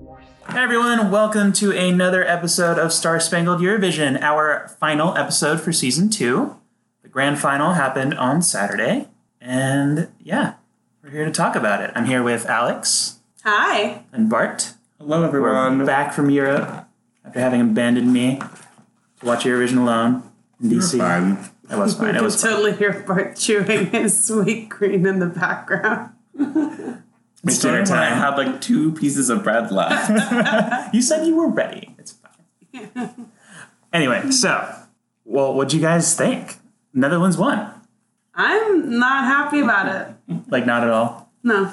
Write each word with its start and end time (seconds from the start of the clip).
Hey 0.00 0.62
everyone, 0.62 1.10
welcome 1.10 1.52
to 1.54 1.70
another 1.72 2.22
episode 2.26 2.78
of 2.78 2.92
Star 2.92 3.18
Spangled 3.18 3.60
Eurovision, 3.60 4.20
our 4.20 4.68
final 4.78 5.16
episode 5.16 5.60
for 5.60 5.72
season 5.72 6.10
two. 6.10 6.56
The 7.02 7.08
grand 7.08 7.38
final 7.38 7.72
happened 7.72 8.12
on 8.14 8.42
Saturday, 8.42 9.08
and 9.40 10.08
yeah, 10.22 10.54
we're 11.02 11.10
here 11.10 11.24
to 11.24 11.30
talk 11.30 11.56
about 11.56 11.82
it. 11.82 11.92
I'm 11.94 12.04
here 12.04 12.22
with 12.22 12.44
Alex 12.46 13.20
Hi. 13.42 14.02
and 14.12 14.28
Bart. 14.28 14.74
Hello, 14.98 15.20
We're 15.22 15.28
everyone. 15.28 15.86
back 15.86 16.12
from 16.12 16.28
Europe 16.30 16.86
after 17.24 17.40
having 17.40 17.60
abandoned 17.62 18.12
me 18.12 18.38
to 19.20 19.26
watch 19.26 19.44
Eurovision 19.44 19.78
alone 19.78 20.22
in 20.62 20.68
DC. 20.70 20.98
Fine. 20.98 21.38
It 21.70 21.78
was 21.78 21.94
fine. 21.96 22.08
It 22.14 22.18
You 22.18 22.22
was 22.24 22.40
fine. 22.42 22.50
totally 22.52 22.72
hear 22.76 23.02
Bart 23.06 23.36
chewing 23.36 23.86
his 23.86 24.14
Sweetgreen 24.28 25.08
in 25.08 25.20
the 25.20 25.26
background. 25.26 26.10
It's 27.46 27.58
Dinner 27.58 27.84
dinner 27.84 27.86
time. 27.86 28.02
I 28.02 28.08
time. 28.10 28.18
had 28.18 28.36
like 28.36 28.60
two 28.60 28.92
pieces 28.92 29.30
of 29.30 29.42
bread 29.42 29.70
left. 29.70 30.10
You 30.94 31.02
said 31.02 31.26
you 31.26 31.36
were 31.36 31.48
ready. 31.48 31.94
It's 31.98 32.12
fine. 32.12 33.30
anyway, 33.92 34.30
so, 34.30 34.74
well, 35.24 35.54
what'd 35.54 35.72
you 35.72 35.80
guys 35.80 36.14
think? 36.16 36.56
Netherlands 36.94 37.36
won. 37.36 37.70
I'm 38.34 38.98
not 38.98 39.24
happy 39.24 39.60
about 39.60 39.88
it. 40.28 40.38
Like, 40.48 40.66
not 40.66 40.82
at 40.84 40.90
all. 40.90 41.30
No. 41.42 41.72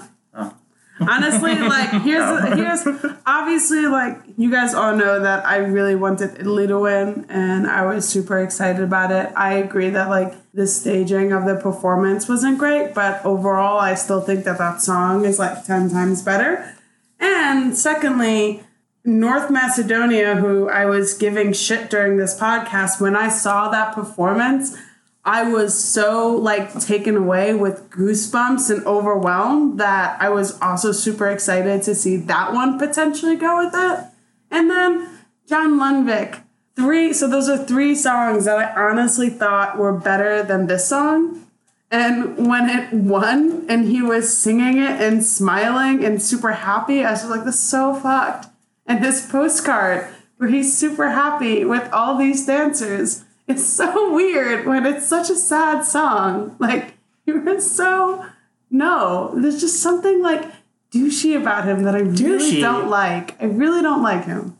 Honestly, 1.09 1.55
like 1.59 1.89
here's 2.01 2.53
here's 2.53 3.05
obviously 3.25 3.85
like 3.85 4.19
you 4.37 4.49
guys 4.49 4.73
all 4.73 4.95
know 4.95 5.19
that 5.19 5.45
I 5.45 5.57
really 5.57 5.95
wanted 5.95 6.39
Italy 6.39 6.67
to 6.67 6.79
win 6.79 7.25
and 7.29 7.67
I 7.67 7.85
was 7.85 8.07
super 8.07 8.39
excited 8.39 8.81
about 8.81 9.11
it. 9.11 9.31
I 9.35 9.55
agree 9.55 9.89
that 9.89 10.09
like 10.09 10.33
the 10.53 10.67
staging 10.67 11.31
of 11.31 11.45
the 11.45 11.55
performance 11.55 12.27
wasn't 12.27 12.57
great, 12.57 12.93
but 12.93 13.23
overall 13.25 13.79
I 13.79 13.95
still 13.95 14.21
think 14.21 14.45
that 14.45 14.57
that 14.57 14.81
song 14.81 15.25
is 15.25 15.39
like 15.39 15.65
10 15.65 15.89
times 15.89 16.21
better. 16.21 16.75
And 17.19 17.77
secondly, 17.77 18.63
North 19.05 19.49
Macedonia, 19.49 20.35
who 20.35 20.69
I 20.69 20.85
was 20.85 21.13
giving 21.13 21.51
shit 21.53 21.89
during 21.89 22.17
this 22.17 22.39
podcast, 22.39 23.01
when 23.01 23.15
I 23.15 23.29
saw 23.29 23.69
that 23.69 23.93
performance, 23.93 24.77
I 25.25 25.49
was 25.49 25.81
so 25.81 26.35
like 26.35 26.77
taken 26.81 27.15
away 27.15 27.53
with 27.53 27.89
goosebumps 27.89 28.69
and 28.69 28.85
overwhelmed 28.85 29.79
that 29.79 30.21
I 30.21 30.29
was 30.29 30.59
also 30.59 30.91
super 30.91 31.29
excited 31.29 31.81
to 31.83 31.95
see 31.95 32.17
that 32.17 32.53
one 32.53 32.77
potentially 32.77 33.37
go 33.37 33.63
with 33.63 33.73
it. 33.73 34.05
And 34.51 34.69
then 34.69 35.09
John 35.47 35.79
Lundvik, 35.79 36.41
three. 36.75 37.13
So 37.13 37.29
those 37.29 37.47
are 37.47 37.57
three 37.57 37.95
songs 37.95 38.45
that 38.45 38.57
I 38.57 38.89
honestly 38.89 39.29
thought 39.29 39.77
were 39.77 39.93
better 39.93 40.43
than 40.43 40.67
this 40.67 40.89
song. 40.89 41.45
And 41.89 42.47
when 42.47 42.69
it 42.69 42.91
won 42.91 43.65
and 43.69 43.85
he 43.85 44.01
was 44.01 44.35
singing 44.35 44.77
it 44.77 44.99
and 44.99 45.23
smiling 45.23 46.03
and 46.03 46.21
super 46.21 46.51
happy, 46.51 47.05
I 47.05 47.11
was 47.11 47.25
like, 47.25 47.45
this 47.45 47.55
is 47.55 47.61
so 47.61 47.93
fucked. 47.93 48.47
And 48.85 48.99
his 48.99 49.25
postcard 49.25 50.07
where 50.37 50.49
he's 50.49 50.75
super 50.75 51.11
happy 51.11 51.63
with 51.63 51.89
all 51.93 52.17
these 52.17 52.45
dancers. 52.45 53.23
It's 53.47 53.65
so 53.65 54.13
weird 54.13 54.65
when 54.65 54.85
it's 54.85 55.07
such 55.07 55.29
a 55.29 55.35
sad 55.35 55.83
song. 55.85 56.55
Like, 56.59 56.93
you 57.25 57.39
were 57.39 57.59
so, 57.59 58.25
no, 58.69 59.33
there's 59.35 59.59
just 59.59 59.81
something 59.81 60.21
like 60.21 60.45
douchey 60.91 61.39
about 61.39 61.65
him 61.65 61.83
that 61.83 61.95
I 61.95 61.99
really 61.99 62.61
don't 62.61 62.89
like. 62.89 63.41
I 63.41 63.45
really 63.45 63.81
don't 63.81 64.03
like 64.03 64.25
him. 64.25 64.57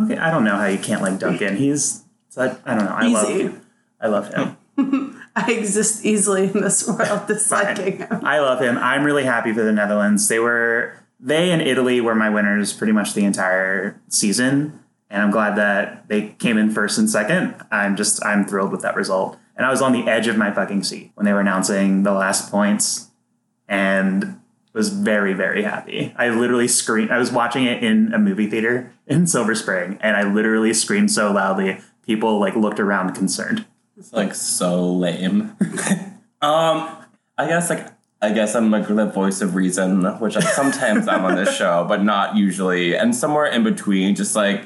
Okay, 0.00 0.16
I 0.16 0.30
don't 0.30 0.44
know 0.44 0.56
how 0.56 0.66
you 0.66 0.78
can't 0.78 1.02
like 1.02 1.18
Duncan. 1.18 1.56
He's, 1.56 2.04
I, 2.36 2.56
I 2.64 2.74
don't 2.74 2.84
know. 2.84 2.94
I 2.94 3.06
Easy. 3.06 3.44
love, 3.44 3.60
I 4.00 4.06
love 4.08 4.34
him. 4.34 4.56
I 5.36 5.52
exist 5.52 6.04
easily 6.04 6.44
in 6.44 6.60
this 6.60 6.86
world 6.86 7.26
disliking 7.28 7.98
him. 7.98 8.24
I 8.24 8.40
love 8.40 8.60
him. 8.60 8.76
I'm 8.78 9.04
really 9.04 9.24
happy 9.24 9.52
for 9.52 9.62
the 9.62 9.72
Netherlands. 9.72 10.28
They 10.28 10.38
were, 10.38 10.94
they 11.20 11.50
and 11.50 11.62
Italy 11.62 12.00
were 12.00 12.14
my 12.14 12.30
winners 12.30 12.72
pretty 12.72 12.92
much 12.92 13.14
the 13.14 13.24
entire 13.24 14.00
season, 14.08 14.80
and 15.10 15.22
I'm 15.22 15.30
glad 15.30 15.56
that 15.56 16.08
they 16.08 16.30
came 16.38 16.58
in 16.58 16.70
first 16.70 16.98
and 16.98 17.08
second. 17.08 17.54
I'm 17.70 17.96
just, 17.96 18.24
I'm 18.24 18.44
thrilled 18.44 18.72
with 18.72 18.82
that 18.82 18.96
result. 18.96 19.38
And 19.56 19.66
I 19.66 19.70
was 19.70 19.82
on 19.82 19.92
the 19.92 20.06
edge 20.08 20.28
of 20.28 20.36
my 20.36 20.52
fucking 20.52 20.84
seat 20.84 21.12
when 21.14 21.24
they 21.24 21.32
were 21.32 21.40
announcing 21.40 22.04
the 22.04 22.12
last 22.12 22.50
points, 22.50 23.10
and 23.66 24.38
was 24.78 24.90
very, 24.90 25.34
very 25.34 25.64
happy. 25.64 26.14
I 26.16 26.28
literally 26.28 26.68
screamed. 26.68 27.10
I 27.10 27.18
was 27.18 27.32
watching 27.32 27.64
it 27.64 27.82
in 27.82 28.14
a 28.14 28.18
movie 28.18 28.48
theater 28.48 28.92
in 29.08 29.26
Silver 29.26 29.56
Spring, 29.56 29.98
and 30.00 30.16
I 30.16 30.22
literally 30.22 30.72
screamed 30.72 31.10
so 31.10 31.32
loudly, 31.32 31.80
people 32.02 32.38
like 32.38 32.54
looked 32.54 32.78
around 32.78 33.14
concerned. 33.14 33.66
It's 33.96 34.12
like 34.12 34.34
so 34.34 34.90
lame. 34.90 35.56
um, 36.40 36.96
I 37.36 37.48
guess 37.48 37.68
like 37.68 37.88
I 38.22 38.32
guess 38.32 38.54
I'm 38.54 38.70
like 38.70 38.86
the 38.86 39.06
voice 39.06 39.40
of 39.40 39.56
reason, 39.56 40.04
which 40.20 40.36
like 40.36 40.44
sometimes 40.44 41.08
I'm 41.08 41.24
on 41.24 41.34
this 41.34 41.54
show, 41.56 41.84
but 41.88 42.04
not 42.04 42.36
usually. 42.36 42.96
And 42.96 43.14
somewhere 43.14 43.46
in 43.46 43.64
between, 43.64 44.14
just 44.14 44.36
like 44.36 44.64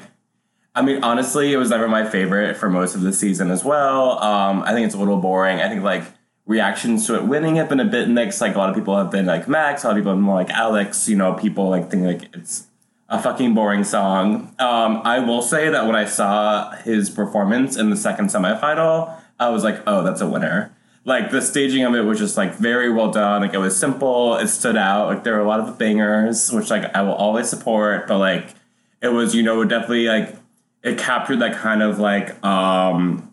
I 0.75 0.81
mean, 0.81 1.03
honestly, 1.03 1.53
it 1.53 1.57
was 1.57 1.69
never 1.69 1.87
my 1.87 2.05
favorite 2.05 2.57
for 2.57 2.69
most 2.69 2.95
of 2.95 3.01
the 3.01 3.13
season 3.13 3.51
as 3.51 3.63
well. 3.63 4.21
Um, 4.23 4.63
I 4.63 4.73
think 4.73 4.85
it's 4.85 4.95
a 4.95 4.97
little 4.97 5.17
boring. 5.17 5.59
I 5.59 5.69
think 5.69 5.83
like 5.83 6.03
reactions 6.45 7.05
to 7.07 7.15
it 7.15 7.25
winning 7.25 7.55
have 7.57 7.69
been 7.69 7.79
a 7.79 7.85
bit 7.85 8.09
mixed. 8.09 8.41
Like 8.41 8.55
a 8.55 8.57
lot 8.57 8.69
of 8.69 8.75
people 8.75 8.97
have 8.97 9.11
been 9.11 9.25
like 9.25 9.47
Max, 9.47 9.83
a 9.83 9.87
lot 9.87 9.97
of 9.97 10.01
people 10.01 10.11
have 10.11 10.17
been 10.17 10.25
more 10.25 10.35
like 10.35 10.49
Alex. 10.49 11.07
You 11.07 11.15
know, 11.15 11.33
people 11.33 11.69
like 11.69 11.91
think 11.91 12.03
like 12.03 12.35
it's 12.35 12.67
a 13.07 13.21
fucking 13.21 13.53
boring 13.53 13.83
song. 13.83 14.55
Um, 14.57 15.01
I 15.03 15.19
will 15.19 15.43
say 15.43 15.69
that 15.69 15.85
when 15.85 15.95
I 15.95 16.05
saw 16.05 16.71
his 16.77 17.09
performance 17.09 17.77
in 17.77 17.91
the 17.91 17.95
second 17.95 18.27
semifinal, 18.27 19.15
I 19.39 19.49
was 19.49 19.63
like, 19.63 19.83
oh, 19.85 20.03
that's 20.03 20.21
a 20.21 20.27
winner. 20.27 20.75
Like 21.05 21.29
the 21.29 21.41
staging 21.41 21.83
of 21.83 21.93
it 21.93 22.01
was 22.01 22.17
just 22.17 22.35
like 22.35 22.55
very 22.55 22.91
well 22.91 23.11
done. 23.11 23.41
Like 23.41 23.53
it 23.53 23.59
was 23.59 23.77
simple. 23.77 24.37
It 24.37 24.47
stood 24.47 24.77
out. 24.77 25.07
Like 25.07 25.23
there 25.23 25.33
were 25.33 25.41
a 25.41 25.47
lot 25.47 25.59
of 25.59 25.77
bangers, 25.77 26.51
which 26.51 26.71
like 26.71 26.95
I 26.95 27.03
will 27.03 27.13
always 27.13 27.47
support. 27.47 28.07
But 28.07 28.17
like 28.17 28.55
it 29.01 29.09
was, 29.09 29.35
you 29.35 29.43
know, 29.43 29.63
definitely 29.65 30.07
like 30.07 30.35
it 30.83 30.97
captured 30.97 31.37
that 31.37 31.55
kind 31.55 31.81
of 31.81 31.99
like 31.99 32.43
um 32.45 33.29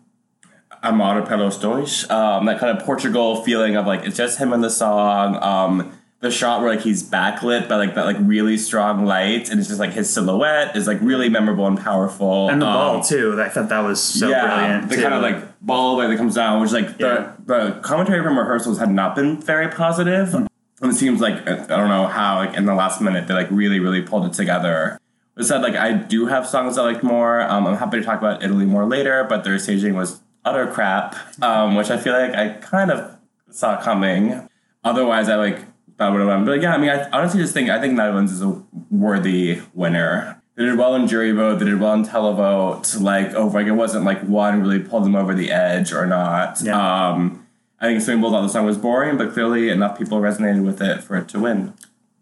Amar 0.83 1.21
Pelos 1.23 1.57
Dois, 1.57 2.09
um, 2.09 2.45
that 2.47 2.59
kind 2.59 2.75
of 2.75 2.83
Portugal 2.83 3.43
feeling 3.43 3.75
of 3.75 3.85
like 3.85 4.03
it's 4.03 4.17
just 4.17 4.39
him 4.39 4.51
in 4.53 4.61
the 4.61 4.69
song. 4.69 5.35
Um, 5.41 5.91
the 6.21 6.29
shot 6.31 6.61
where 6.61 6.69
like 6.69 6.81
he's 6.81 7.01
backlit 7.03 7.67
by 7.67 7.75
like 7.77 7.95
that 7.95 8.05
like 8.05 8.17
really 8.19 8.57
strong 8.57 9.05
light, 9.05 9.49
and 9.49 9.59
it's 9.59 9.67
just 9.69 9.79
like 9.79 9.91
his 9.93 10.07
silhouette 10.11 10.75
is 10.75 10.87
like 10.87 10.99
really 11.01 11.29
memorable 11.29 11.67
and 11.67 11.79
powerful. 11.79 12.47
And 12.49 12.61
the 12.61 12.65
Um, 12.67 12.73
ball 12.73 13.03
too. 13.03 13.39
I 13.41 13.49
thought 13.49 13.69
that 13.69 13.79
was 13.81 14.01
so 14.01 14.29
yeah, 14.29 14.45
brilliant. 14.47 14.89
the 14.89 14.95
too. 14.95 15.01
kind 15.01 15.13
of 15.15 15.21
like 15.21 15.59
ball 15.61 15.97
that 15.97 16.15
comes 16.17 16.35
down, 16.35 16.61
which 16.61 16.71
like 16.71 16.97
Yeah. 16.99 17.33
the 17.45 17.53
the 17.73 17.79
commentary 17.81 18.23
from 18.23 18.37
rehearsals 18.37 18.79
had 18.79 18.91
not 18.91 19.15
been 19.15 19.41
very 19.41 19.67
positive. 19.67 20.33
And 20.35 20.47
it 20.83 20.95
seems 20.95 21.21
like 21.21 21.47
I 21.47 21.55
don't 21.65 21.89
know 21.89 22.07
how 22.07 22.37
like 22.37 22.55
in 22.55 22.65
the 22.65 22.73
last 22.75 23.01
minute 23.01 23.27
they 23.27 23.33
like 23.35 23.49
really 23.51 23.79
really 23.79 24.01
pulled 24.01 24.25
it 24.25 24.33
together. 24.33 24.99
Said 25.43 25.61
like 25.61 25.75
I 25.75 25.93
do 25.93 26.27
have 26.27 26.47
songs 26.47 26.77
I 26.77 26.83
like 26.83 27.03
more. 27.03 27.41
Um, 27.41 27.67
I'm 27.67 27.77
happy 27.77 27.99
to 27.99 28.03
talk 28.03 28.19
about 28.19 28.43
Italy 28.43 28.65
more 28.65 28.85
later, 28.85 29.25
but 29.27 29.43
their 29.43 29.57
staging 29.59 29.95
was 29.95 30.21
utter 30.45 30.67
crap, 30.67 31.15
um, 31.41 31.75
which 31.75 31.89
I 31.89 31.97
feel 31.97 32.13
like 32.13 32.33
I 32.33 32.49
kind 32.49 32.91
of 32.91 33.17
saw 33.49 33.81
coming. 33.81 34.47
Otherwise, 34.83 35.29
I 35.29 35.35
like 35.35 35.59
thought 35.97 36.11
would 36.13 36.19
have 36.19 36.27
won. 36.27 36.45
But 36.45 36.61
yeah, 36.61 36.73
I 36.73 36.77
mean, 36.77 36.89
I 36.89 37.09
honestly 37.11 37.41
just 37.41 37.53
think 37.53 37.69
I 37.69 37.79
think 37.79 37.93
Netherlands 37.93 38.31
is 38.31 38.41
a 38.41 38.61
worthy 38.89 39.61
winner. 39.73 40.41
They 40.55 40.65
did 40.65 40.77
well 40.77 40.95
in 40.95 41.07
jury 41.07 41.31
vote. 41.31 41.59
They 41.59 41.65
did 41.65 41.79
well 41.79 41.93
in 41.93 42.03
televote. 42.03 43.01
Like 43.01 43.33
over, 43.33 43.59
like 43.59 43.67
it 43.67 43.71
wasn't 43.71 44.05
like 44.05 44.21
one 44.23 44.61
really 44.61 44.79
pulled 44.79 45.05
them 45.05 45.15
over 45.15 45.33
the 45.33 45.51
edge 45.51 45.93
or 45.93 46.05
not. 46.05 46.61
Yeah. 46.61 47.09
Um, 47.09 47.47
I 47.79 47.85
think 47.85 48.01
Swing 48.01 48.21
Bulls 48.21 48.33
thought 48.33 48.41
the 48.43 48.49
song 48.49 48.65
was 48.65 48.77
boring, 48.77 49.17
but 49.17 49.33
clearly 49.33 49.69
enough 49.69 49.97
people 49.97 50.19
resonated 50.21 50.63
with 50.63 50.81
it 50.81 51.03
for 51.03 51.17
it 51.17 51.27
to 51.29 51.39
win. 51.39 51.73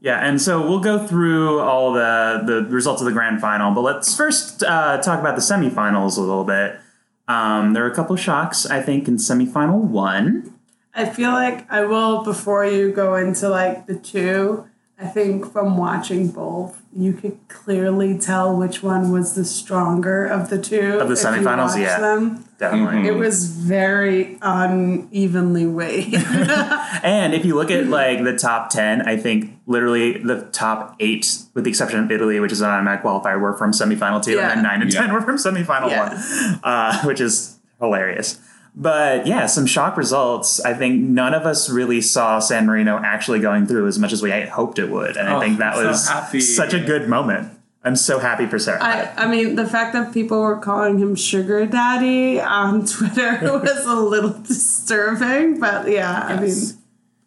Yeah, 0.01 0.25
and 0.25 0.41
so 0.41 0.61
we'll 0.61 0.79
go 0.79 1.05
through 1.05 1.59
all 1.59 1.91
the 1.91 2.41
the 2.45 2.65
results 2.69 3.01
of 3.01 3.05
the 3.05 3.11
grand 3.11 3.41
final, 3.41 3.73
but 3.73 3.81
let's 3.81 4.15
first 4.15 4.63
uh, 4.63 5.01
talk 5.01 5.19
about 5.19 5.35
the 5.35 5.41
semifinals 5.41 6.17
a 6.17 6.21
little 6.21 6.45
bit. 6.45 6.79
Um, 7.27 7.73
there 7.73 7.83
were 7.83 7.91
a 7.91 7.95
couple 7.95 8.15
of 8.15 8.19
shocks, 8.19 8.65
I 8.65 8.81
think, 8.81 9.07
in 9.07 9.17
semifinal 9.17 9.81
one. 9.81 10.53
I 10.95 11.05
feel 11.05 11.31
like 11.31 11.71
I 11.71 11.85
will 11.85 12.23
before 12.23 12.65
you 12.65 12.91
go 12.91 13.15
into 13.15 13.49
like 13.49 13.85
the 13.87 13.95
two. 13.95 14.65
I 14.97 15.05
think 15.05 15.49
from 15.51 15.77
watching 15.77 16.29
both, 16.29 16.81
you 16.93 17.13
could 17.13 17.37
clearly 17.47 18.17
tell 18.17 18.55
which 18.57 18.83
one 18.83 19.11
was 19.11 19.33
the 19.33 19.45
stronger 19.45 20.25
of 20.25 20.49
the 20.49 20.61
two. 20.61 20.99
Of 20.99 21.07
the 21.07 21.15
semifinals, 21.15 21.79
yeah. 21.79 21.99
Them. 21.99 22.45
Definitely. 22.59 23.07
It 23.07 23.15
was 23.15 23.45
very 23.47 24.37
unevenly 24.41 25.65
weighed. 25.65 26.13
And 27.01 27.33
if 27.33 27.45
you 27.45 27.55
look 27.55 27.71
at 27.71 27.87
like 27.87 28.23
the 28.23 28.35
top 28.37 28.69
ten, 28.69 29.01
I 29.03 29.15
think 29.15 29.57
literally 29.65 30.17
the 30.17 30.41
top 30.51 30.95
eight, 30.99 31.37
with 31.53 31.63
the 31.63 31.69
exception 31.69 32.03
of 32.03 32.11
Italy, 32.11 32.39
which 32.41 32.51
is 32.51 32.59
an 32.61 32.69
automatic 32.69 33.03
qualifier, 33.05 33.39
were 33.39 33.53
from 33.57 33.71
semifinal 33.71 34.21
two, 34.21 34.33
Yeah. 34.33 34.49
and 34.49 34.57
then 34.57 34.63
nine 34.63 34.81
and 34.81 34.93
Yeah. 34.93 35.01
ten 35.05 35.13
were 35.13 35.21
from 35.21 35.37
semifinal 35.37 35.89
Yeah. 35.89 36.09
one, 36.09 36.59
uh, 36.63 37.01
which 37.03 37.21
is 37.21 37.57
hilarious. 37.79 38.39
But 38.75 39.25
yeah, 39.25 39.45
some 39.45 39.65
shock 39.65 39.95
results. 39.97 40.59
I 40.65 40.73
think 40.73 41.01
none 41.01 41.33
of 41.33 41.45
us 41.45 41.69
really 41.69 42.01
saw 42.01 42.39
San 42.39 42.65
Marino 42.65 42.99
actually 43.03 43.39
going 43.39 43.65
through 43.65 43.87
as 43.87 43.97
much 43.97 44.11
as 44.11 44.21
we 44.21 44.31
hoped 44.31 44.77
it 44.79 44.89
would, 44.89 45.15
and 45.15 45.29
I 45.29 45.35
Oh, 45.35 45.39
think 45.39 45.59
that 45.59 45.75
I'm 45.75 45.81
so 45.83 45.87
was 45.87 46.09
happy. 46.09 46.39
such 46.41 46.73
a 46.73 46.79
good 46.79 47.07
moment. 47.07 47.49
I'm 47.83 47.95
so 47.95 48.19
happy 48.19 48.45
for 48.45 48.57
Serhat. 48.57 48.81
I, 48.81 49.13
I 49.15 49.27
mean, 49.27 49.55
the 49.55 49.65
fact 49.65 49.93
that 49.93 50.13
people 50.13 50.41
were 50.41 50.57
calling 50.57 50.99
him 50.99 51.15
Sugar 51.15 51.65
Daddy 51.65 52.39
on 52.39 52.85
Twitter 52.85 53.39
was 53.41 53.85
a 53.85 53.95
little 53.95 54.31
disturbing, 54.31 55.59
but 55.59 55.89
yeah, 55.89 56.23
I 56.23 56.39
mean, 56.39 56.53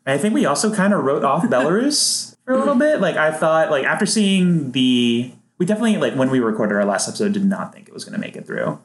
I 0.06 0.18
think 0.18 0.34
we 0.34 0.44
also 0.44 0.74
kind 0.74 0.92
of 0.92 1.04
wrote 1.04 1.24
off 1.24 1.44
Belarus 1.44 2.36
for 2.44 2.52
a 2.54 2.58
little 2.58 2.74
bit. 2.74 3.00
Like 3.00 3.16
I 3.16 3.30
thought, 3.30 3.70
like 3.70 3.84
after 3.84 4.04
seeing 4.04 4.72
the, 4.72 5.32
we 5.58 5.64
definitely 5.64 5.96
like 5.96 6.14
when 6.14 6.30
we 6.30 6.40
recorded 6.40 6.74
our 6.74 6.84
last 6.84 7.08
episode 7.08 7.32
did 7.32 7.44
not 7.44 7.72
think 7.72 7.88
it 7.88 7.94
was 7.94 8.04
going 8.04 8.14
to 8.14 8.20
make 8.20 8.36
it 8.36 8.46
through. 8.46 8.78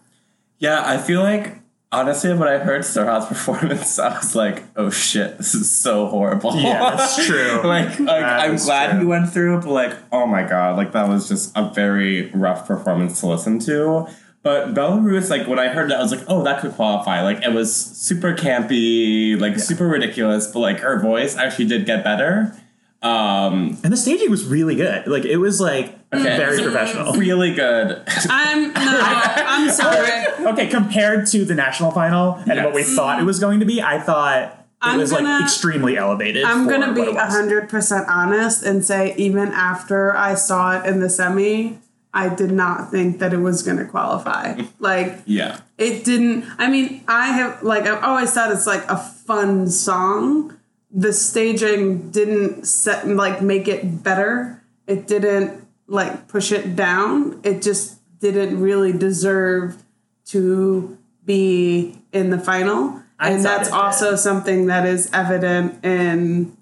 Yeah, 0.60 0.82
I 0.86 0.98
feel 0.98 1.22
like 1.22 1.60
honestly, 1.92 2.34
when 2.34 2.48
I 2.48 2.58
heard 2.58 2.82
Serhat's 2.82 3.26
performance, 3.30 3.98
I 4.00 4.18
was 4.18 4.36
like, 4.36 4.64
"Oh 4.76 4.90
shit, 4.90 5.38
this 5.38 5.54
is 5.56 5.70
so 5.70 6.08
horrible." 6.08 6.56
Yeah, 6.56 6.96
that's 6.96 7.26
true. 7.28 7.62
like, 7.64 8.00
like 8.00 8.06
That 8.08 8.40
I'm 8.42 8.56
glad 8.58 8.92
true. 8.92 9.00
he 9.02 9.06
went 9.06 9.30
through 9.32 9.58
it, 9.58 9.62
but 9.62 9.72
like, 9.72 9.94
oh 10.12 10.26
my 10.28 10.44
god, 10.44 10.78
like 10.78 10.92
that 10.94 11.08
was 11.08 11.28
just 11.28 11.52
a 11.56 11.70
very 11.74 12.30
rough 12.32 12.68
performance 12.68 13.20
to 13.22 13.28
listen 13.28 13.60
to. 13.60 14.08
But 14.44 14.74
Belarus, 14.74 15.30
like 15.30 15.46
when 15.48 15.60
I 15.60 15.68
heard 15.68 15.90
that, 15.92 16.00
I 16.00 16.02
was 16.02 16.12
like, 16.12 16.24
"Oh, 16.28 16.44
that 16.44 16.62
could 16.62 16.72
qualify." 16.74 17.22
Like 17.22 17.44
it 17.44 17.52
was 17.54 17.76
super 17.76 18.34
campy, 18.34 19.40
like 19.40 19.60
super 19.60 19.88
ridiculous, 19.88 20.48
but 20.48 20.60
like 20.60 20.80
her 20.80 21.00
voice 21.02 21.36
actually 21.36 21.66
did 21.66 21.86
get 21.86 22.04
better. 22.04 22.56
Um, 23.02 23.78
And 23.84 23.92
the 23.94 23.98
staging 23.98 24.32
was 24.32 24.46
really 24.46 24.76
good. 24.76 25.06
Like 25.08 25.26
it 25.26 25.38
was 25.38 25.60
like 25.62 25.97
Okay. 26.14 26.24
Mm. 26.24 26.38
very 26.38 26.62
professional. 26.64 27.14
really 27.14 27.54
good. 27.54 28.02
I'm 28.30 28.72
no, 28.74 28.74
I'm 28.76 29.70
sorry. 29.70 30.24
Okay, 30.48 30.68
compared 30.68 31.28
to 31.28 31.44
the 31.44 31.54
national 31.56 31.92
final 31.92 32.36
and 32.50 32.64
what 32.64 32.74
we 32.74 32.84
thought 32.84 33.20
it 33.20 33.26
was 33.26 33.40
going 33.40 33.60
to 33.60 33.66
be, 33.66 33.82
I 33.82 34.00
thought 34.00 34.44
it 34.44 34.50
I'm 34.82 34.98
was 35.00 35.12
like 35.12 35.24
gonna- 35.24 35.44
extremely 35.44 35.98
elevated. 35.98 36.46
I'm 36.46 36.64
for 36.66 36.72
gonna 36.72 36.94
be 36.94 37.02
what 37.02 37.10
it 37.10 37.16
was. 37.16 37.34
hundred 37.34 37.68
percent 37.68 38.06
honest 38.08 38.64
and 38.64 38.86
say 38.86 39.14
even 39.18 39.50
after 39.50 40.16
I 40.16 40.36
saw 40.36 40.80
it 40.80 40.86
in 40.86 41.02
the 41.02 41.10
semi, 41.10 41.80
I 42.14 42.34
did 42.34 42.52
not 42.52 42.90
think 42.92 43.20
that 43.20 43.34
it 43.34 43.40
was 43.40 43.62
gonna 43.64 43.84
qualify. 43.86 44.62
Like 44.80 45.20
Yeah. 45.26 45.60
it 45.78 46.06
didn't. 46.06 46.46
I 46.58 46.70
mean, 46.70 47.04
I 47.10 47.28
have 47.34 47.62
like 47.64 47.84
I've 47.86 48.02
always 48.04 48.32
thought 48.32 48.52
it's 48.54 48.68
like 48.68 48.90
a 48.90 48.96
fun 48.98 49.68
song. 49.70 50.56
The 50.92 51.12
staging 51.12 52.12
didn't 52.12 52.66
set 52.66 53.06
like 53.06 53.42
make 53.42 53.68
it 53.68 54.02
better. 54.04 54.64
It 54.88 55.06
didn't 55.08 55.67
like 55.88 56.28
push 56.28 56.52
it 56.52 56.76
down. 56.76 57.40
It 57.44 57.62
just 57.62 58.00
didn't 58.20 58.60
really 58.60 58.94
deserve 58.94 59.84
to 60.28 60.98
be 61.26 61.98
in 62.12 62.30
the 62.30 62.40
final. 62.40 63.02
I 63.20 63.32
and 63.32 63.44
that's 63.44 63.72
also 63.72 64.12
did. 64.12 64.18
something 64.18 64.68
that 64.68 64.86
is 64.86 65.10
evident 65.12 65.84
in 65.84 66.56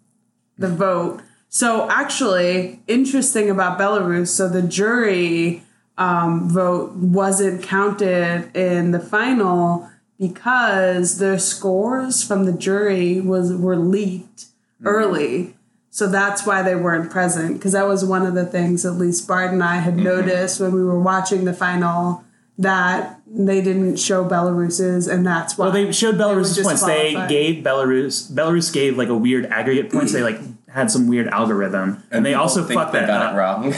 the 0.57 0.69
vote. 0.69 1.21
So 1.49 1.89
actually, 1.89 2.79
interesting 2.87 3.49
about 3.49 3.79
Belarus. 3.79 4.27
So 4.29 4.47
the 4.47 4.61
jury 4.61 5.63
um, 5.97 6.49
vote 6.49 6.93
wasn't 6.93 7.63
counted 7.63 8.55
in 8.55 8.91
the 8.91 8.99
final 8.99 9.89
because 10.19 11.17
the 11.17 11.39
scores 11.39 12.23
from 12.23 12.45
the 12.45 12.53
jury 12.53 13.19
was 13.21 13.53
were 13.53 13.75
leaked 13.75 14.45
early. 14.83 15.55
So 15.95 16.07
that's 16.07 16.45
why 16.45 16.61
they 16.61 16.75
weren't 16.75 17.09
present 17.09 17.53
because 17.53 17.71
that 17.71 17.87
was 17.87 18.03
one 18.03 18.25
of 18.25 18.33
the 18.33 18.45
things 18.45 18.85
at 18.85 18.95
least 18.95 19.29
Bart 19.29 19.53
and 19.53 19.63
I 19.63 19.77
had 19.77 19.95
noticed 19.95 20.59
when 20.59 20.73
we 20.73 20.83
were 20.83 20.99
watching 20.99 21.45
the 21.45 21.53
final 21.53 22.21
that 22.57 23.21
they 23.25 23.61
didn't 23.61 23.95
show 23.95 24.27
Belarus's 24.27 25.07
and 25.07 25.25
that's 25.25 25.57
why 25.57 25.67
Well, 25.67 25.71
they 25.71 25.93
showed 25.93 26.15
Belarus's 26.15 26.57
just 26.57 26.67
points. 26.67 26.85
They 26.85 27.13
gave 27.29 27.63
Belarus. 27.63 28.29
Belarus 28.29 28.73
gave 28.73 28.97
like 28.97 29.07
a 29.07 29.15
weird 29.15 29.45
aggregate 29.45 29.89
points. 29.89 30.11
they 30.11 30.21
like 30.21 30.37
had 30.67 30.91
some 30.91 31.07
weird 31.07 31.29
algorithm, 31.29 32.03
and, 32.11 32.25
they 32.25 32.33
also 32.33 32.61
think 32.61 32.77
fucked 32.77 32.91
they 32.91 32.99
that 32.99 33.07
got 33.07 33.21
up 33.21 33.33
it 33.33 33.37
wrong. 33.37 33.73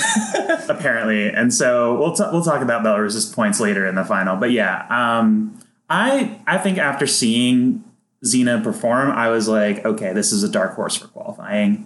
apparently. 0.70 1.30
And 1.30 1.54
so 1.54 2.00
we'll 2.00 2.16
t- 2.16 2.26
we'll 2.32 2.44
talk 2.44 2.64
about 2.64 2.84
Belarus's 2.84 3.32
points 3.32 3.60
later 3.60 3.86
in 3.86 3.94
the 3.94 4.04
final. 4.04 4.36
But 4.38 4.50
yeah, 4.50 4.88
um, 4.90 5.60
I 5.88 6.40
I 6.48 6.58
think 6.58 6.80
after 6.80 7.06
seeing 7.06 7.84
Zena 8.26 8.60
perform, 8.60 9.12
I 9.12 9.30
was 9.30 9.48
like, 9.48 9.86
okay, 9.86 10.14
this 10.14 10.32
is 10.32 10.42
a 10.42 10.50
dark 10.50 10.74
horse 10.74 10.96
for 10.96 11.08
qualifying, 11.10 11.86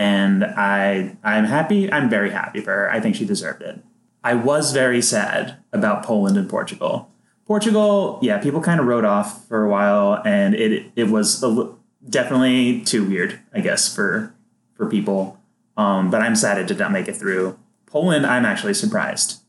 and 0.00 0.46
I 0.46 1.14
I'm 1.22 1.44
happy. 1.44 1.92
I'm 1.92 2.08
very 2.08 2.30
happy 2.30 2.62
for 2.62 2.70
her. 2.72 2.90
I 2.90 3.00
think 3.00 3.16
she 3.16 3.26
deserved 3.26 3.60
it. 3.60 3.84
I 4.24 4.32
was 4.32 4.72
very 4.72 5.02
sad 5.02 5.58
about 5.74 6.06
Poland 6.06 6.38
and 6.38 6.48
Portugal. 6.48 7.10
Portugal, 7.46 8.18
yeah, 8.22 8.38
people 8.38 8.62
kind 8.62 8.80
of 8.80 8.86
wrote 8.86 9.04
off 9.04 9.46
for 9.46 9.62
a 9.62 9.68
while, 9.68 10.22
and 10.24 10.54
it 10.54 10.90
it 10.96 11.10
was 11.10 11.42
a, 11.42 11.74
definitely 12.08 12.80
too 12.80 13.04
weird, 13.04 13.40
I 13.52 13.60
guess, 13.60 13.94
for 13.94 14.34
for 14.72 14.86
people. 14.86 15.38
Um, 15.76 16.10
but 16.10 16.22
I'm 16.22 16.34
sad 16.34 16.56
it 16.56 16.66
did 16.66 16.78
not 16.78 16.92
make 16.92 17.06
it 17.06 17.16
through. 17.16 17.58
Poland, 17.84 18.24
I'm 18.24 18.46
actually 18.46 18.74
surprised 18.74 19.42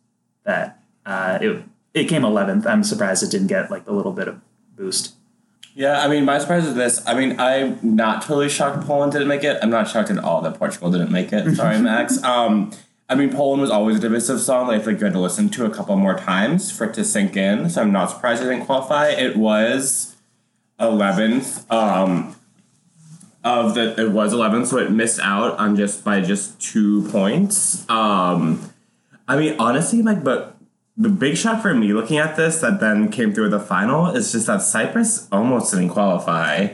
that 0.44 0.84
uh, 1.06 1.40
it 1.42 1.64
it 1.94 2.06
came 2.10 2.24
11th. 2.24 2.66
I'm 2.66 2.84
surprised 2.84 3.24
it 3.24 3.32
didn't 3.32 3.48
get 3.48 3.72
like 3.72 3.88
a 3.88 3.94
little 3.94 4.12
bit 4.12 4.28
of 4.28 4.42
boost. 4.76 5.16
Yeah, 5.74 6.02
I 6.02 6.08
mean, 6.08 6.26
my 6.26 6.38
surprise 6.40 6.66
is 6.66 6.76
this. 6.76 7.02
I 7.08 7.14
mean, 7.14 7.40
I'm 7.40 7.80
not 7.82 8.22
totally 8.24 8.50
shocked 8.50 8.86
Poland 8.86 9.14
didn't 9.14 9.28
make 9.28 9.44
it. 9.44 9.58
I'm 9.62 9.70
not 9.70 9.88
shocked 9.90 10.10
at 10.10 10.20
all 10.20 10.42
that 10.42 10.56
Portugal 10.56 10.92
didn't 10.92 11.12
make 11.12 11.32
it. 11.32 11.56
Sorry, 11.56 11.80
Max. 11.80 12.22
Um, 12.24 12.72
I 13.10 13.16
mean, 13.16 13.32
Poland 13.32 13.62
was 13.62 13.72
always 13.72 13.98
a 13.98 14.00
divisive 14.00 14.40
song 14.40 14.68
Like, 14.68 14.82
I 14.82 14.84
think 14.84 15.00
you 15.00 15.06
had 15.06 15.14
to 15.14 15.20
listen 15.20 15.50
to 15.50 15.66
a 15.66 15.70
couple 15.70 15.96
more 15.98 16.18
times 16.18 16.72
for 16.72 16.86
it 16.86 16.94
to 16.96 17.04
sink 17.04 17.36
in. 17.36 17.70
So 17.70 17.82
I'm 17.82 17.92
not 17.92 18.10
surprised 18.10 18.42
it 18.42 18.46
didn't 18.46 18.66
qualify. 18.66 19.10
It 19.10 19.36
was 19.36 20.16
11th. 20.80 21.72
Um, 21.72 22.36
of 23.44 23.74
the 23.74 24.00
it 24.00 24.12
was 24.12 24.34
11th, 24.34 24.68
so 24.68 24.78
it 24.78 24.92
missed 24.92 25.20
out 25.20 25.58
on 25.58 25.76
just 25.76 26.04
by 26.04 26.22
just 26.22 26.62
two 26.62 27.08
points. 27.10 27.90
Um, 27.90 28.72
I 29.28 29.38
mean, 29.38 29.56
honestly, 29.60 30.02
like, 30.02 30.24
but 30.24 30.58
the 30.98 31.10
big 31.10 31.38
shock 31.38 31.62
for 31.62 31.74
me 31.74 31.94
looking 31.94 32.18
at 32.18 32.36
this 32.36 32.60
that 32.62 32.80
then 32.80 33.10
came 33.10 33.34
through 33.34 33.50
the 33.50 33.60
final 33.60 34.08
is 34.08 34.32
just 34.32 34.48
that 34.48 34.62
Cyprus 34.62 35.28
almost 35.32 35.72
didn't 35.74 35.90
qualify. 35.90 36.70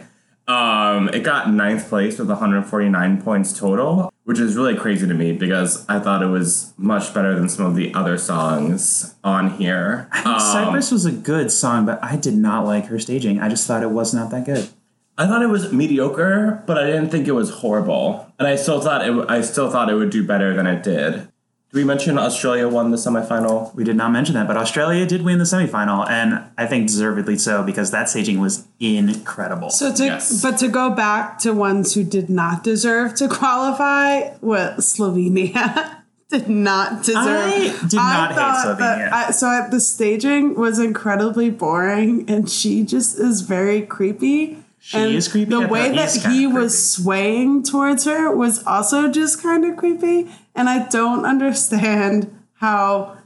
Um, 0.48 1.10
it 1.10 1.24
got 1.24 1.52
ninth 1.52 1.90
place 1.90 2.18
with 2.18 2.30
149 2.30 3.22
points 3.22 3.58
total, 3.58 4.14
which 4.24 4.40
is 4.40 4.56
really 4.56 4.75
crazy 4.75 5.06
to 5.06 5.14
me 5.14 5.34
because 5.34 5.86
I 5.90 6.00
thought 6.00 6.24
it 6.24 6.28
was 6.28 6.74
much 6.78 7.14
better 7.14 7.36
than 7.36 7.50
some 7.50 7.66
of 7.66 7.75
the 7.75 7.94
other 7.94 8.18
songs 8.18 9.16
on 9.24 9.52
here. 9.52 10.08
Um, 10.24 10.40
Cyprus 10.40 10.92
was 10.92 11.06
a 11.06 11.12
good 11.12 11.52
song, 11.52 11.86
but 11.86 12.02
I 12.04 12.16
did 12.16 12.36
not 12.36 12.66
like 12.66 12.86
her 12.86 13.00
staging. 13.00 13.40
I 13.40 13.50
just 13.50 13.68
thought 13.68 13.84
it 13.84 13.92
was 13.92 14.13
not 14.13 14.31
that 14.31 14.46
good. 14.46 14.70
I 15.18 15.25
thought 15.25 15.42
it 15.42 15.48
was 15.48 15.74
mediocre, 15.74 16.63
but 16.68 16.78
I 16.78 16.86
didn't 16.86 17.10
think 17.10 17.28
it 17.28 17.31
was 17.31 17.50
horrible, 17.50 18.31
and 18.38 18.48
I 18.48 18.56
still 18.56 18.80
thought 18.80 19.08
it. 19.08 19.30
I 19.30 19.42
still 19.42 19.72
thought 19.72 19.90
it 19.90 19.96
would 19.96 20.12
do 20.12 20.25
better 20.25 20.54
than 20.54 20.68
it 20.68 20.84
did. 20.84 21.28
Did 21.72 21.80
we 21.80 21.84
mention 21.84 22.18
Australia 22.18 22.68
won 22.69 22.92
the 22.92 22.98
semifinal? 22.98 23.75
We 23.75 23.84
did 23.84 23.98
not 23.98 24.12
mention 24.12 24.36
that, 24.36 24.48
but 24.48 24.56
Australia 24.56 25.06
did 25.06 25.24
win 25.24 25.38
the 25.38 25.44
semifinal, 25.44 26.10
and 26.10 26.41
I 26.58 26.65
think 26.65 26.88
deservedly 26.88 27.38
so 27.38 27.62
because 27.62 27.91
that 27.91 28.10
staging 28.10 28.39
was 28.39 28.65
incredible. 28.80 29.70
So 29.70 29.94
to 29.94 30.06
Yes. 30.06 30.41
but 30.41 30.58
to 30.60 30.70
go 30.70 30.89
back 30.91 31.39
to 31.39 31.51
ones 31.53 31.94
who 31.94 32.03
did 32.06 32.30
not 32.30 32.63
deserve 32.63 33.15
to 33.15 33.27
qualify, 33.27 34.30
well, 34.41 34.75
Slovenia 34.77 35.98
did 36.30 36.48
not 36.48 37.03
deserve. 37.03 37.25
I 37.25 37.77
did 37.89 37.94
not 37.98 38.32
hate 38.32 38.65
Slovenia. 38.65 39.12
I, 39.12 39.32
so 39.32 39.48
I- 39.48 39.68
the 39.70 39.82
staging 39.82 40.56
was 40.56 40.80
incredibly 40.80 41.50
boring, 41.50 42.30
and 42.30 42.50
she 42.50 42.84
just 42.84 43.20
is 43.20 43.41
very 43.41 43.82
creepy. 43.82 44.63
She 44.88 44.98
and 44.98 45.15
is 45.15 45.27
creepy. 45.27 45.50
The 45.50 45.67
way 45.67 45.91
that 45.91 46.15
he 46.32 46.48
was 46.48 46.94
swaying 46.94 47.63
towards 47.63 48.06
her 48.06 48.34
was 48.34 48.63
also 48.65 49.12
just 49.12 49.44
kind 49.44 49.65
of 49.65 49.75
creepy, 49.75 50.32
and 50.56 50.70
I 50.70 50.88
don't 50.88 51.25
understand 51.25 52.34
how 52.53 53.17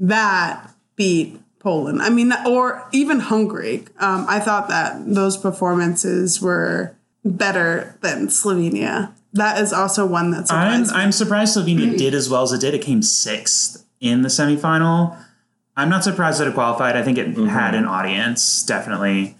that 0.00 0.74
beat 0.96 1.40
Poland. 1.60 2.02
I 2.02 2.10
mean, 2.10 2.32
or 2.44 2.88
even 2.90 3.20
Hungary. 3.20 3.84
Um, 4.00 4.26
I 4.28 4.40
thought 4.40 4.68
that 4.68 4.96
those 5.06 5.36
performances 5.36 6.42
were 6.42 6.96
better 7.24 7.96
than 8.00 8.26
Slovenia. 8.26 9.12
That 9.32 9.60
is 9.60 9.72
also 9.72 10.04
one 10.04 10.32
that 10.32 10.50
I'm. 10.52 10.90
I'm 10.90 11.12
surprised 11.12 11.56
Slovenia 11.56 11.96
did 11.96 12.14
as 12.14 12.28
well 12.28 12.42
as 12.42 12.50
it 12.50 12.60
did. 12.60 12.74
It 12.74 12.82
came 12.82 13.02
sixth 13.02 13.86
in 14.00 14.22
the 14.22 14.28
semifinal. 14.28 15.16
I'm 15.76 15.88
not 15.88 16.02
surprised 16.02 16.40
that 16.40 16.48
it 16.48 16.54
qualified. 16.54 16.96
I 16.96 17.04
think 17.04 17.16
it 17.16 17.36
had 17.36 17.76
an 17.76 17.84
audience, 17.84 18.64
definitely. 18.64 19.36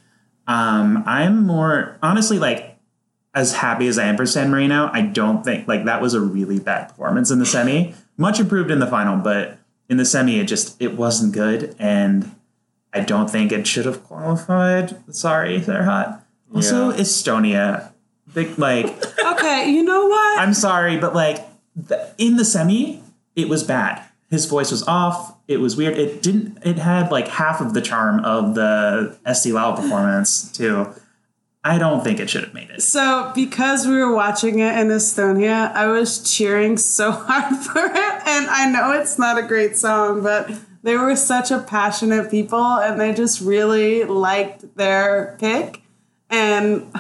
Um, 0.47 1.03
I'm 1.07 1.45
more 1.47 1.97
honestly 2.03 2.39
like 2.39 2.77
as 3.35 3.55
happy 3.57 3.87
as 3.89 3.99
I 3.99 4.05
am 4.07 4.17
for 4.17 4.27
San 4.27 4.51
Marino. 4.51 4.89
I 4.93 5.03
don't 5.03 5.45
think 5.45 5.67
like 5.69 5.85
that 5.85 6.01
was 6.01 6.15
a 6.15 6.21
really 6.21 6.59
bad 6.59 6.89
performance 6.89 7.31
in 7.31 7.39
the 7.39 7.47
semi. 7.47 7.95
Much 8.17 8.41
improved 8.41 8.71
in 8.71 8.79
the 8.79 8.87
final, 8.87 9.17
but 9.19 9.59
in 9.89 9.97
the 9.99 10.05
semi, 10.05 10.39
it 10.41 10.45
just 10.45 10.81
it 10.81 10.97
wasn't 10.97 11.33
good, 11.35 11.75
and 11.79 12.35
I 12.95 13.01
don't 13.01 13.29
think 13.31 13.53
it 13.53 13.67
should 13.67 13.85
have 13.87 14.03
qualified. 14.05 14.97
Sorry, 15.15 15.59
they're 15.59 15.85
hot. 15.85 16.25
Also, 16.55 16.91
Yeah. 16.91 16.97
Estonia, 16.97 17.93
big 18.33 18.59
like. 18.59 18.87
okay, 19.25 19.69
you 19.71 19.83
know 19.85 20.07
what? 20.07 20.39
I'm 20.39 20.55
sorry, 20.55 20.97
but 20.97 21.15
like 21.15 21.39
th- 21.89 22.01
in 22.19 22.37
the 22.37 22.45
semi, 22.45 23.03
it 23.35 23.49
was 23.49 23.63
bad. 23.65 24.03
His 24.29 24.47
voice 24.47 24.71
was 24.71 24.83
off. 24.89 25.37
It 25.47 25.59
was 25.59 25.77
weird. 25.77 25.97
It 25.97 26.23
didn't. 26.23 26.59
It 26.65 26.79
had 26.79 27.11
like 27.13 27.29
half 27.29 27.61
of 27.61 27.75
the 27.75 27.81
charm 27.81 28.25
of 28.25 28.55
the 28.55 29.17
Eesti 29.25 29.53
Laul 29.53 29.77
performance 29.77 30.51
too. 30.51 30.93
I 31.67 31.79
don't 31.79 32.05
think 32.05 32.21
it 32.21 32.31
should 32.31 32.45
have 32.45 32.55
made 32.55 32.71
it. 32.71 32.81
So, 32.81 33.33
because 33.35 33.89
we 33.89 33.97
were 33.97 34.15
watching 34.15 34.61
it 34.61 34.79
in 34.79 34.87
Estonia, 34.87 35.73
I 35.73 35.89
was 35.89 36.23
cheering 36.23 36.77
so 36.77 37.11
hard 37.13 37.57
for 37.57 37.85
it. 37.85 38.23
And 38.27 38.47
I 38.49 38.71
know 38.71 38.93
it's 38.93 39.19
not 39.19 39.37
a 39.37 39.43
great 39.43 39.77
song, 39.77 40.23
but 40.23 40.49
they 40.85 40.97
were 40.97 41.17
such 41.17 41.51
a 41.51 41.59
passionate 41.59 42.31
people 42.31 42.65
and 42.65 43.01
they 43.01 43.13
just 43.13 43.41
really 43.41 44.05
liked 44.05 44.77
their 44.77 45.37
pick. 45.41 45.83
And 46.31 46.93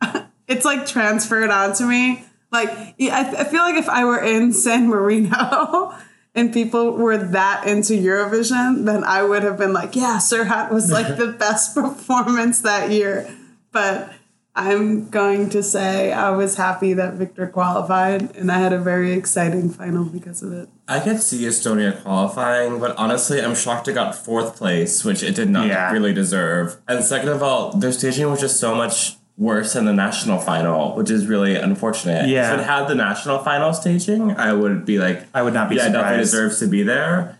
it's 0.48 0.64
like 0.64 0.86
transferred 0.86 1.50
onto 1.50 1.84
me. 1.84 2.24
Like, 2.50 2.70
I 3.00 3.44
feel 3.44 3.60
like 3.60 3.76
if 3.76 3.88
I 3.88 4.04
were 4.04 4.20
in 4.20 4.52
San 4.52 4.88
Marino 4.88 5.94
and 6.34 6.52
people 6.52 6.92
were 6.92 7.16
that 7.16 7.66
into 7.66 7.94
Eurovision, 7.94 8.84
then 8.84 9.02
I 9.04 9.22
would 9.22 9.42
have 9.42 9.58
been 9.58 9.72
like, 9.72 9.96
yeah, 9.96 10.18
Serhat 10.18 10.70
was 10.70 10.90
like 10.90 11.16
the 11.16 11.28
best 11.28 11.74
performance 11.74 12.60
that 12.62 12.90
year. 12.90 13.28
But 13.72 14.12
I'm 14.56 15.08
going 15.08 15.50
to 15.50 15.62
say 15.62 16.12
I 16.12 16.30
was 16.30 16.56
happy 16.56 16.92
that 16.94 17.14
Victor 17.14 17.46
qualified, 17.46 18.34
and 18.36 18.50
I 18.50 18.58
had 18.58 18.72
a 18.72 18.78
very 18.78 19.12
exciting 19.12 19.70
final 19.70 20.04
because 20.04 20.42
of 20.42 20.52
it. 20.52 20.68
I 20.88 20.98
could 21.00 21.20
see 21.22 21.42
Estonia 21.44 22.02
qualifying, 22.02 22.80
but 22.80 22.96
honestly, 22.96 23.40
I'm 23.40 23.54
shocked 23.54 23.86
it 23.88 23.92
got 23.92 24.14
fourth 24.16 24.56
place, 24.56 25.04
which 25.04 25.22
it 25.22 25.34
did 25.36 25.50
not 25.50 25.66
Yeah. 25.68 25.92
really 25.92 26.12
deserve. 26.12 26.76
And 26.88 27.04
second 27.04 27.28
of 27.28 27.42
all, 27.42 27.72
their 27.72 27.92
staging 27.92 28.28
was 28.30 28.40
just 28.40 28.58
so 28.58 28.74
much 28.74 29.16
worse 29.38 29.74
than 29.74 29.84
the 29.84 29.92
national 29.92 30.38
final, 30.38 30.94
which 30.96 31.10
is 31.10 31.26
really 31.26 31.54
unfortunate. 31.54 32.28
Yeah. 32.28 32.54
If 32.54 32.60
it 32.60 32.64
had 32.64 32.88
the 32.88 32.94
national 32.94 33.38
final 33.38 33.72
staging, 33.72 34.32
I 34.32 34.52
would 34.52 34.84
be 34.84 34.98
like, 34.98 35.24
I 35.32 35.42
would 35.42 35.54
not 35.54 35.70
be 35.70 35.76
yeah, 35.76 35.88
it 35.88 35.92
definitely 35.92 36.18
deserves 36.18 36.58
to 36.58 36.66
be 36.66 36.82
there. 36.82 37.38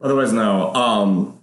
Otherwise, 0.00 0.32
no. 0.32 0.72
Um, 0.74 1.38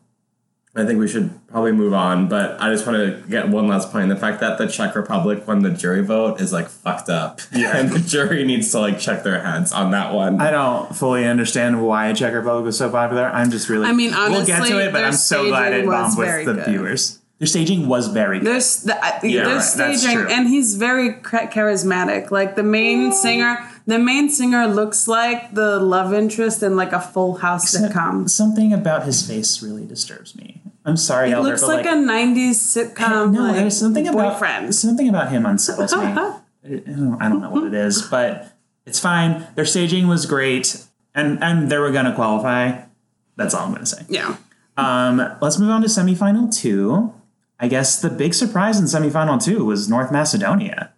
I 0.74 0.86
think 0.86 1.00
we 1.00 1.08
should 1.08 1.31
probably 1.48 1.74
move 1.74 1.93
on, 1.93 2.29
but 2.29 2.60
I 2.62 2.72
just 2.72 2.88
want 2.88 2.98
to 2.98 3.29
get 3.29 3.50
one 3.50 3.67
last 3.67 3.91
point. 3.91 4.08
The 4.10 4.15
fact 4.15 4.39
that 4.39 4.58
the 4.58 4.67
Czech 4.67 4.96
Republic 4.96 5.46
won 5.46 5.63
the 5.63 5.70
jury 5.70 6.01
vote 6.01 6.39
is 6.39 6.53
like 6.53 6.70
fucked 6.70 7.10
up. 7.10 7.41
Yeah. 7.53 7.75
and 7.77 7.91
the 7.91 8.00
jury 8.00 8.46
needs 8.46 8.72
to 8.72 8.79
like 8.79 8.98
check 8.98 9.24
their 9.24 9.43
heads 9.43 9.74
on 9.74 9.91
that 9.91 10.13
one. 10.13 10.39
I 10.39 10.50
don't 10.50 10.96
fully 10.96 11.25
understand 11.25 11.86
why 11.86 12.13
Czech 12.13 12.34
Republic 12.34 12.65
was 12.65 12.77
so 12.77 12.89
popular. 12.89 13.25
I'm 13.25 13.51
just 13.51 13.67
really. 13.70 13.86
I 13.86 13.91
mean, 13.91 14.12
we'll 14.12 14.46
get 14.46 14.62
honestly, 14.62 14.77
to 14.77 14.88
it, 14.88 14.91
but 14.91 15.00
their 15.00 15.08
I'm 15.08 15.13
so 15.13 15.48
glad 15.48 15.74
it 15.74 15.86
was 15.86 16.15
bombed 16.15 16.17
very 16.17 16.46
with 16.46 16.55
the 16.55 16.63
good. 16.63 16.72
viewers. 16.72 17.20
Their 17.41 17.48
staging 17.48 17.88
was 17.88 18.05
very 18.07 18.38
good. 18.38 18.45
There's 18.45 18.83
the, 18.83 18.93
I- 19.03 19.19
Yeah, 19.24 19.45
there's 19.45 19.69
right, 19.75 19.77
that's 19.89 20.01
staging, 20.01 20.17
true. 20.19 20.29
and 20.29 20.48
he's 20.48 20.75
very 20.75 21.13
charismatic. 21.13 22.29
Like 22.29 22.55
the 22.55 22.62
main 22.62 23.12
singer, 23.12 23.57
the 23.88 23.98
main 23.98 24.29
singer 24.29 24.67
looks 24.67 25.07
like 25.07 25.51
the 25.55 25.79
love 25.79 26.13
interest 26.13 26.62
in 26.62 26.75
like 26.75 26.91
a 26.93 27.00
Full 27.01 27.36
House 27.38 27.75
sitcom. 27.75 28.29
Something 28.29 28.71
about 28.74 29.05
his 29.05 29.25
face 29.27 29.63
really 29.63 29.86
disturbs 29.88 30.36
me. 30.36 30.62
I'm 30.86 30.98
sorry, 30.98 31.31
It 31.31 31.33
Elder, 31.33 31.50
looks 31.50 31.62
but 31.62 31.77
like, 31.77 31.86
a 31.86 31.89
'90s 31.89 32.62
sitcom. 32.75 33.31
no, 33.33 33.41
like, 33.41 33.55
there's 33.55 33.77
something 33.77 34.07
about 34.07 34.33
boyfriend. 34.33 34.75
something 34.75 35.10
about 35.10 35.31
him 35.31 35.45
unsettles 35.48 35.93
me. 35.95 36.00
I 36.03 36.13
don't 36.13 37.17
I 37.21 37.27
don't 37.27 37.41
know 37.41 37.50
what 37.50 37.63
it 37.63 37.74
is, 37.74 38.03
but 38.03 38.55
it's 38.86 39.00
fine. 39.00 39.48
Their 39.55 39.65
staging 39.65 40.07
was 40.07 40.27
great, 40.27 40.86
and 41.15 41.43
and 41.43 41.71
they 41.71 41.79
were 41.79 41.91
gonna 41.91 42.13
qualify. 42.13 42.83
That's 43.36 43.55
all 43.55 43.65
I'm 43.65 43.74
gonna 43.74 43.86
say. 43.88 44.05
Yeah, 44.10 44.36
Um, 44.77 45.17
let's 45.41 45.57
move 45.57 45.71
on 45.71 45.81
to 45.81 45.88
semifinal 45.88 46.53
two. 46.55 47.13
I 47.61 47.67
guess 47.67 48.01
the 48.01 48.09
big 48.09 48.33
surprise 48.33 48.79
in 48.79 48.85
semifinal 48.85 49.41
two 49.41 49.63
was 49.63 49.87
North 49.87 50.11
Macedonia. 50.11 50.91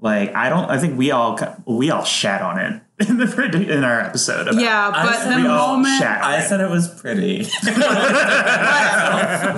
Like 0.00 0.34
I 0.34 0.48
don't, 0.48 0.68
I 0.68 0.78
think 0.78 0.98
we 0.98 1.12
all 1.12 1.38
we 1.66 1.90
all 1.90 2.04
shat 2.04 2.42
on 2.42 2.58
it 2.58 2.82
in 3.08 3.18
the 3.18 3.26
predi- 3.26 3.68
in 3.68 3.84
our 3.84 4.00
episode. 4.00 4.48
About 4.48 4.60
yeah, 4.60 4.90
I 4.92 5.06
but 5.06 5.16
said 5.20 5.30
the 5.30 5.36
we 5.36 5.42
moment, 5.44 5.98
shat. 6.00 6.24
I 6.24 6.38
it. 6.38 6.48
said 6.48 6.60
it 6.60 6.68
was 6.68 6.88
pretty. 7.00 7.44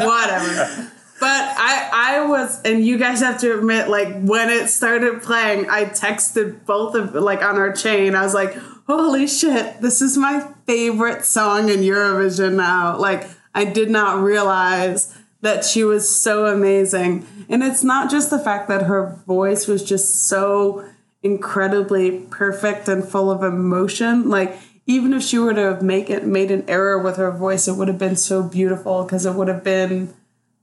whatever. 0.05 0.91
But 1.21 1.55
I, 1.57 1.89
I 1.93 2.27
was, 2.27 2.61
and 2.63 2.85
you 2.85 2.99
guys 2.99 3.21
have 3.21 3.39
to 3.43 3.57
admit, 3.57 3.89
like 3.89 4.21
when 4.23 4.51
it 4.51 4.69
started 4.69 5.23
playing, 5.23 5.71
I 5.71 5.85
texted 5.85 6.67
both 6.67 6.97
of 6.97 7.15
like 7.15 7.43
on 7.43 7.57
our 7.57 7.73
chain. 7.73 8.17
I 8.17 8.23
was 8.23 8.35
like, 8.35 8.57
"Holy 8.89 9.29
shit, 9.29 9.81
this 9.81 10.03
is 10.03 10.19
my 10.19 10.53
favorite 10.67 11.25
song 11.25 11.69
in 11.69 11.79
Eurovision 11.79 12.55
now!" 12.57 12.99
Like 12.99 13.29
I 13.55 13.65
did 13.65 13.89
not 13.89 14.21
realize 14.21 15.17
that 15.43 15.65
she 15.65 15.85
was 15.85 16.09
so 16.09 16.47
amazing, 16.47 17.27
and 17.49 17.63
it's 17.63 17.85
not 17.85 18.11
just 18.11 18.31
the 18.31 18.39
fact 18.39 18.69
that 18.69 18.83
her 18.85 19.21
voice 19.27 19.67
was 19.67 19.85
just 19.85 20.27
so 20.27 20.89
incredibly 21.23 22.21
perfect 22.31 22.89
and 22.89 23.07
full 23.07 23.31
of 23.31 23.43
emotion. 23.43 24.29
Like 24.29 24.57
even 24.87 25.13
if 25.13 25.23
she 25.23 25.39
were 25.39 25.55
to 25.55 25.61
have 25.61 25.83
make 25.83 26.11
it 26.11 26.25
made 26.25 26.51
an 26.51 26.65
error 26.69 26.99
with 26.99 27.17
her 27.17 27.31
voice, 27.31 27.69
it 27.69 27.75
would 27.75 27.89
have 27.89 27.99
been 27.99 28.17
so 28.17 28.43
beautiful 28.43 29.05
because 29.05 29.27
it 29.27 29.35
would 29.35 29.49
have 29.49 29.63
been 29.63 30.15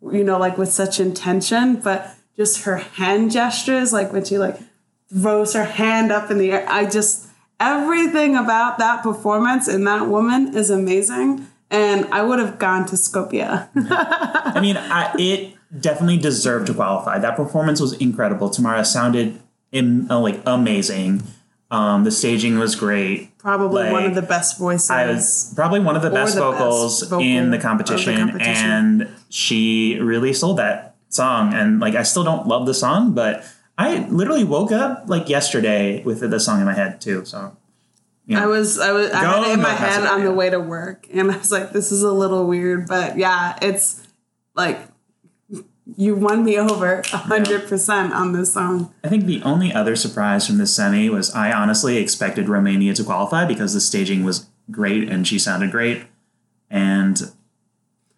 you 0.02 0.24
know, 0.24 0.38
like 0.38 0.58
with 0.58 0.72
such 0.72 1.00
intention, 1.00 1.76
but 1.76 2.16
just 2.38 2.64
her 2.64 2.78
hand 2.78 3.32
gestures, 3.32 3.92
like 3.92 4.14
when 4.14 4.24
she 4.24 4.38
like 4.38 4.58
throws 5.12 5.54
her 5.54 5.66
hand 5.66 6.12
up 6.12 6.32
in 6.32 6.38
the 6.38 6.52
air. 6.52 6.66
I 6.70 6.86
just 6.86 7.28
everything 7.60 8.36
about 8.36 8.78
that 8.78 9.04
performance 9.04 9.68
and 9.68 9.86
that 9.88 10.08
woman 10.08 10.56
is 10.56 10.70
amazing. 10.70 11.48
And 11.72 12.06
I 12.06 12.24
would 12.24 12.40
have 12.40 12.58
gone 12.58 12.86
to 12.88 12.96
Skopje. 12.96 13.70
I 13.76 14.60
mean, 14.60 14.78
I, 14.78 15.14
it 15.20 15.56
definitely 15.80 16.18
deserved 16.18 16.68
to 16.68 16.74
qualify. 16.74 17.20
That 17.20 17.36
performance 17.36 17.80
was 17.80 17.94
incredible. 17.94 18.50
Tamara 18.50 18.84
sounded 18.86 19.40
Im, 19.72 20.10
uh, 20.10 20.20
like 20.20 20.42
amazing. 20.46 21.24
Um, 21.72 22.04
the 22.04 22.12
staging 22.12 22.58
was 22.58 22.76
great. 22.76 23.38
Probably 23.38 23.92
one 23.92 24.06
of 24.06 24.16
the 24.16 24.24
best 24.24 24.58
voices. 24.58 24.90
I 24.90 25.06
was 25.06 25.54
probably 25.56 25.80
one 25.80 25.96
of 25.96 26.02
the 26.02 26.10
best 26.10 26.34
the 26.34 26.42
best 26.42 26.58
vocals 26.58 27.04
vocal 27.04 27.20
in 27.24 27.52
the 27.52 27.58
of 27.58 27.62
the 27.62 27.68
competition, 27.68 28.18
competition. 28.18 28.56
and 28.56 29.08
she 29.30 30.00
really 30.00 30.34
sold 30.34 30.58
that 30.58 30.96
song. 31.10 31.54
And 31.54 31.80
like, 31.80 31.94
I 31.94 32.02
still 32.02 32.24
don't 32.24 32.48
love 32.48 32.66
the 32.66 32.74
song, 32.74 33.14
but 33.14 33.46
I 33.78 34.00
literally 34.10 34.44
woke 34.44 34.72
up 34.72 35.04
like 35.08 35.30
yesterday 35.30 36.02
with 36.04 36.22
the 36.28 36.40
song 36.40 36.60
in 36.60 36.66
my 36.66 36.74
head 36.74 37.00
too. 37.00 37.24
So 37.26 37.56
I 38.36 38.46
was 38.46 38.80
I 38.80 38.92
was 38.92 39.12
I 39.12 39.22
Go 39.22 39.42
had 39.42 39.50
it 39.50 39.54
in 39.54 39.62
my 39.62 39.70
head 39.74 40.06
on 40.06 40.24
the 40.24 40.32
way 40.32 40.50
to 40.50 40.60
work, 40.60 41.08
and 41.14 41.32
I 41.32 41.38
was 41.38 41.52
like, 41.52 41.72
"This 41.72 41.92
is 41.92 42.04
a 42.04 42.12
little 42.12 42.46
weird," 42.46 42.88
but 42.88 43.18
yeah, 43.18 43.58
it's 43.62 44.06
like 44.56 44.80
you 45.98 46.16
won 46.16 46.44
me 46.44 46.58
over 46.58 47.00
a 47.12 47.18
hundred 47.18 47.68
percent 47.68 48.14
on 48.14 48.34
this 48.34 48.54
song. 48.54 48.94
I 49.04 49.10
think 49.10 49.26
the 49.26 49.42
only 49.44 49.74
other 49.74 49.96
surprise 49.96 50.46
from 50.46 50.58
this 50.58 50.76
semi 50.76 51.10
was 51.10 51.34
I 51.34 51.52
honestly 51.52 51.98
expected 51.98 52.50
Romania 52.50 52.94
to 52.94 53.04
qualify 53.04 53.46
because 53.46 53.74
the 53.74 53.82
staging 53.82 54.24
was 54.24 54.48
great 54.70 55.10
and 55.10 55.28
she 55.28 55.40
sounded 55.40 55.72
great, 55.72 56.04
and 56.70 57.32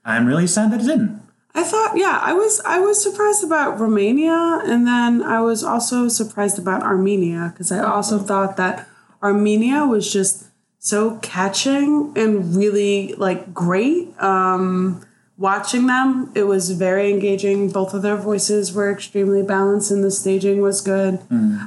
I'm 0.04 0.26
really 0.26 0.48
sad 0.48 0.72
that 0.72 0.82
it 0.82 0.88
didn't. 0.88 1.22
I 1.54 1.64
thought, 1.64 1.98
yeah, 1.98 2.20
I 2.22 2.34
was 2.34 2.62
I 2.66 2.80
was 2.80 3.02
surprised 3.02 3.44
about 3.44 3.80
Romania, 3.80 4.62
and 4.66 4.88
then 4.88 5.22
I 5.22 5.42
was 5.42 5.64
also 5.64 6.08
surprised 6.08 6.58
about 6.58 6.84
Armenia 6.84 7.52
because 7.54 7.72
I 7.72 7.80
also 7.80 8.20
oh. 8.20 8.24
thought 8.24 8.58
that 8.58 8.88
Armenia 9.24 9.86
was 9.86 10.12
just 10.12 10.46
so 10.80 11.18
catching 11.22 12.14
and 12.16 12.56
really 12.56 13.14
like 13.14 13.54
great. 13.54 14.20
Um, 14.22 15.06
watching 15.38 15.88
them, 15.88 16.32
it 16.36 16.44
was 16.44 16.72
very 16.72 17.12
engaging. 17.12 17.70
Both 17.70 17.94
of 17.94 18.02
their 18.02 18.18
voices 18.18 18.74
were 18.74 18.92
extremely 18.92 19.44
balanced, 19.44 19.92
and 19.92 20.04
the 20.04 20.12
staging 20.12 20.62
was 20.62 20.82
good. 20.82 21.20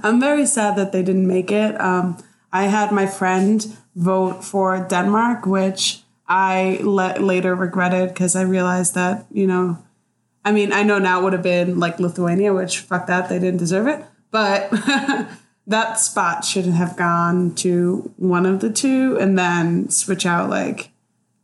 I'm 0.02 0.20
very 0.20 0.46
sad 0.46 0.76
that 0.76 0.92
they 0.92 1.02
didn't 1.02 1.26
make 1.26 1.50
it. 1.52 1.80
Um, 1.80 2.18
I 2.52 2.64
had 2.64 2.92
my 2.92 3.06
friend 3.06 3.64
vote 3.94 4.44
for 4.44 4.87
Denmark, 4.88 5.46
which 5.46 6.02
I 6.28 6.78
le- 6.82 7.18
later 7.20 7.54
regretted 7.54 8.08
because 8.08 8.34
I 8.37 8.42
realized 8.42 8.94
that, 8.94 9.26
you 9.30 9.46
know, 9.46 9.78
I 10.44 10.52
mean, 10.52 10.73
I 10.73 10.82
know 10.82 10.99
now 10.99 11.20
it 11.20 11.25
would 11.25 11.32
have 11.32 11.42
been 11.42 11.78
like 11.78 11.99
Lithuania, 11.99 12.52
which 12.52 12.78
fuck 12.80 13.06
that, 13.06 13.28
they 13.28 13.38
didn't 13.38 13.58
deserve 13.58 13.87
it. 13.87 14.04
But 14.30 14.73
that 15.66 15.99
spot 15.99 16.44
should 16.44 16.66
have 16.66 16.97
gone 16.97 17.54
to 17.56 18.12
one 18.16 18.47
of 18.47 18.61
the 18.61 18.71
two 18.71 19.16
and 19.18 19.38
then 19.38 19.88
switch 19.88 20.26
out 20.26 20.50
like 20.50 20.90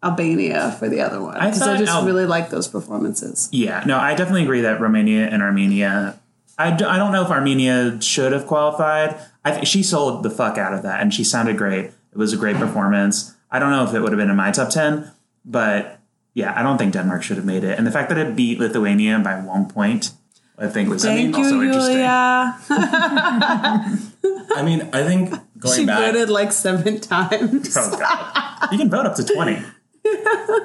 Albania 0.02 0.72
for 0.78 0.88
the 0.88 1.00
other 1.00 1.20
one. 1.22 1.36
I 1.36 1.46
Because 1.46 1.62
I, 1.62 1.76
just 1.78 1.92
Al- 1.92 2.04
really 2.06 2.26
like 2.26 2.50
those 2.50 2.68
performances. 2.68 3.48
Yeah, 3.52 3.82
no, 3.86 3.98
I 3.98 4.14
definitely 4.14 4.42
agree 4.42 4.62
that 4.62 4.80
Romania 4.80 5.26
and 5.26 5.42
Armenia. 5.42 6.18
I, 6.58 6.70
d- 6.70 6.84
I 6.84 6.96
don't 6.96 7.12
know 7.12 7.22
if 7.22 7.30
Armenia 7.30 8.00
should 8.00 8.32
have 8.32 8.46
qualified. 8.46 9.18
I 9.44 9.64
she 9.64 9.82
sold 9.82 10.22
the 10.22 10.30
fuck 10.30 10.58
out 10.58 10.74
of 10.74 10.82
that, 10.82 11.00
and 11.00 11.12
she 11.12 11.24
sounded 11.24 11.56
great. 11.56 11.86
It 11.86 12.16
was 12.16 12.32
a 12.32 12.36
great 12.36 12.56
performance. 12.56 13.34
I 13.50 13.58
don't 13.58 13.70
know 13.70 13.84
if 13.84 13.94
it 13.94 14.00
would 14.00 14.12
have 14.12 14.18
been 14.18 14.30
in 14.30 14.36
my 14.36 14.50
top 14.50 14.70
ten, 14.70 15.10
but 15.44 15.98
yeah, 16.34 16.52
I 16.56 16.62
don't 16.62 16.78
think 16.78 16.92
Denmark 16.92 17.22
should 17.22 17.36
have 17.36 17.46
made 17.46 17.64
it. 17.64 17.78
And 17.78 17.86
the 17.86 17.90
fact 17.90 18.08
that 18.10 18.18
it 18.18 18.36
beat 18.36 18.58
Lithuania 18.58 19.18
by 19.18 19.40
one 19.40 19.68
point, 19.68 20.12
I 20.58 20.68
think 20.68 20.88
was 20.88 21.04
I 21.04 21.14
mean, 21.14 21.32
Thank 21.32 21.44
also 21.44 21.60
you, 21.60 21.68
interesting. 21.68 22.00
Yulia. 24.22 24.46
I 24.56 24.62
mean, 24.62 24.88
I 24.92 25.02
think 25.04 25.30
going 25.58 25.76
She 25.80 25.86
back. 25.86 25.98
voted 26.12 26.28
like 26.30 26.52
seven 26.52 27.00
times. 27.00 27.76
Oh 27.76 27.98
god, 27.98 28.68
you 28.72 28.78
can 28.78 28.90
vote 28.90 29.06
up 29.06 29.14
to 29.16 29.24
twenty. 29.24 29.62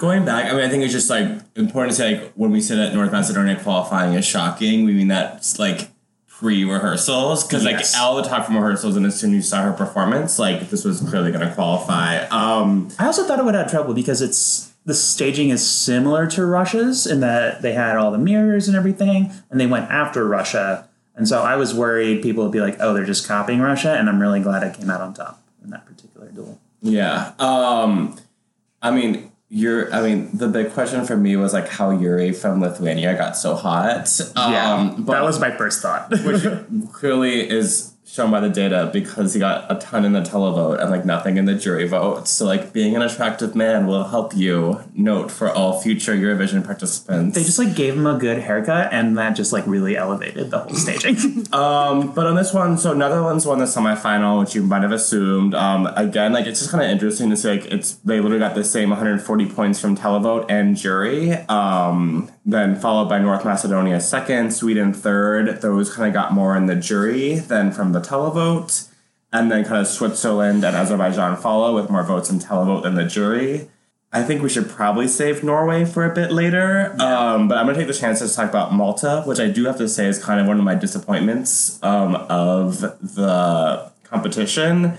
Going 0.00 0.24
back, 0.26 0.50
I 0.50 0.54
mean, 0.54 0.64
I 0.64 0.68
think 0.68 0.82
it's 0.84 0.92
just 0.92 1.08
like 1.08 1.26
important 1.54 1.92
to 1.92 1.96
say, 1.96 2.20
like, 2.20 2.32
when 2.34 2.50
we 2.50 2.60
say 2.60 2.76
that 2.76 2.92
North 2.94 3.12
Macedonia 3.12 3.58
qualifying 3.58 4.14
is 4.14 4.26
shocking, 4.26 4.84
we 4.84 4.92
mean 4.92 5.08
that's 5.08 5.58
like 5.58 5.88
pre 6.26 6.64
rehearsals. 6.64 7.44
Because, 7.46 7.64
Yes. 7.64 7.94
like, 7.94 8.02
all 8.02 8.16
the 8.16 8.22
talk 8.22 8.44
from 8.46 8.56
rehearsals, 8.56 8.96
and 8.96 9.06
as 9.06 9.18
soon 9.18 9.30
as 9.30 9.36
you 9.36 9.42
saw 9.42 9.62
her 9.62 9.72
performance, 9.72 10.38
like, 10.38 10.68
this 10.70 10.84
was 10.84 11.00
clearly 11.00 11.30
going 11.32 11.46
to 11.46 11.54
qualify. 11.54 12.18
Um, 12.26 12.88
I 12.98 13.06
also 13.06 13.24
thought 13.26 13.38
it 13.38 13.44
would 13.44 13.54
have 13.54 13.70
trouble 13.70 13.94
because 13.94 14.20
it's 14.20 14.72
the 14.84 14.92
staging 14.94 15.48
is 15.50 15.66
similar 15.66 16.26
to 16.28 16.44
Russia's 16.44 17.06
in 17.06 17.20
that 17.20 17.62
they 17.62 17.72
had 17.72 17.96
all 17.96 18.10
the 18.10 18.18
mirrors 18.18 18.68
and 18.68 18.76
everything, 18.76 19.32
and 19.50 19.58
they 19.60 19.66
went 19.66 19.90
after 19.90 20.26
Russia. 20.26 20.88
And 21.16 21.26
so 21.26 21.40
I 21.42 21.56
was 21.56 21.74
worried 21.74 22.22
people 22.22 22.42
would 22.44 22.52
be 22.52 22.60
like, 22.60 22.76
"Oh, 22.78 22.92
they're 22.94 23.04
just 23.06 23.26
copying 23.26 23.60
Russia," 23.60 23.94
and 23.94 24.08
I'm 24.08 24.20
really 24.20 24.40
glad 24.40 24.62
I 24.62 24.70
came 24.70 24.90
out 24.90 25.00
on 25.00 25.14
top 25.14 25.42
in 25.64 25.70
that 25.70 25.86
particular 25.86 26.28
duel. 26.28 26.60
yeah. 26.82 27.32
Um, 27.38 28.16
I 28.82 28.90
mean, 28.90 29.32
you're, 29.48 29.92
I 29.94 30.02
mean, 30.02 30.28
the 30.36 30.48
big 30.48 30.72
question 30.72 31.04
for 31.06 31.16
me 31.16 31.36
was, 31.36 31.52
like, 31.52 31.68
how 31.68 31.90
Yuri 31.90 32.32
from 32.32 32.60
Lithuania 32.60 33.16
got 33.16 33.36
so 33.36 33.54
hot. 33.54 34.08
Um, 34.36 35.04
but 35.04 35.14
that 35.14 35.22
was 35.22 35.40
my 35.40 35.50
first 35.56 35.80
thought. 35.82 36.10
which 36.10 36.44
clearly 36.92 37.48
is 37.48 37.92
shown 38.06 38.30
by 38.30 38.38
the 38.38 38.48
data 38.48 38.88
because 38.92 39.34
he 39.34 39.40
got 39.40 39.70
a 39.70 39.74
ton 39.74 40.04
in 40.04 40.12
the 40.12 40.20
televote 40.20 40.80
and 40.80 40.90
like 40.90 41.04
nothing 41.04 41.36
in 41.36 41.44
the 41.44 41.54
jury 41.54 41.88
vote. 41.88 42.28
So 42.28 42.46
like 42.46 42.72
being 42.72 42.94
an 42.94 43.02
attractive 43.02 43.56
man 43.56 43.86
will 43.86 44.04
help 44.04 44.34
you. 44.34 44.80
Note 44.94 45.30
for 45.30 45.50
all 45.50 45.80
future 45.80 46.14
Eurovision 46.14 46.64
participants. 46.64 47.34
They 47.34 47.42
just 47.42 47.58
like 47.58 47.74
gave 47.74 47.94
him 47.94 48.06
a 48.06 48.16
good 48.16 48.38
haircut, 48.38 48.92
and 48.92 49.18
that 49.18 49.34
just 49.34 49.52
like 49.52 49.66
really 49.66 49.96
elevated 49.96 50.50
the 50.50 50.60
whole 50.60 50.74
staging. 50.74 51.46
Um, 51.56 52.12
but 52.12 52.26
on 52.26 52.36
this 52.36 52.52
one, 52.52 52.76
so 52.76 52.92
Netherlands 52.92 53.46
won 53.46 53.58
the 53.58 53.64
semifinal, 53.64 54.40
which 54.40 54.54
you 54.54 54.62
might 54.62 54.82
have 54.82 54.92
assumed. 54.92 55.54
Um, 55.54 55.86
again, 55.96 56.32
like 56.32 56.46
it's 56.46 56.60
just 56.60 56.70
kind 56.70 56.84
of 56.84 56.90
interesting 56.90 57.30
to 57.30 57.36
see 57.36 57.48
like 57.48 57.66
it's 57.66 57.92
they 58.04 58.20
literally 58.20 58.38
got 58.38 58.54
the 58.54 58.64
same 58.64 58.90
140 58.90 59.46
points 59.50 59.80
from 59.80 59.96
televote 59.96 60.46
and 60.50 60.76
jury. 60.76 61.32
Um, 61.32 62.30
then 62.46 62.76
followed 62.76 63.08
by 63.08 63.18
North 63.18 63.44
Macedonia 63.44 64.00
second, 64.00 64.52
Sweden 64.52 64.92
third. 64.94 65.60
Those 65.60 65.92
kind 65.92 66.06
of 66.06 66.14
got 66.14 66.32
more 66.32 66.56
in 66.56 66.66
the 66.66 66.76
jury 66.76 67.34
than 67.34 67.72
from 67.72 67.92
the 67.92 68.00
televote, 68.00 68.88
and 69.32 69.50
then 69.50 69.64
kind 69.64 69.80
of 69.80 69.88
Switzerland 69.88 70.64
and 70.64 70.76
Azerbaijan 70.76 71.36
follow 71.36 71.74
with 71.74 71.90
more 71.90 72.04
votes 72.04 72.30
in 72.30 72.38
televote 72.38 72.84
than 72.84 72.94
the 72.94 73.04
jury. 73.04 73.68
I 74.12 74.22
think 74.22 74.40
we 74.40 74.48
should 74.48 74.70
probably 74.70 75.08
save 75.08 75.42
Norway 75.42 75.84
for 75.84 76.10
a 76.10 76.14
bit 76.14 76.30
later. 76.30 76.94
Um, 77.00 77.48
but 77.48 77.58
I'm 77.58 77.66
going 77.66 77.74
to 77.76 77.84
take 77.84 77.92
the 77.92 77.98
chance 77.98 78.20
to 78.20 78.34
talk 78.34 78.48
about 78.48 78.72
Malta, 78.72 79.22
which 79.26 79.40
I 79.40 79.48
do 79.48 79.64
have 79.64 79.76
to 79.78 79.88
say 79.88 80.06
is 80.06 80.22
kind 80.22 80.40
of 80.40 80.46
one 80.46 80.58
of 80.58 80.64
my 80.64 80.76
disappointments 80.76 81.82
um, 81.82 82.14
of 82.14 82.80
the 82.80 83.90
competition. 84.04 84.96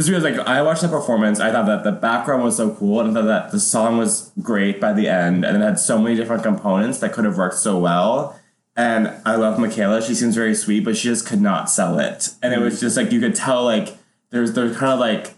Just 0.00 0.08
because, 0.08 0.24
like, 0.24 0.38
I 0.48 0.62
watched 0.62 0.80
the 0.80 0.88
performance, 0.88 1.40
I 1.40 1.52
thought 1.52 1.66
that 1.66 1.84
the 1.84 1.92
background 1.92 2.42
was 2.42 2.56
so 2.56 2.74
cool, 2.74 3.00
and 3.00 3.10
I 3.10 3.12
thought 3.20 3.26
that 3.26 3.50
the 3.50 3.60
song 3.60 3.98
was 3.98 4.32
great 4.40 4.80
by 4.80 4.94
the 4.94 5.08
end, 5.08 5.44
and 5.44 5.54
it 5.54 5.60
had 5.60 5.78
so 5.78 5.98
many 5.98 6.16
different 6.16 6.42
components 6.42 7.00
that 7.00 7.12
could 7.12 7.26
have 7.26 7.36
worked 7.36 7.56
so 7.56 7.76
well. 7.76 8.40
And 8.74 9.12
I 9.26 9.36
love 9.36 9.58
Michaela; 9.58 10.00
she 10.00 10.14
seems 10.14 10.34
very 10.34 10.54
sweet, 10.54 10.86
but 10.86 10.96
she 10.96 11.08
just 11.08 11.26
could 11.26 11.42
not 11.42 11.68
sell 11.68 11.98
it. 11.98 12.30
And 12.42 12.54
it 12.54 12.60
was 12.60 12.80
just 12.80 12.96
like 12.96 13.12
you 13.12 13.20
could 13.20 13.34
tell, 13.34 13.62
like, 13.62 13.94
there's 14.30 14.54
there's 14.54 14.74
kind 14.74 14.90
of 14.90 15.00
like 15.00 15.34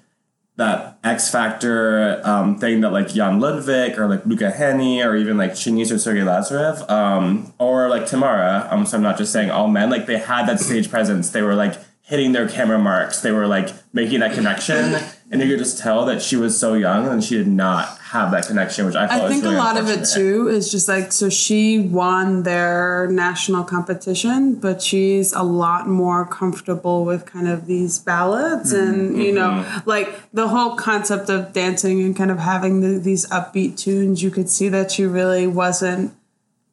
that 0.58 0.96
X 1.02 1.28
Factor 1.28 2.20
um, 2.24 2.56
thing 2.56 2.82
that 2.82 2.92
like 2.92 3.08
John 3.08 3.40
Lundvik 3.40 3.98
or 3.98 4.06
like 4.06 4.24
Luca 4.26 4.52
Hänni 4.52 5.04
or 5.04 5.16
even 5.16 5.36
like 5.38 5.54
Chingiz 5.54 5.90
or 5.90 5.98
Sergei 5.98 6.20
Lazarev 6.20 6.88
um, 6.88 7.52
or 7.58 7.88
like 7.88 8.06
Tamara. 8.06 8.68
Um, 8.70 8.86
so 8.86 8.96
I'm 8.96 9.02
not 9.02 9.18
just 9.18 9.32
saying 9.32 9.50
all 9.50 9.66
men. 9.66 9.90
Like 9.90 10.06
they 10.06 10.18
had 10.18 10.46
that 10.46 10.60
stage 10.60 10.88
presence. 10.88 11.30
They 11.30 11.42
were 11.42 11.56
like 11.56 11.74
hitting 12.12 12.32
their 12.32 12.46
camera 12.46 12.78
marks. 12.78 13.22
They 13.22 13.32
were 13.32 13.46
like 13.46 13.70
making 13.94 14.20
that 14.20 14.34
connection, 14.34 14.96
and 15.30 15.40
you 15.40 15.48
could 15.48 15.58
just 15.58 15.78
tell 15.78 16.04
that 16.04 16.20
she 16.20 16.36
was 16.36 16.60
so 16.60 16.74
young 16.74 17.08
and 17.08 17.24
she 17.24 17.38
did 17.38 17.46
not 17.46 17.96
have 18.00 18.32
that 18.32 18.46
connection, 18.46 18.84
which 18.84 18.94
I 18.94 19.06
thought 19.06 19.22
I 19.22 19.28
think 19.30 19.44
was 19.44 19.54
a 19.54 19.56
lot 19.56 19.78
of 19.78 19.88
it 19.88 20.04
too 20.04 20.46
is 20.48 20.70
just 20.70 20.88
like 20.88 21.10
so 21.10 21.30
she 21.30 21.78
won 21.78 22.42
their 22.42 23.08
national 23.10 23.64
competition, 23.64 24.56
but 24.56 24.82
she's 24.82 25.32
a 25.32 25.42
lot 25.42 25.88
more 25.88 26.26
comfortable 26.26 27.06
with 27.06 27.24
kind 27.24 27.48
of 27.48 27.64
these 27.64 27.98
ballads 27.98 28.74
mm-hmm. 28.74 28.90
and 28.90 29.22
you 29.22 29.32
know 29.32 29.64
mm-hmm. 29.64 29.88
like 29.88 30.30
the 30.34 30.48
whole 30.48 30.76
concept 30.76 31.30
of 31.30 31.54
dancing 31.54 32.02
and 32.02 32.14
kind 32.14 32.30
of 32.30 32.38
having 32.38 32.82
the, 32.82 32.98
these 32.98 33.26
upbeat 33.30 33.78
tunes. 33.78 34.22
You 34.22 34.30
could 34.30 34.50
see 34.50 34.68
that 34.68 34.90
she 34.90 35.06
really 35.06 35.46
wasn't 35.46 36.14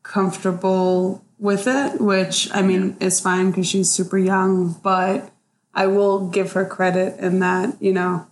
comfortable 0.03 1.23
with 1.39 1.67
it, 1.67 2.01
which 2.01 2.49
I 2.53 2.61
mean 2.61 2.97
is 2.99 3.19
fine 3.19 3.51
because 3.51 3.67
she's 3.67 3.89
super 3.89 4.17
young, 4.17 4.73
but 4.83 5.31
I 5.73 5.87
will 5.87 6.27
give 6.27 6.53
her 6.53 6.65
credit 6.65 7.19
in 7.19 7.39
that 7.39 7.81
you 7.81 7.93
know 7.93 8.27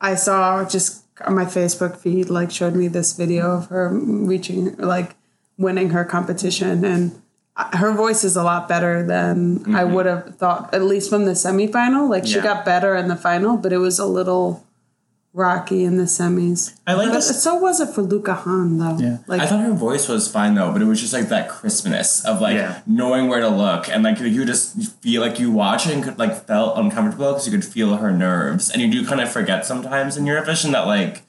I 0.00 0.14
saw 0.14 0.68
just 0.68 1.04
on 1.24 1.34
my 1.34 1.44
Facebook 1.44 1.96
feed 1.96 2.30
like 2.30 2.50
showed 2.50 2.74
me 2.74 2.88
this 2.88 3.12
video 3.14 3.56
of 3.56 3.66
her 3.66 3.88
reaching 3.92 4.76
like 4.76 5.16
winning 5.56 5.90
her 5.90 6.04
competition 6.04 6.84
and 6.84 7.20
her 7.72 7.92
voice 7.92 8.22
is 8.22 8.36
a 8.36 8.44
lot 8.44 8.68
better 8.68 9.04
than 9.04 9.58
I 9.74 9.82
mm-hmm. 9.82 9.94
would 9.94 10.06
have 10.06 10.36
thought 10.36 10.72
at 10.72 10.82
least 10.82 11.10
from 11.10 11.24
the 11.24 11.32
semifinal. 11.32 12.08
Like 12.08 12.24
she 12.24 12.40
got 12.40 12.64
better 12.64 12.94
in 12.94 13.08
the 13.08 13.16
final 13.16 13.56
but 13.56 13.72
it 13.72 13.78
was 13.78 13.98
a 13.98 14.06
little 14.06 14.64
rocky 15.34 15.84
in 15.84 15.96
the 15.98 16.04
semis 16.04 16.74
I 16.86 16.94
like 16.94 17.08
but 17.08 17.14
this. 17.16 17.42
so 17.42 17.56
was 17.56 17.80
it 17.80 17.90
for 17.90 18.02
Luca 18.02 18.34
Hänni 18.34 18.78
though 18.78 19.02
Yeah. 19.04 19.18
like 19.26 19.40
I 19.40 19.46
thought 19.46 19.60
her 19.60 19.72
voice 19.72 20.08
was 20.08 20.26
fine 20.30 20.54
though, 20.54 20.72
but 20.72 20.82
it 20.82 20.86
was 20.86 21.00
just 21.00 21.12
like 21.12 21.28
that 21.28 21.48
crispness 21.48 22.24
of 22.24 22.40
like 22.40 22.56
Yeah. 22.56 22.80
knowing 22.86 23.28
where 23.28 23.40
to 23.40 23.48
look 23.48 23.88
and 23.88 24.02
like 24.02 24.18
you 24.18 24.44
just 24.44 24.92
feel 25.02 25.20
like 25.20 25.38
you 25.38 25.52
watch 25.52 25.86
it 25.86 25.92
and 25.94 26.02
could 26.02 26.18
like 26.18 26.46
felt 26.46 26.78
uncomfortable 26.78 27.32
because 27.32 27.46
you 27.46 27.52
could 27.52 27.64
feel 27.64 27.96
her 27.96 28.10
nerves 28.10 28.70
and 28.70 28.80
you 28.82 28.90
do 28.90 29.06
kind 29.06 29.20
of 29.20 29.30
forget 29.30 29.64
sometimes 29.66 30.16
in 30.16 30.24
Eurovision 30.24 30.72
that 30.72 30.86
like 30.86 31.22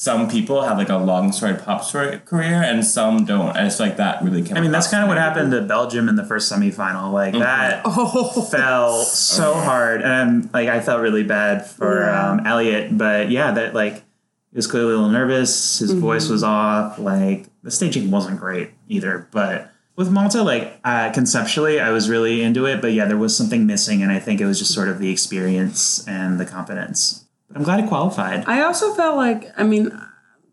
some 0.00 0.28
people 0.30 0.62
have 0.62 0.78
like 0.78 0.90
a 0.90 0.96
long 0.96 1.32
storied 1.32 1.58
pop 1.64 1.82
story 1.82 2.20
career 2.20 2.62
and 2.62 2.86
some 2.86 3.24
don't. 3.24 3.56
And 3.56 3.66
it's 3.66 3.80
like 3.80 3.96
that 3.96 4.22
really 4.22 4.44
came. 4.44 4.56
I 4.56 4.60
mean, 4.60 4.70
that's 4.70 4.86
kind 4.86 5.02
of 5.02 5.08
what 5.08 5.18
happened 5.18 5.50
to 5.50 5.60
Belgium 5.62 6.08
in 6.08 6.14
the 6.14 6.24
first 6.24 6.52
semifinal. 6.52 7.10
Like 7.12 7.32
that 7.32 7.82
oh 7.84 8.42
fell 8.42 9.02
so 9.02 9.54
hard, 9.68 10.02
and 10.02 10.54
like 10.54 10.68
I 10.68 10.78
felt 10.78 11.00
really 11.00 11.24
bad 11.24 11.66
for 11.66 12.02
Yeah. 12.02 12.30
um, 12.30 12.46
Eliot. 12.46 12.96
But 12.96 13.32
yeah, 13.32 13.50
that 13.50 13.74
like 13.74 13.94
he 13.94 14.54
was 14.54 14.68
clearly 14.68 14.92
a 14.92 14.94
little 14.98 15.10
nervous. 15.10 15.80
His 15.80 15.90
voice 15.94 16.28
was 16.28 16.44
off. 16.44 17.00
Like 17.00 17.46
the 17.64 17.72
staging 17.72 18.12
wasn't 18.12 18.38
great 18.38 18.70
either. 18.86 19.26
But 19.32 19.72
with 19.96 20.12
Malta, 20.12 20.44
like 20.44 20.78
uh, 20.84 21.10
conceptually, 21.10 21.80
I 21.80 21.90
was 21.90 22.08
really 22.08 22.40
into 22.42 22.66
it. 22.66 22.80
But 22.80 22.92
yeah, 22.92 23.06
there 23.06 23.18
was 23.18 23.36
something 23.36 23.66
missing, 23.66 24.00
and 24.04 24.12
I 24.12 24.20
think 24.20 24.40
it 24.40 24.46
was 24.46 24.60
just 24.60 24.72
sort 24.72 24.88
of 24.88 25.00
the 25.00 25.10
experience 25.10 26.06
and 26.06 26.38
the 26.38 26.46
confidence. 26.46 27.24
I'm 27.54 27.62
glad 27.62 27.80
it 27.80 27.88
qualified. 27.88 28.44
I 28.46 28.62
also 28.62 28.94
felt 28.94 29.16
like 29.16 29.52
I 29.56 29.62
mean 29.64 29.98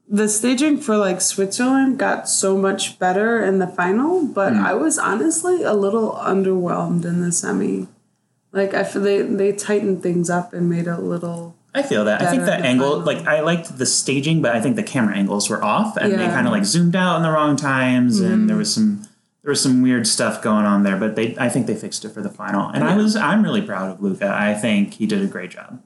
the 0.08 0.30
staging 0.30 0.78
for 0.78 0.98
like 0.98 1.20
Switzerland 1.20 1.98
got 1.98 2.30
so 2.30 2.58
much 2.58 3.00
better 3.00 3.44
in 3.44 3.60
the 3.60 3.68
final, 3.68 4.26
but 4.26 4.54
Hmm. 4.54 4.60
I 4.66 4.74
was 4.74 4.98
honestly 4.98 5.64
a 5.64 5.74
little 5.74 6.14
underwhelmed 6.14 7.06
in 7.06 7.22
the 7.22 7.32
semi. 7.32 7.88
Like 8.52 8.74
I 8.74 8.84
feel 8.84 9.02
they 9.02 9.22
they 9.22 9.52
tightened 9.52 10.02
things 10.04 10.30
up 10.30 10.54
and 10.54 10.70
made 10.70 10.88
a 10.88 11.00
little 11.00 11.56
I 11.74 11.84
feel 11.84 12.06
that. 12.06 12.22
I 12.22 12.32
think 12.32 12.46
the 12.46 12.54
angle, 12.54 13.02
final. 13.02 13.06
like 13.06 13.28
I 13.28 13.42
liked 13.42 13.78
the 13.78 13.86
staging, 13.86 14.42
but 14.42 14.56
I 14.56 14.62
think 14.62 14.78
the 14.78 14.84
camera 14.84 15.14
angles 15.18 15.50
were 15.50 15.62
off, 15.62 15.98
and 15.98 16.14
they 16.14 16.26
kind 16.28 16.48
of 16.48 16.54
like 16.54 16.64
zoomed 16.64 16.96
out 16.96 17.18
in 17.18 17.24
the 17.24 17.30
wrong 17.32 17.58
times, 17.58 18.22
and 18.22 18.50
there 18.50 18.56
was 18.56 18.74
some 18.74 19.02
there 19.44 19.50
was 19.50 19.62
some 19.62 19.82
weird 19.82 20.08
stuff 20.08 20.42
going 20.42 20.66
on 20.66 20.84
there. 20.84 20.96
But 20.96 21.18
they, 21.18 21.36
I 21.38 21.50
think 21.50 21.68
they 21.68 21.76
fixed 21.76 22.06
it 22.06 22.10
for 22.10 22.22
the 22.22 22.30
final, 22.30 22.70
and 22.70 22.82
I 22.86 22.96
was 22.96 23.18
I'm 23.18 23.44
really 23.44 23.62
proud 23.62 23.92
of 23.92 24.02
Luca. 24.02 24.34
I 24.34 24.54
think 24.54 24.94
he 24.94 25.06
did 25.06 25.22
a 25.22 25.28
great 25.28 25.52
job. 25.52 25.82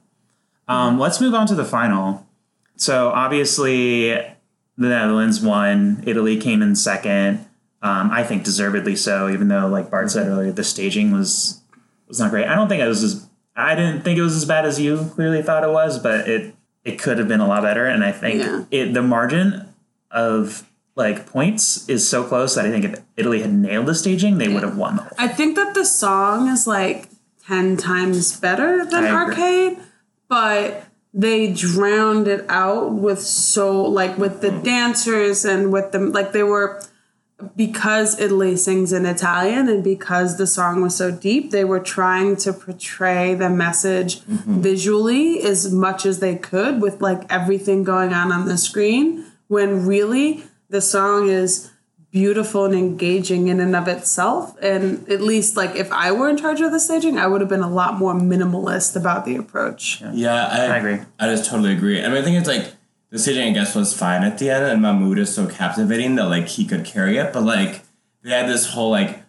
Um, 0.70 0.98
let's 0.98 1.20
move 1.20 1.34
on 1.34 1.46
to 1.48 1.54
the 1.54 1.64
final. 1.64 2.26
So 2.76 3.08
obviously, 3.10 4.10
the 4.10 4.36
Netherlands 4.88 5.40
won. 5.40 6.02
Italy 6.06 6.36
came 6.38 6.62
in 6.62 6.74
second. 6.76 7.44
Um, 7.82 8.10
I 8.10 8.22
think 8.22 8.44
deservedly 8.44 8.94
so, 8.96 9.28
even 9.28 9.48
though, 9.48 9.66
like 9.66 9.90
Bart 9.90 10.10
said 10.10 10.26
earlier, 10.26 10.52
the 10.52 10.64
staging 10.64 11.10
was 11.12 11.60
was 12.08 12.18
not 12.20 12.30
great. 12.30 12.46
I 12.46 12.54
don't 12.54 12.68
think 12.68 12.82
it 12.82 12.86
was 12.88 13.02
as 13.02 13.26
I 13.56 13.74
didn't 13.74 14.02
think 14.02 14.18
it 14.18 14.22
was 14.22 14.36
as 14.36 14.44
bad 14.44 14.64
as 14.64 14.78
you 14.80 15.10
clearly 15.14 15.42
thought 15.42 15.64
it 15.64 15.70
was, 15.70 15.98
but 15.98 16.28
it 16.28 16.54
it 16.84 16.98
could 16.98 17.18
have 17.18 17.28
been 17.28 17.40
a 17.40 17.46
lot 17.48 17.62
better. 17.62 17.86
And 17.86 18.04
I 18.04 18.12
think 18.12 18.42
Yeah. 18.42 18.64
it 18.70 18.94
the 18.94 19.02
margin 19.02 19.66
of 20.10 20.66
like 20.96 21.26
points 21.26 21.88
is 21.88 22.06
so 22.08 22.22
close 22.24 22.54
that 22.54 22.66
I 22.66 22.70
think 22.70 22.84
if 22.84 23.00
Italy 23.16 23.40
had 23.42 23.52
nailed 23.52 23.86
the 23.86 23.94
staging, 23.94 24.38
they 24.38 24.48
would 24.48 24.62
have 24.62 24.76
won 24.76 24.96
the 24.96 25.02
whole. 25.02 25.12
I 25.18 25.28
think 25.28 25.56
that 25.56 25.74
the 25.74 25.84
song 25.84 26.48
is 26.48 26.66
like 26.66 27.08
10 27.46 27.76
times 27.76 28.38
better 28.38 28.84
than. 28.84 29.04
Arcade, 29.04 29.78
but 30.30 30.84
they 31.12 31.52
drowned 31.52 32.28
it 32.28 32.46
out 32.48 32.92
with 32.92 33.20
so, 33.20 33.82
like, 33.82 34.16
with 34.16 34.40
the 34.40 34.50
mm. 34.50 34.62
dancers 34.62 35.44
and 35.44 35.72
with 35.72 35.90
them, 35.90 36.12
like, 36.12 36.30
they 36.32 36.44
were, 36.44 36.80
because 37.56 38.18
Italy 38.20 38.56
sings 38.56 38.92
in 38.92 39.04
Italian 39.04 39.68
and 39.68 39.82
because 39.82 40.38
the 40.38 40.46
song 40.46 40.82
was 40.82 40.96
so 40.96 41.10
deep, 41.10 41.50
they 41.50 41.64
were 41.64 41.80
trying 41.80 42.36
to 42.36 42.52
portray 42.52 43.34
the 43.34 43.50
message 43.50 44.20
mm-hmm. 44.20 44.60
visually 44.60 45.42
as 45.42 45.72
much 45.72 46.06
as 46.06 46.20
they 46.20 46.36
could 46.36 46.80
with, 46.80 47.02
like, 47.02 47.24
everything 47.28 47.82
going 47.82 48.14
on 48.14 48.30
on 48.30 48.46
the 48.46 48.56
screen, 48.56 49.26
when 49.48 49.84
really 49.84 50.44
the 50.68 50.80
song 50.80 51.28
is 51.28 51.69
beautiful 52.10 52.64
and 52.64 52.74
engaging 52.74 53.48
in 53.48 53.60
and 53.60 53.76
of 53.76 53.86
itself. 53.88 54.56
And 54.62 55.08
at 55.08 55.20
least, 55.20 55.56
like, 55.56 55.76
if 55.76 55.90
I 55.92 56.10
were 56.12 56.28
in 56.28 56.36
charge 56.36 56.60
of 56.60 56.72
the 56.72 56.80
staging, 56.80 57.18
I 57.18 57.26
would 57.26 57.40
have 57.40 57.50
been 57.50 57.62
a 57.62 57.70
lot 57.70 57.94
more 57.98 58.14
minimalist 58.14 58.96
about 58.96 59.24
the 59.24 59.36
approach. 59.36 60.02
Yeah, 60.12 60.46
I, 60.46 60.66
I 60.66 60.76
agree. 60.78 60.98
I 61.18 61.26
just 61.26 61.48
totally 61.48 61.72
agree. 61.72 62.02
I 62.02 62.08
mean, 62.08 62.16
I 62.16 62.22
think 62.22 62.36
it's 62.36 62.48
like 62.48 62.74
the 63.10 63.18
staging, 63.18 63.48
I 63.48 63.52
guess, 63.52 63.74
was 63.74 63.96
fine 63.96 64.24
at 64.24 64.38
the 64.38 64.50
end, 64.50 64.64
and 64.64 64.82
Mahmood 64.82 65.18
is 65.18 65.34
so 65.34 65.46
captivating 65.46 66.16
that 66.16 66.26
like 66.26 66.48
he 66.48 66.64
could 66.64 66.84
carry 66.84 67.16
it. 67.16 67.32
But 67.32 67.42
like 67.44 67.82
they 68.22 68.30
had 68.30 68.48
this 68.48 68.66
whole 68.66 68.90
like 68.90 69.22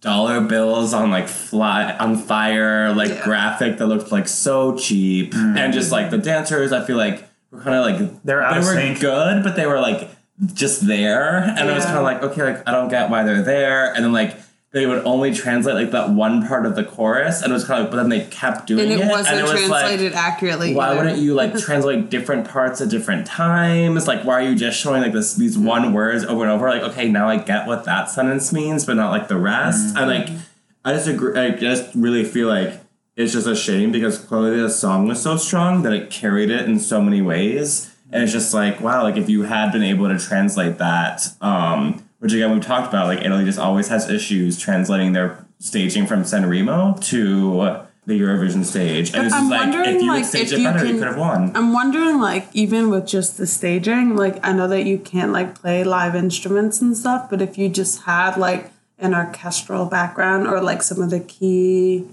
dollar 0.00 0.40
bills 0.40 0.92
on 0.92 1.10
like 1.10 1.26
fly 1.26 1.92
on 1.98 2.16
fire 2.16 2.92
like 2.94 3.08
Yeah. 3.08 3.24
graphic 3.24 3.78
that 3.78 3.86
looked 3.86 4.12
like 4.12 4.28
so 4.28 4.76
cheap, 4.76 5.32
mm. 5.32 5.56
and 5.56 5.72
just 5.72 5.90
like 5.92 6.10
the 6.10 6.18
dancers, 6.18 6.72
I 6.72 6.84
feel 6.84 6.96
like 6.96 7.24
were 7.50 7.60
kind 7.62 7.74
of 7.76 7.84
like 7.84 8.22
They're 8.24 8.42
out 8.42 8.52
they 8.54 8.58
of 8.60 8.64
were 8.66 8.74
sync. 8.74 9.00
good, 9.00 9.42
but 9.42 9.56
they 9.56 9.66
were 9.66 9.80
like 9.80 10.08
just 10.54 10.86
there, 10.86 11.38
and 11.38 11.58
I 11.58 11.74
was 11.74 11.84
kind 11.84 11.98
of 11.98 12.04
like, 12.04 12.22
okay, 12.22 12.42
like 12.42 12.68
I 12.68 12.72
don't 12.72 12.88
get 12.88 13.10
why 13.10 13.22
they're 13.22 13.42
there, 13.42 13.94
and 13.94 14.04
then 14.04 14.12
like. 14.12 14.36
They 14.72 14.84
would 14.84 15.06
only 15.06 15.32
translate 15.32 15.74
like 15.74 15.92
that 15.92 16.10
one 16.10 16.46
part 16.46 16.66
of 16.66 16.74
the 16.74 16.84
chorus, 16.84 17.40
and 17.40 17.50
it 17.50 17.54
was 17.54 17.64
kind 17.64 17.80
of 17.80 17.84
like, 17.84 17.92
but 17.92 17.96
then 17.96 18.10
they 18.10 18.26
kept 18.26 18.66
doing 18.66 18.80
And 18.80 18.92
it, 18.92 19.06
it 19.06 19.10
wasn't 19.10 19.38
and 19.38 19.38
it 19.38 19.50
was 19.50 19.70
like, 19.70 19.86
translated 19.86 20.12
accurately. 20.12 20.74
why 20.74 20.88
either. 20.88 20.98
wouldn't 20.98 21.18
you 21.18 21.32
like 21.32 21.56
translate 21.58 22.10
different 22.10 22.46
parts 22.46 22.82
at 22.82 22.90
different 22.90 23.26
times? 23.26 24.06
Like, 24.06 24.24
why 24.24 24.34
are 24.34 24.42
you 24.42 24.54
just 24.54 24.78
showing 24.78 25.00
like 25.00 25.14
this 25.14 25.34
these 25.34 25.56
mm-hmm. 25.56 25.66
one 25.66 25.92
words 25.94 26.24
over 26.24 26.42
and 26.42 26.50
over? 26.50 26.68
Like, 26.68 26.82
okay, 26.82 27.08
now 27.08 27.26
I 27.26 27.38
get 27.38 27.66
what 27.66 27.84
that 27.84 28.10
sentence 28.10 28.52
means, 28.52 28.84
but 28.84 28.96
not 28.96 29.12
like 29.12 29.28
the 29.28 29.38
rest. 29.38 29.96
And 29.96 30.10
like, 30.10 30.26
mm-hmm. 30.26 30.38
I 30.84 30.92
just 30.92 31.08
agree. 31.08 31.38
I 31.38 31.50
just 31.50 31.94
really 31.94 32.24
feel 32.24 32.48
like 32.48 32.78
it's 33.16 33.32
just 33.32 33.46
a 33.46 33.56
shame 33.56 33.92
because 33.92 34.18
clearly 34.18 34.60
the 34.60 34.68
song 34.68 35.08
was 35.08 35.22
so 35.22 35.38
strong 35.38 35.82
that 35.82 35.92
it 35.94 36.10
carried 36.10 36.50
it 36.50 36.66
in 36.66 36.78
so 36.78 37.00
many 37.00 37.22
ways. 37.22 37.95
And 38.12 38.22
it's 38.22 38.32
just 38.32 38.54
like, 38.54 38.80
wow, 38.80 39.02
like 39.02 39.16
if 39.16 39.28
you 39.28 39.42
had 39.42 39.72
been 39.72 39.82
able 39.82 40.08
to 40.08 40.18
translate 40.18 40.78
that, 40.78 41.28
um, 41.40 42.06
which 42.18 42.32
again 42.32 42.52
we've 42.52 42.64
talked 42.64 42.88
about, 42.88 43.06
like 43.06 43.24
Italy 43.24 43.44
just 43.44 43.58
always 43.58 43.88
has 43.88 44.08
issues 44.08 44.58
translating 44.58 45.12
their 45.12 45.44
staging 45.58 46.06
from 46.06 46.24
San 46.24 46.48
Remo 46.48 46.96
to 47.00 47.86
the 48.06 48.20
Eurovision 48.20 48.64
stage. 48.64 49.12
And 49.14 49.32
I'm 49.32 49.50
like 49.50 49.60
wondering, 49.60 49.96
if 49.96 50.02
you 50.02 50.08
like, 50.08 50.24
staged 50.24 50.52
if 50.52 50.58
it 50.58 50.62
you 50.62 50.68
better, 50.68 50.86
you 50.86 50.98
could 50.98 51.08
have 51.08 51.18
won. 51.18 51.50
I'm 51.56 51.72
wondering, 51.72 52.20
like, 52.20 52.46
even 52.52 52.88
with 52.88 53.04
just 53.04 53.36
the 53.36 53.48
staging, 53.48 54.14
like, 54.14 54.38
I 54.46 54.52
know 54.52 54.68
that 54.68 54.84
you 54.84 54.96
can't, 54.96 55.32
like, 55.32 55.56
play 55.56 55.82
live 55.82 56.14
instruments 56.14 56.80
and 56.80 56.96
stuff, 56.96 57.28
but 57.28 57.42
if 57.42 57.58
you 57.58 57.68
just 57.68 58.02
had, 58.02 58.36
like, 58.36 58.70
an 59.00 59.12
orchestral 59.12 59.86
background 59.86 60.46
or, 60.46 60.60
like, 60.60 60.82
some 60.82 61.02
of 61.02 61.10
the 61.10 61.18
key 61.18 62.06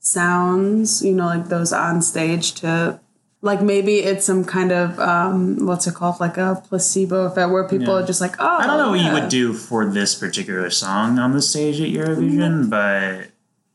sounds, 0.00 1.04
you 1.04 1.12
know, 1.12 1.26
like 1.26 1.48
those 1.48 1.72
on 1.72 2.02
stage 2.02 2.54
to, 2.54 2.98
like, 3.40 3.62
maybe 3.62 3.98
it's 3.98 4.24
some 4.26 4.44
kind 4.44 4.72
of, 4.72 4.98
um, 4.98 5.64
what's 5.64 5.86
it 5.86 5.94
called? 5.94 6.18
Like 6.20 6.36
a 6.36 6.60
placebo 6.68 7.24
effect 7.26 7.50
where 7.50 7.64
people 7.64 7.94
Yeah. 7.94 8.02
are 8.02 8.06
just 8.06 8.20
like, 8.20 8.34
oh. 8.40 8.46
I 8.58 8.66
don't 8.66 8.78
know 8.78 8.90
what 8.90 9.00
you 9.00 9.12
would 9.12 9.28
do 9.28 9.52
for 9.52 9.86
this 9.86 10.14
particular 10.14 10.70
song 10.70 11.18
on 11.18 11.32
the 11.32 11.42
stage 11.42 11.80
at 11.80 11.88
Eurovision, 11.88 12.68
but 12.68 13.28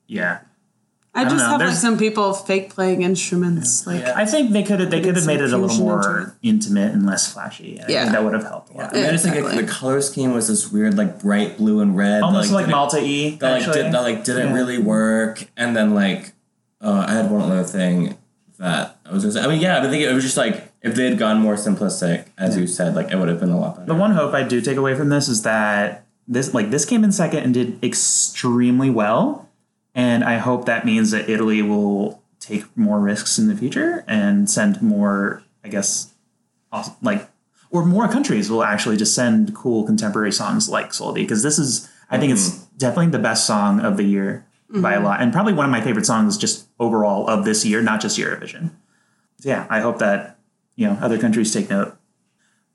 yeah. 0.07 0.39
I 1.15 1.23
don't 1.25 1.33
just 1.33 1.43
know, 1.45 1.49
have, 1.59 1.61
like, 1.61 1.75
some 1.77 1.97
people 1.99 2.33
fake 2.33 2.71
playing 2.73 3.03
instruments. 3.03 3.85
Like, 3.85 4.01
Yeah. 4.01 4.13
I 4.15 4.25
think 4.25 4.51
they 4.51 4.63
could 4.63 4.79
have 4.79 4.89
they 4.89 4.99
could 4.99 5.15
have 5.15 5.27
made 5.27 5.41
it 5.41 5.53
a 5.53 5.57
little 5.57 5.77
more 5.77 6.35
intimate 6.41 6.91
and 6.91 7.05
less 7.05 7.31
flashy. 7.31 7.77
And 7.77 7.85
I 7.87 7.91
Yeah. 7.93 8.01
think 8.01 8.13
that 8.13 8.23
would 8.23 8.33
have 8.33 8.43
helped 8.43 8.73
a 8.73 8.77
lot. 8.77 8.91
I 8.93 8.95
mean, 8.97 9.05
I 9.05 9.11
just 9.11 9.23
think 9.23 9.35
exactly. 9.37 9.63
the 9.63 9.71
color 9.71 10.01
scheme 10.01 10.33
was 10.33 10.47
this 10.47 10.71
weird, 10.71 10.97
like 10.97 11.19
bright 11.21 11.57
blue 11.57 11.81
and 11.81 11.95
red. 11.95 12.23
Almost 12.23 12.49
that, 12.49 12.55
like, 12.55 12.65
didn't- 12.65 12.75
Malta 12.75 12.99
E. 13.01 13.37
That 13.39 13.49
like, 13.51 13.61
actually. 13.61 13.83
did, 13.83 13.93
that 13.93 14.01
like 14.01 14.23
didn't 14.23 14.47
Yeah. 14.49 14.53
really 14.55 14.79
work. 14.79 15.45
And 15.55 15.75
then 15.77 15.93
like, 15.93 16.33
uh, 16.81 17.05
I 17.07 17.11
had 17.13 17.29
one 17.31 17.43
other 17.49 17.63
thing 17.63 18.17
that 18.57 18.92
I 19.13 19.15
was 19.17 19.23
gonna 19.23 19.33
say. 19.33 19.43
I 19.43 19.47
mean, 19.47 19.61
yeah, 19.61 19.79
I 19.79 19.89
think 19.89 20.01
it 20.01 20.11
was 20.11 20.23
just 20.23 20.37
like 20.37 20.71
if 20.81 20.95
they 20.95 21.07
had 21.07 21.19
gone 21.19 21.39
more 21.39 21.53
simplistic, 21.53 22.25
as 22.35 22.57
you 22.57 22.65
said, 22.65 22.95
like 22.95 23.11
it 23.11 23.15
would 23.15 23.27
have 23.27 23.39
been 23.39 23.51
a 23.51 23.59
lot 23.59 23.75
better. 23.75 23.85
The 23.85 23.93
one 23.93 24.11
hope 24.11 24.33
I 24.33 24.41
do 24.41 24.59
take 24.59 24.75
away 24.75 24.95
from 24.95 25.09
this 25.09 25.27
is 25.29 25.43
that 25.43 26.07
this 26.27 26.51
like 26.55 26.71
this 26.71 26.83
came 26.83 27.03
in 27.03 27.11
second 27.11 27.43
and 27.43 27.53
did 27.53 27.83
extremely 27.83 28.89
well, 28.89 29.47
and 29.93 30.23
I 30.23 30.39
hope 30.39 30.65
that 30.65 30.83
means 30.83 31.11
that 31.11 31.29
Italy 31.29 31.61
will 31.61 32.23
take 32.39 32.75
more 32.75 32.99
risks 32.99 33.37
in 33.37 33.47
the 33.47 33.55
future 33.55 34.03
and 34.07 34.49
send 34.49 34.81
more, 34.81 35.43
I 35.63 35.69
guess, 35.69 36.11
aw- 36.71 36.95
like 37.03 37.29
or 37.69 37.85
more 37.85 38.07
countries 38.07 38.49
will 38.49 38.63
actually 38.63 38.97
just 38.97 39.13
send 39.13 39.53
cool 39.53 39.83
contemporary 39.83 40.31
songs 40.31 40.69
like 40.69 40.89
Soldi 40.89 41.21
because 41.21 41.43
this 41.43 41.59
is 41.59 41.87
I 42.09 42.17
think 42.17 42.33
it's 42.33 42.49
mm-hmm. 42.49 42.77
definitely 42.77 43.11
the 43.11 43.19
best 43.19 43.45
song 43.45 43.79
of 43.79 43.97
the 43.97 44.05
year 44.05 44.47
by 44.69 44.93
a 44.93 44.95
mm-hmm. 44.95 45.05
lot 45.05 45.21
and 45.21 45.31
probably 45.31 45.53
one 45.53 45.65
of 45.65 45.71
my 45.71 45.81
favorite 45.81 46.07
songs 46.07 46.35
just 46.35 46.67
overall 46.79 47.27
of 47.27 47.45
this 47.45 47.63
year, 47.63 47.83
not 47.83 48.01
just 48.01 48.17
Eurovision. 48.17 48.71
Yeah, 49.43 49.67
I 49.69 49.79
hope 49.81 49.99
that 49.99 50.39
you 50.75 50.87
know 50.87 50.97
other 51.01 51.17
countries 51.17 51.53
take 51.53 51.69
note. 51.69 51.95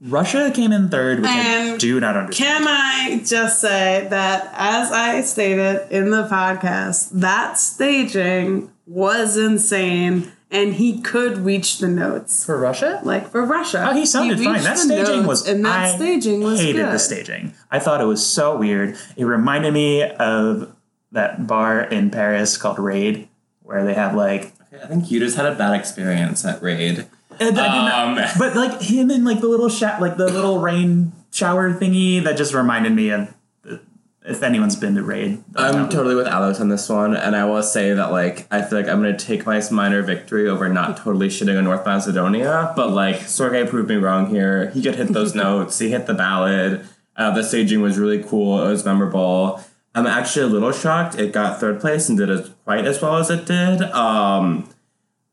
Russia 0.00 0.52
came 0.54 0.70
in 0.70 0.88
third, 0.88 1.20
which 1.20 1.30
I 1.30 1.76
do 1.76 1.98
not 1.98 2.16
understand. 2.16 2.64
Can 2.64 2.68
I 2.68 3.20
just 3.24 3.60
say 3.60 4.06
that, 4.10 4.48
as 4.54 4.92
I 4.92 5.22
stated 5.22 5.88
in 5.90 6.10
the 6.10 6.28
podcast, 6.28 7.10
that 7.20 7.58
staging 7.58 8.70
was 8.86 9.36
insane 9.36 10.30
and 10.50 10.74
he 10.74 11.00
could 11.00 11.38
reach 11.38 11.78
the 11.78 11.88
notes. 11.88 12.44
For 12.44 12.58
Russia? 12.58 13.00
Like 13.04 13.28
for 13.28 13.44
Russia. 13.44 13.88
Oh, 13.90 13.94
he 13.94 14.06
sounded 14.06 14.38
fine. 14.38 14.62
That 14.62 14.78
staging 14.78 15.26
was. 15.26 15.46
And 15.46 15.64
that 15.64 15.78
I 15.78 15.96
staging 15.96 16.42
was 16.42 16.60
hated 16.60 16.76
good. 16.76 16.92
the 16.94 16.98
staging. 16.98 17.54
I 17.70 17.78
thought 17.78 18.00
it 18.00 18.06
was 18.06 18.24
so 18.24 18.56
weird. 18.56 18.96
It 19.16 19.24
reminded 19.24 19.74
me 19.74 20.04
of 20.04 20.74
that 21.12 21.46
bar 21.46 21.82
in 21.82 22.10
Paris 22.10 22.56
called 22.56 22.78
Raidd, 22.78 23.28
where 23.62 23.84
they 23.84 23.94
have 23.94 24.14
like. 24.14 24.52
I 24.72 24.86
think 24.86 25.10
you 25.10 25.20
just 25.20 25.36
had 25.36 25.46
a 25.46 25.54
bad 25.54 25.74
experience 25.78 26.44
at 26.44 26.60
Raidd. 26.60 27.06
And 27.40 27.58
I 27.58 28.02
Um, 28.04 28.14
didn't- 28.16 28.30
but 28.38 28.56
like 28.56 28.80
him 28.82 29.10
and 29.10 29.24
like 29.24 29.40
the 29.40 29.48
little 29.48 29.68
sha- 29.68 29.98
like 30.00 30.16
the 30.16 30.26
little 30.26 30.58
rain 30.60 31.12
shower 31.30 31.72
thingy 31.72 32.22
that 32.24 32.36
just 32.36 32.54
reminded 32.54 32.92
me 32.94 33.10
of. 33.10 33.28
If 34.24 34.42
anyone's 34.42 34.76
been 34.76 34.94
to 34.96 35.00
Raidd, 35.00 35.40
I'm 35.56 35.88
totally 35.88 36.14
with 36.14 36.26
Alex 36.26 36.60
on 36.60 36.68
this 36.68 36.86
one, 36.90 37.16
and 37.16 37.34
I 37.34 37.46
will 37.46 37.62
say 37.62 37.94
that 37.94 38.12
like 38.12 38.46
I 38.50 38.60
feel 38.60 38.78
like 38.78 38.86
I'm 38.88 39.00
gonna 39.00 39.16
take 39.16 39.46
my 39.46 39.62
minor 39.70 40.02
victory 40.02 40.46
over 40.46 40.68
not 40.68 40.98
totally 40.98 41.28
shitting 41.28 41.56
on 41.56 41.64
North 41.64 41.86
Macedonia, 41.86 42.74
but 42.76 42.90
like 42.90 43.22
Sergey 43.22 43.64
proved 43.66 43.88
me 43.88 43.96
wrong 43.96 44.26
here. 44.28 44.68
He 44.70 44.82
could 44.82 44.96
hit 44.96 45.14
those 45.14 45.34
notes. 45.46 45.78
He 45.78 45.88
hit 45.90 46.06
the 46.06 46.12
ballad. 46.12 46.84
Uh, 47.16 47.30
the 47.30 47.42
staging 47.42 47.80
was 47.80 47.98
really 47.98 48.22
cool. 48.22 48.62
It 48.66 48.68
was 48.68 48.84
memorable. 48.84 49.64
I'm 49.94 50.06
actually 50.06 50.42
a 50.44 50.48
little 50.48 50.72
shocked 50.72 51.18
it 51.18 51.32
got 51.32 51.58
third 51.58 51.80
place 51.80 52.10
and 52.10 52.18
did 52.18 52.28
as 52.28 52.50
quite 52.68 52.84
as 52.84 53.00
well 53.00 53.16
as 53.16 53.30
it 53.30 53.46
did. 53.46 53.80
Um, 53.80 54.68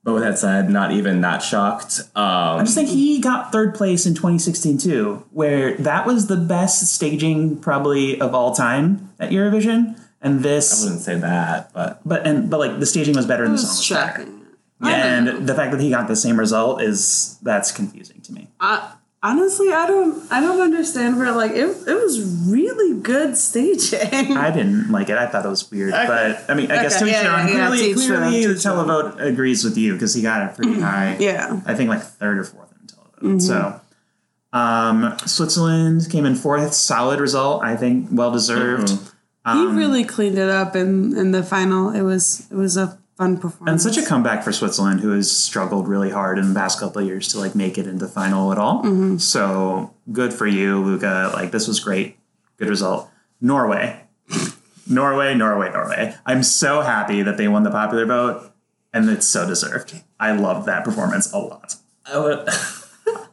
but 0.06 0.14
with 0.14 0.24
that 0.24 0.40
said, 0.40 0.70
not 0.70 0.94
even 0.94 1.20
that 1.20 1.40
shocked. 1.40 2.00
Um, 2.16 2.60
I 2.60 2.62
just 2.62 2.76
think 2.76 2.88
he 2.88 3.20
got 3.20 3.52
third 3.52 3.76
place 3.76 4.06
in 4.06 4.14
2016 4.16 4.78
too, 4.78 5.26
where 5.32 5.76
that 5.76 6.06
was 6.06 6.28
the 6.28 6.38
best 6.38 6.88
staging 6.88 7.60
probably 7.60 8.22
of 8.22 8.34
all 8.34 8.56
time 8.56 9.12
at 9.20 9.32
Eurovision. 9.32 10.00
And 10.22 10.44
this, 10.44 10.82
I 10.82 10.86
wouldn't 10.86 11.02
say 11.02 11.16
that, 11.16 11.74
but 11.74 12.00
but 12.06 12.26
and 12.26 12.50
but 12.50 12.62
like 12.62 12.80
the 12.80 12.86
staging 12.86 13.18
was 13.18 13.26
better 13.26 13.44
I 13.44 13.48
and 13.48 13.56
the 13.56 13.58
song 13.58 13.68
was 13.68 13.80
was 13.80 13.90
better. 13.90 14.12
shocking. 14.20 14.42
I 14.80 14.92
don't 14.92 15.26
know. 15.26 15.36
And 15.36 15.48
the 15.50 15.56
fact 15.56 15.74
that 15.74 15.82
he 15.82 15.90
got 15.90 16.08
the 16.08 16.16
same 16.16 16.40
result 16.40 16.82
is 16.82 17.38
that's 17.42 17.74
confusing 17.74 18.22
to 18.22 18.32
me. 18.32 18.48
I, 18.62 18.94
honestly, 19.26 19.74
I 19.74 19.88
don't, 19.88 20.32
I 20.32 20.40
don't 20.40 20.62
understand 20.62 21.18
where 21.18 21.32
like 21.32 21.52
it, 21.52 21.66
it 21.88 21.94
was 21.94 22.48
really 22.48 23.02
good 23.02 23.36
staging. 23.38 24.38
I 24.38 24.52
didn't 24.52 24.92
like 24.92 25.10
it. 25.10 25.18
I 25.18 25.26
thought 25.26 25.46
it 25.46 25.50
was 25.50 25.70
weird, 25.72 25.92
but 25.92 26.46
I 26.48 26.54
mean, 26.54 26.72
I 26.72 26.84
guess 26.84 27.02
Okay, 27.02 27.06
to 27.06 27.12
yeah, 27.12 27.24
yeah, 27.24 27.48
yeah, 27.48 27.68
Clearly, 27.68 27.92
each 27.92 27.98
their 27.98 28.18
own, 28.18 28.22
clearly, 28.22 28.42
to 28.42 28.48
the 28.48 28.54
each 28.54 28.64
their 28.64 28.74
own. 28.74 28.88
televote 28.88 29.22
agrees 29.22 29.64
with 29.64 29.78
you 29.78 29.94
because 29.94 30.14
he 30.14 30.22
got 30.22 30.48
it 30.48 30.56
pretty 30.56 30.74
mm-hmm. 30.74 30.82
high. 30.82 31.18
yeah. 31.20 31.60
I 31.66 31.74
think 31.74 31.90
like 31.90 32.02
third 32.02 32.38
or 32.38 32.44
fourth 32.44 32.72
in 32.80 32.88
televote. 32.88 33.20
Mm-hmm. 33.22 33.40
So, 33.40 33.82
um, 34.54 35.18
Switzerland 35.26 36.08
came 36.12 36.26
in 36.26 36.36
fourth. 36.36 36.74
Solid 36.74 37.20
result. 37.20 37.64
I 37.64 37.76
think 37.76 38.10
well 38.12 38.32
deserved. 38.32 38.88
Mm-hmm. 38.88 39.60
he 39.60 39.68
um, 39.68 39.76
really 39.76 40.04
cleaned 40.04 40.38
it 40.38 40.50
up 40.50 40.76
in, 40.76 41.18
in 41.18 41.32
the 41.32 41.44
final. 41.44 41.90
It 41.90 42.04
was 42.04 42.48
it 42.52 42.56
was 42.56 42.78
a 42.78 42.98
fun 43.18 43.54
And 43.66 43.82
such 43.82 43.98
a 43.98 44.06
comeback 44.06 44.44
for 44.44 44.52
Switzerland, 44.52 45.02
who 45.02 45.12
has 45.12 45.32
struggled 45.32 45.88
really 45.88 46.10
hard 46.10 46.38
in 46.38 46.50
the 46.54 46.60
past 46.60 46.80
couple 46.80 47.02
of 47.02 47.08
years 47.08 47.28
to 47.30 47.40
like 47.40 47.56
make 47.56 47.78
it 47.78 47.88
into 47.88 48.06
the 48.06 48.12
final 48.12 48.52
at 48.52 48.58
all. 48.58 48.84
Mm-hmm. 48.84 49.18
So 49.18 49.94
good 50.12 50.34
for 50.34 50.48
you, 50.48 50.84
Luca. 50.84 51.32
Like 51.34 51.52
this 51.52 51.68
was 51.68 51.80
great. 51.80 52.18
Good 52.58 52.70
result. 52.70 53.10
Norway, 53.42 54.02
Norway, 54.88 55.36
Norway, 55.36 55.72
Norway. 55.72 56.16
I'm 56.26 56.44
so 56.44 56.82
happy 56.82 57.22
that 57.22 57.38
they 57.38 57.48
won 57.48 57.64
the 57.64 57.72
popular 57.72 58.06
vote, 58.06 58.52
and 58.94 59.10
it's 59.10 59.28
so 59.28 59.48
deserved. 59.48 60.02
I 60.20 60.32
love 60.32 60.66
that 60.66 60.84
performance 60.84 61.32
a 61.34 61.38
lot. 61.38 61.76
I 62.06 62.20
would. 62.20 62.50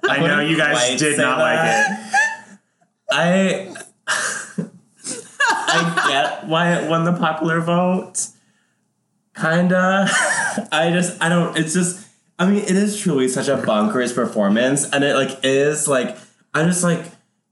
I 0.04 0.18
know 0.18 0.40
you 0.40 0.56
guys 0.56 0.98
did 0.98 1.18
not 1.18 1.38
that. 1.38 2.08
Like 3.10 3.68
it. 3.68 3.76
I 3.76 3.76
I 5.46 6.08
get 6.08 6.48
why 6.48 6.74
it 6.74 6.90
won 6.90 7.04
the 7.04 7.12
popular 7.12 7.60
vote. 7.60 8.28
Kinda. 9.34 10.08
I 10.72 10.90
just 10.92 11.22
I 11.22 11.28
don't 11.28 11.56
it's 11.56 11.74
just 11.74 12.06
I 12.38 12.46
mean 12.46 12.62
it 12.62 12.70
is 12.76 12.98
truly 12.98 13.28
such 13.28 13.48
a 13.48 13.56
bonkers 13.56 14.14
performance 14.14 14.90
and 14.90 15.04
it 15.04 15.14
like 15.14 15.38
is 15.42 15.88
like 15.88 16.16
I 16.54 16.64
just 16.64 16.84
like 16.84 17.04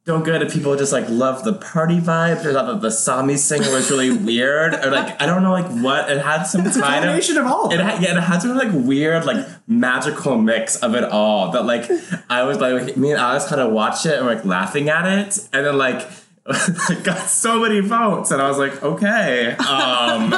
don't 0.06 0.24
get 0.24 0.42
it 0.42 0.50
people 0.50 0.74
just 0.76 0.92
like 0.92 1.08
love 1.08 1.44
the 1.44 1.52
party 1.52 1.98
vibes 2.00 2.44
or 2.44 2.52
thought 2.52 2.66
that 2.66 2.80
the 2.80 2.90
Sami 2.90 3.36
singer 3.36 3.70
was 3.70 3.90
really 3.90 4.10
weird 4.16 4.74
or 4.74 4.90
like 4.90 5.20
I 5.22 5.26
don't 5.26 5.42
know 5.42 5.52
like 5.52 5.68
what 5.68 6.10
it 6.10 6.20
had 6.20 6.44
some 6.44 6.64
kind 6.64 6.76
of 6.76 6.82
combination 6.82 7.36
of 7.36 7.46
all 7.46 7.66
of 7.66 7.72
it 7.72 7.80
had, 7.80 8.02
yeah, 8.02 8.16
it 8.16 8.20
had 8.20 8.40
some 8.40 8.56
like 8.56 8.72
weird, 8.72 9.24
like 9.24 9.46
magical 9.66 10.36
mix 10.38 10.76
of 10.76 10.94
it 10.94 11.04
all. 11.04 11.52
That 11.52 11.64
like 11.64 11.88
I 12.28 12.42
was 12.44 12.58
like, 12.58 12.96
me 12.96 13.12
and 13.12 13.20
Alex 13.20 13.46
kind 13.46 13.60
of 13.60 13.72
watched 13.72 14.06
it 14.06 14.16
and 14.16 14.26
were, 14.26 14.34
like 14.34 14.44
laughing 14.44 14.88
at 14.88 15.06
it, 15.06 15.38
and 15.52 15.66
then 15.66 15.78
like 15.78 16.06
got 17.04 17.18
so 17.28 17.60
many 17.60 17.80
votes, 17.80 18.30
and 18.30 18.40
I 18.40 18.48
was 18.48 18.58
like, 18.58 18.82
okay, 18.82 19.52
um, 19.56 20.34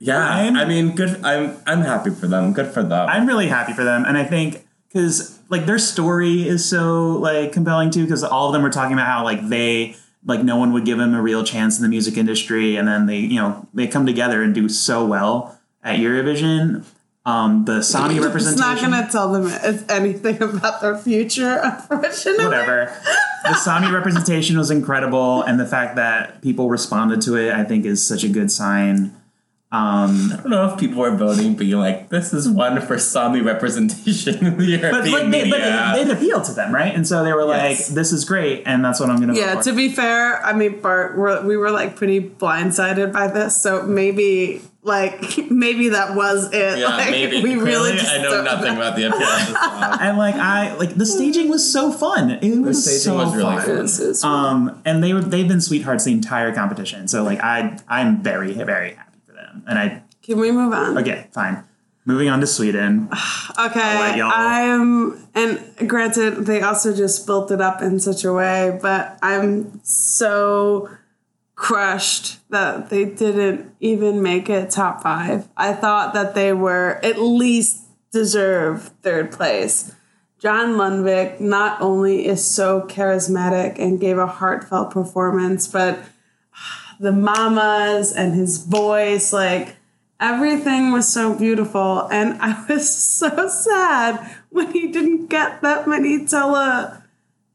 yeah. 0.00 0.18
I'm- 0.18 0.56
I 0.56 0.64
mean, 0.64 0.96
good. 0.96 1.20
I'm 1.24 1.56
I'm 1.66 1.82
happy 1.82 2.10
for 2.10 2.26
them. 2.26 2.52
Good 2.52 2.68
for 2.72 2.82
them. 2.82 3.08
I'm 3.08 3.26
really 3.26 3.46
happy 3.46 3.72
for 3.72 3.84
them, 3.84 4.04
and 4.04 4.16
I 4.18 4.24
think 4.24 4.66
because 4.88 5.38
like 5.48 5.66
their 5.66 5.78
story 5.78 6.48
is 6.48 6.64
so 6.64 7.12
like 7.18 7.52
compelling 7.52 7.90
too, 7.90 8.02
because 8.04 8.24
all 8.24 8.48
of 8.48 8.52
them 8.52 8.62
were 8.62 8.70
talking 8.70 8.94
about 8.94 9.06
how 9.06 9.22
like 9.24 9.48
they 9.48 9.94
like 10.24 10.42
no 10.42 10.56
one 10.56 10.72
would 10.72 10.84
give 10.84 10.98
them 10.98 11.14
a 11.14 11.22
real 11.22 11.44
chance 11.44 11.78
in 11.78 11.82
the 11.82 11.88
music 11.88 12.16
industry, 12.16 12.76
and 12.76 12.88
then 12.88 13.06
they 13.06 13.18
you 13.18 13.36
know 13.40 13.68
they 13.74 13.86
come 13.86 14.04
together 14.06 14.42
and 14.42 14.54
do 14.54 14.68
so 14.68 15.04
well 15.06 15.58
at 15.84 15.98
Eurovision. 16.00 16.84
Um, 17.26 17.66
the 17.66 17.82
Sami 17.82 18.18
representation. 18.18 18.80
It's 18.80 18.80
representation, 18.80 18.90
not 18.90 18.96
going 18.96 19.06
to 19.06 19.12
tell 19.12 19.32
them 19.32 19.74
it's 19.76 19.92
anything 19.92 20.42
about 20.56 20.80
their 20.80 20.96
future, 20.96 21.60
unfortunately. 21.62 22.46
whatever. 22.46 22.90
the 23.44 23.54
Sami 23.54 23.92
representation 23.92 24.56
was 24.56 24.70
incredible, 24.70 25.42
and 25.42 25.60
the 25.60 25.66
fact 25.66 25.96
that 25.96 26.40
people 26.40 26.70
responded 26.70 27.20
to 27.22 27.36
it, 27.36 27.52
I 27.52 27.62
think, 27.64 27.84
is 27.84 28.04
such 28.04 28.24
a 28.24 28.28
good 28.28 28.50
sign. 28.50 29.14
Um, 29.72 30.32
I 30.32 30.36
don't 30.38 30.50
know 30.50 30.68
if 30.74 30.80
people 30.80 31.04
are 31.04 31.14
voting, 31.16 31.54
being 31.54 31.78
like, 31.78 32.08
"This 32.08 32.32
is 32.32 32.48
one 32.48 32.80
for 32.80 32.98
Sami 32.98 33.40
representation 33.40 34.44
in 34.44 34.56
the 34.58 34.64
European 34.64 34.90
but 34.90 35.08
like 35.08 35.30
they, 35.30 35.48
but 35.48 35.60
media." 35.60 35.94
it, 35.96 36.08
it 36.08 36.10
appealed 36.16 36.42
to 36.44 36.52
them, 36.52 36.74
right? 36.74 36.92
And 36.92 37.06
so 37.06 37.22
they 37.22 37.32
were 37.32 37.46
Yes. 37.46 37.86
like, 37.88 37.94
"This 37.94 38.10
is 38.12 38.24
great," 38.24 38.64
and 38.66 38.84
that's 38.84 38.98
what 38.98 39.10
I'm 39.10 39.20
gonna. 39.20 39.34
Yeah, 39.36 39.54
vote 39.54 39.64
to 39.64 39.72
be 39.72 39.88
fair, 39.88 40.44
I 40.44 40.54
mean, 40.54 40.80
Bart, 40.80 41.16
we're, 41.16 41.40
we 41.46 41.56
were 41.56 41.70
like 41.70 41.94
pretty 41.94 42.20
blindsided 42.20 43.12
by 43.12 43.28
this, 43.28 43.54
so 43.62 43.82
maybe, 43.84 44.60
like, 44.82 45.22
maybe 45.52 45.90
that 45.90 46.16
was 46.16 46.52
it. 46.52 46.78
yeah, 46.80 46.88
like, 46.96 47.10
maybe. 47.12 47.40
We 47.40 47.54
really 47.54 47.92
just 47.92 48.10
I 48.10 48.18
know 48.22 48.30
don't 48.30 48.44
nothing 48.46 48.74
about 48.74 48.96
the 48.96 49.04
appeal 49.04 49.22
of 49.22 49.38
this 49.38 49.48
song. 49.54 49.98
and 50.00 50.18
like 50.18 50.34
I 50.34 50.74
like 50.78 50.96
the 50.96 51.06
staging 51.06 51.48
was 51.48 51.72
so 51.72 51.92
fun. 51.92 52.30
It 52.42 52.58
was 52.60 52.82
staging 52.82 53.00
so 53.02 53.14
was 53.18 53.36
really 53.36 53.56
fun. 53.56 53.86
fun. 54.14 54.30
Um, 54.68 54.82
and 54.84 55.00
they 55.04 55.14
were 55.14 55.20
they've 55.20 55.46
been 55.46 55.60
sweethearts 55.60 56.06
the 56.06 56.12
entire 56.12 56.52
competition. 56.52 57.06
So 57.06 57.22
like 57.22 57.38
I 57.38 57.78
I'm 57.88 58.20
very 58.20 58.52
very 58.52 58.94
happy 58.94 59.06
And 59.66 59.78
I 59.78 60.02
Can 60.22 60.38
we 60.38 60.50
move 60.50 60.72
on? 60.72 60.98
okay 60.98 61.26
fine. 61.32 61.64
Moving 62.06 62.28
on 62.28 62.40
to 62.40 62.46
Sweden. 62.46 63.08
Okay, 63.58 64.22
I'm, 64.22 65.28
and 65.34 65.88
granted, 65.88 66.46
they 66.46 66.62
also 66.62 66.96
just 66.96 67.26
built 67.26 67.50
it 67.50 67.60
up 67.60 67.82
in 67.82 68.00
such 68.00 68.24
a 68.24 68.32
way, 68.32 68.78
but 68.80 69.18
I'm 69.22 69.84
so 69.84 70.88
crushed 71.56 72.38
that 72.48 72.88
they 72.88 73.04
didn't 73.04 73.74
even 73.80 74.22
make 74.22 74.48
it 74.48 74.70
top 74.70 75.02
five. 75.02 75.46
I 75.58 75.74
thought 75.74 76.14
that 76.14 76.34
they 76.34 76.54
were 76.54 77.00
at 77.02 77.20
least 77.20 77.82
deserve 78.12 78.92
third 79.02 79.30
place. 79.30 79.94
John 80.38 80.76
Lundvik 80.76 81.38
not 81.38 81.82
only 81.82 82.26
is 82.26 82.42
so 82.42 82.86
charismatic 82.88 83.78
and 83.78 84.00
gave 84.00 84.16
a 84.16 84.26
heartfelt 84.26 84.90
performance, 84.90 85.68
but 85.68 85.98
the 87.00 87.12
mamas 87.12 88.12
and 88.12 88.34
his 88.34 88.64
voice, 88.64 89.32
like 89.32 89.76
everything 90.20 90.92
was 90.92 91.12
so 91.12 91.34
beautiful. 91.34 92.06
And 92.12 92.40
I 92.40 92.64
was 92.68 92.94
so 92.94 93.48
sad 93.48 94.36
when 94.50 94.70
he 94.72 94.92
didn't 94.92 95.26
get 95.26 95.62
that 95.62 95.88
many 95.88 96.26
tele 96.26 96.98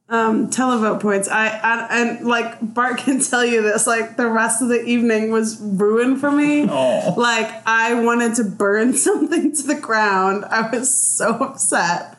um 0.07 0.49
televote 0.49 0.99
points. 0.99 1.27
I, 1.27 1.47
I 1.47 1.87
and 1.91 2.27
like 2.27 2.73
Bart 2.73 2.97
can 3.05 3.21
tell 3.21 3.45
you 3.45 3.61
this, 3.61 3.87
like 3.87 4.17
the 4.17 4.27
rest 4.27 4.61
of 4.61 4.69
the 4.69 4.83
evening 4.83 5.31
was 5.31 5.59
ruined 5.61 6.19
for 6.19 6.31
me. 6.31 6.67
Oh. 6.77 7.13
Like 7.15 7.49
I 7.67 7.93
wanted 8.03 8.35
to 8.35 8.43
burn 8.43 8.93
something 8.93 9.55
to 9.55 9.63
the 9.63 9.75
ground. 9.75 10.43
I 10.45 10.69
was 10.69 10.95
so 10.95 11.35
upset 11.35 12.14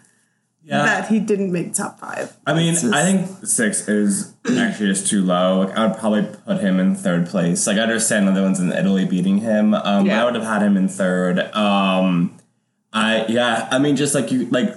Yeah. 0.66 0.84
that 0.84 1.08
he 1.08 1.20
didn't 1.20 1.52
make 1.52 1.74
top 1.74 2.00
five. 2.00 2.36
I 2.44 2.52
mean, 2.52 2.74
just- 2.74 2.86
I 2.92 3.04
think 3.04 3.46
six 3.46 3.88
is 3.88 4.34
actually 4.58 4.88
just 4.88 5.06
too 5.06 5.22
low. 5.22 5.60
Like, 5.60 5.78
I 5.78 5.86
would 5.86 5.96
probably 5.96 6.26
put 6.44 6.60
him 6.60 6.80
in 6.80 6.96
third 6.96 7.26
place. 7.26 7.66
Like, 7.68 7.78
I 7.78 7.82
understand 7.82 8.26
the 8.26 8.32
other 8.32 8.42
ones 8.42 8.58
in 8.58 8.72
Italy 8.72 9.04
beating 9.04 9.38
him. 9.38 9.74
Um, 9.74 10.06
Yeah. 10.06 10.22
I 10.22 10.24
would 10.24 10.34
have 10.34 10.42
had 10.44 10.62
him 10.62 10.76
in 10.76 10.88
third. 10.88 11.38
Um, 11.54 12.32
I 12.92 13.26
yeah. 13.28 13.68
I 13.70 13.78
mean, 13.78 13.94
just 13.94 14.14
like 14.14 14.32
you 14.32 14.46
like 14.46 14.74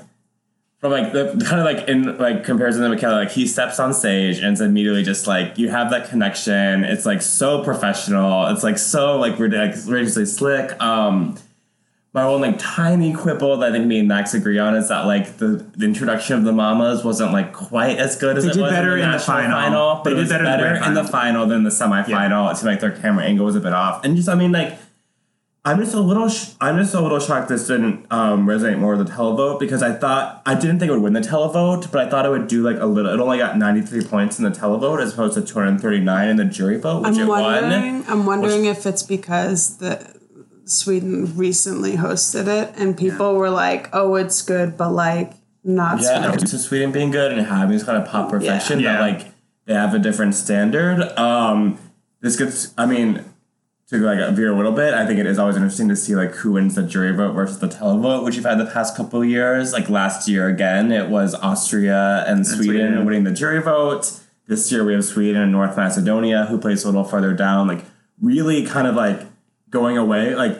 from 0.79 0.91
like 0.91 1.11
the 1.11 1.25
kind 1.47 1.59
of 1.59 1.65
like 1.65 1.87
in 1.89 2.17
like 2.19 2.43
comparison 2.43 2.83
to 2.83 2.89
Michaela, 2.89 3.15
like 3.15 3.31
he 3.31 3.47
steps 3.47 3.79
on 3.79 3.93
stage 3.93 4.37
and 4.39 4.51
it's 4.51 4.61
immediately 4.61 5.03
just 5.03 5.25
like 5.25 5.57
you 5.57 5.69
have 5.69 5.89
that 5.91 6.09
connection. 6.09 6.83
It's 6.83 7.05
like 7.05 7.21
so 7.21 7.63
professional. 7.63 8.45
It's 8.47 8.63
like 8.63 8.77
so 8.77 9.17
like 9.17 9.35
ridic- 9.37 9.87
ridiculously 9.87 10.25
slick. 10.25 10.79
Um, 10.81 11.35
my 12.13 12.27
one 12.27 12.41
like 12.41 12.57
tiny 12.57 13.13
quibble 13.13 13.57
that 13.57 13.69
I 13.69 13.71
think 13.71 13.85
me 13.85 13.99
and 13.99 14.07
Max 14.07 14.33
agree 14.33 14.57
on 14.57 14.75
is 14.75 14.89
that 14.89 15.05
like 15.05 15.37
the, 15.37 15.63
the 15.77 15.85
introduction 15.85 16.37
of 16.37 16.43
the 16.43 16.51
mamas 16.51 17.03
wasn't 17.03 17.33
like 17.33 17.53
quite 17.53 17.97
as 17.99 18.15
good 18.15 18.35
as 18.37 18.43
They 18.45 18.49
it 18.49 18.53
did 18.53 18.61
was 18.63 18.71
better 18.71 18.93
in 18.97 18.99
the, 18.99 19.05
in 19.05 19.11
the 19.11 19.17
national 19.17 19.37
final. 19.37 19.95
but 19.97 20.03
They 20.05 20.11
it 20.11 20.13
did 20.15 20.19
was 20.21 20.29
better 20.29 20.43
in 20.45 20.51
the 20.51 20.57
better 20.57 20.75
in 20.87 20.93
the 20.95 21.03
final. 21.03 21.45
final 21.45 21.45
than 21.47 21.63
the 21.63 21.69
semifinal. 21.69 22.51
It 22.51 22.57
seemed 22.57 22.71
like 22.71 22.79
their 22.79 22.91
camera 22.91 23.25
angle 23.25 23.45
was 23.45 23.55
a 23.55 23.59
bit 23.59 23.73
off, 23.73 24.03
and 24.03 24.15
just 24.15 24.27
I 24.29 24.35
mean 24.35 24.51
like. 24.51 24.77
I'm 25.65 25.77
just 25.77 25.93
a 25.93 25.99
little. 25.99 26.29
Sh- 26.29 26.51
I'm 26.61 26.77
just 26.77 26.93
a 26.95 27.01
little 27.01 27.19
shocked 27.19 27.49
this 27.49 27.67
didn't 27.67 28.05
um, 28.11 28.47
resonate 28.47 28.79
more 28.79 28.95
with 28.95 29.05
the 29.05 29.13
televote 29.13 29.59
because 29.59 29.83
I 29.83 29.91
thought 29.91 30.41
I 30.45 30.55
didn't 30.55 30.79
think 30.79 30.89
it 30.89 30.93
would 30.93 31.01
win 31.03 31.11
the 31.11 31.19
televote, 31.19 31.91
but 31.91 32.07
I 32.07 32.09
thought 32.09 32.25
it 32.25 32.29
would 32.29 32.47
do 32.47 32.63
like 32.63 32.77
a 32.79 32.85
little. 32.85 33.13
It 33.13 33.19
only 33.19 33.39
got 33.39 33.57
93 33.57 34.05
points 34.05 34.39
in 34.39 34.45
the 34.45 34.51
televote 34.51 35.01
as 35.03 35.13
opposed 35.13 35.33
to 35.33 35.41
239 35.41 36.29
in 36.29 36.37
the 36.37 36.45
jury 36.45 36.77
vote, 36.79 37.01
which 37.01 37.09
I'm 37.09 37.19
it 37.19 37.27
wondering. 37.27 37.93
won. 37.99 38.05
I'm 38.07 38.25
wondering 38.25 38.65
if 38.65 38.85
it's 38.85 39.03
because 39.03 39.77
the 39.77 40.09
Sweden 40.69 41.35
recently 41.37 41.97
hosted 41.97 42.47
it, 42.47 42.73
and 42.77 42.97
people 42.97 43.35
were 43.35 43.49
like, 43.49 43.89
"Oh, 43.93 44.15
it's 44.15 44.41
good," 44.41 44.77
but 44.77 44.91
like 44.91 45.33
not. 45.63 46.01
Yeah, 46.01 46.29
Sweden. 46.31 46.45
to 46.47 46.57
Sweden 46.57 46.91
being 46.91 47.11
good 47.11 47.31
and 47.31 47.45
having 47.45 47.71
this 47.75 47.83
kind 47.83 47.97
of 48.01 48.07
pop 48.07 48.29
perfection 48.29 48.79
Yeah. 48.79 48.93
that 48.93 49.01
like 49.01 49.27
they 49.65 49.73
have 49.73 49.93
a 49.93 49.99
different 49.99 50.35
standard. 50.35 51.01
Um, 51.17 51.77
this 52.21 52.35
gets. 52.35 52.73
I 52.77 52.85
mean, 52.85 53.23
to 53.89 53.97
like 53.97 54.35
veer 54.35 54.51
a 54.51 54.55
little 54.55 54.71
bit, 54.71 54.93
I 54.93 55.05
think 55.05 55.19
it 55.19 55.25
is 55.25 55.39
always 55.39 55.55
interesting 55.55 55.89
to 55.89 55.95
see 55.95 56.15
like 56.15 56.31
who 56.35 56.53
wins 56.53 56.75
the 56.75 56.83
jury 56.83 57.11
vote 57.11 57.33
versus 57.33 57.59
the 57.59 57.67
televote, 57.67 58.23
which 58.23 58.35
you've 58.35 58.45
had 58.45 58.59
the 58.59 58.65
past 58.65 58.95
couple 58.95 59.21
of 59.21 59.27
years. 59.27 59.73
Like 59.73 59.89
last 59.89 60.27
year 60.27 60.47
again, 60.47 60.91
it 60.91 61.09
was 61.09 61.33
Austria 61.35 62.23
and 62.27 62.45
Sweden, 62.45 62.63
Sweden. 62.65 63.05
winning 63.05 63.23
the 63.23 63.31
jury 63.31 63.61
vote. 63.61 64.19
This 64.47 64.71
year 64.71 64.83
we 64.83 64.93
have 64.93 65.05
Sweden 65.05 65.41
and 65.41 65.51
North 65.51 65.75
Macedonia, 65.77 66.45
who 66.45 66.57
plays 66.59 66.83
a 66.83 66.87
little 66.87 67.03
further 67.03 67.33
down. 67.33 67.67
Like 67.67 67.85
really, 68.21 68.65
kind 68.65 68.87
of 68.87 68.95
like 68.95 69.21
going 69.69 69.97
away, 69.97 70.33
like 70.35 70.57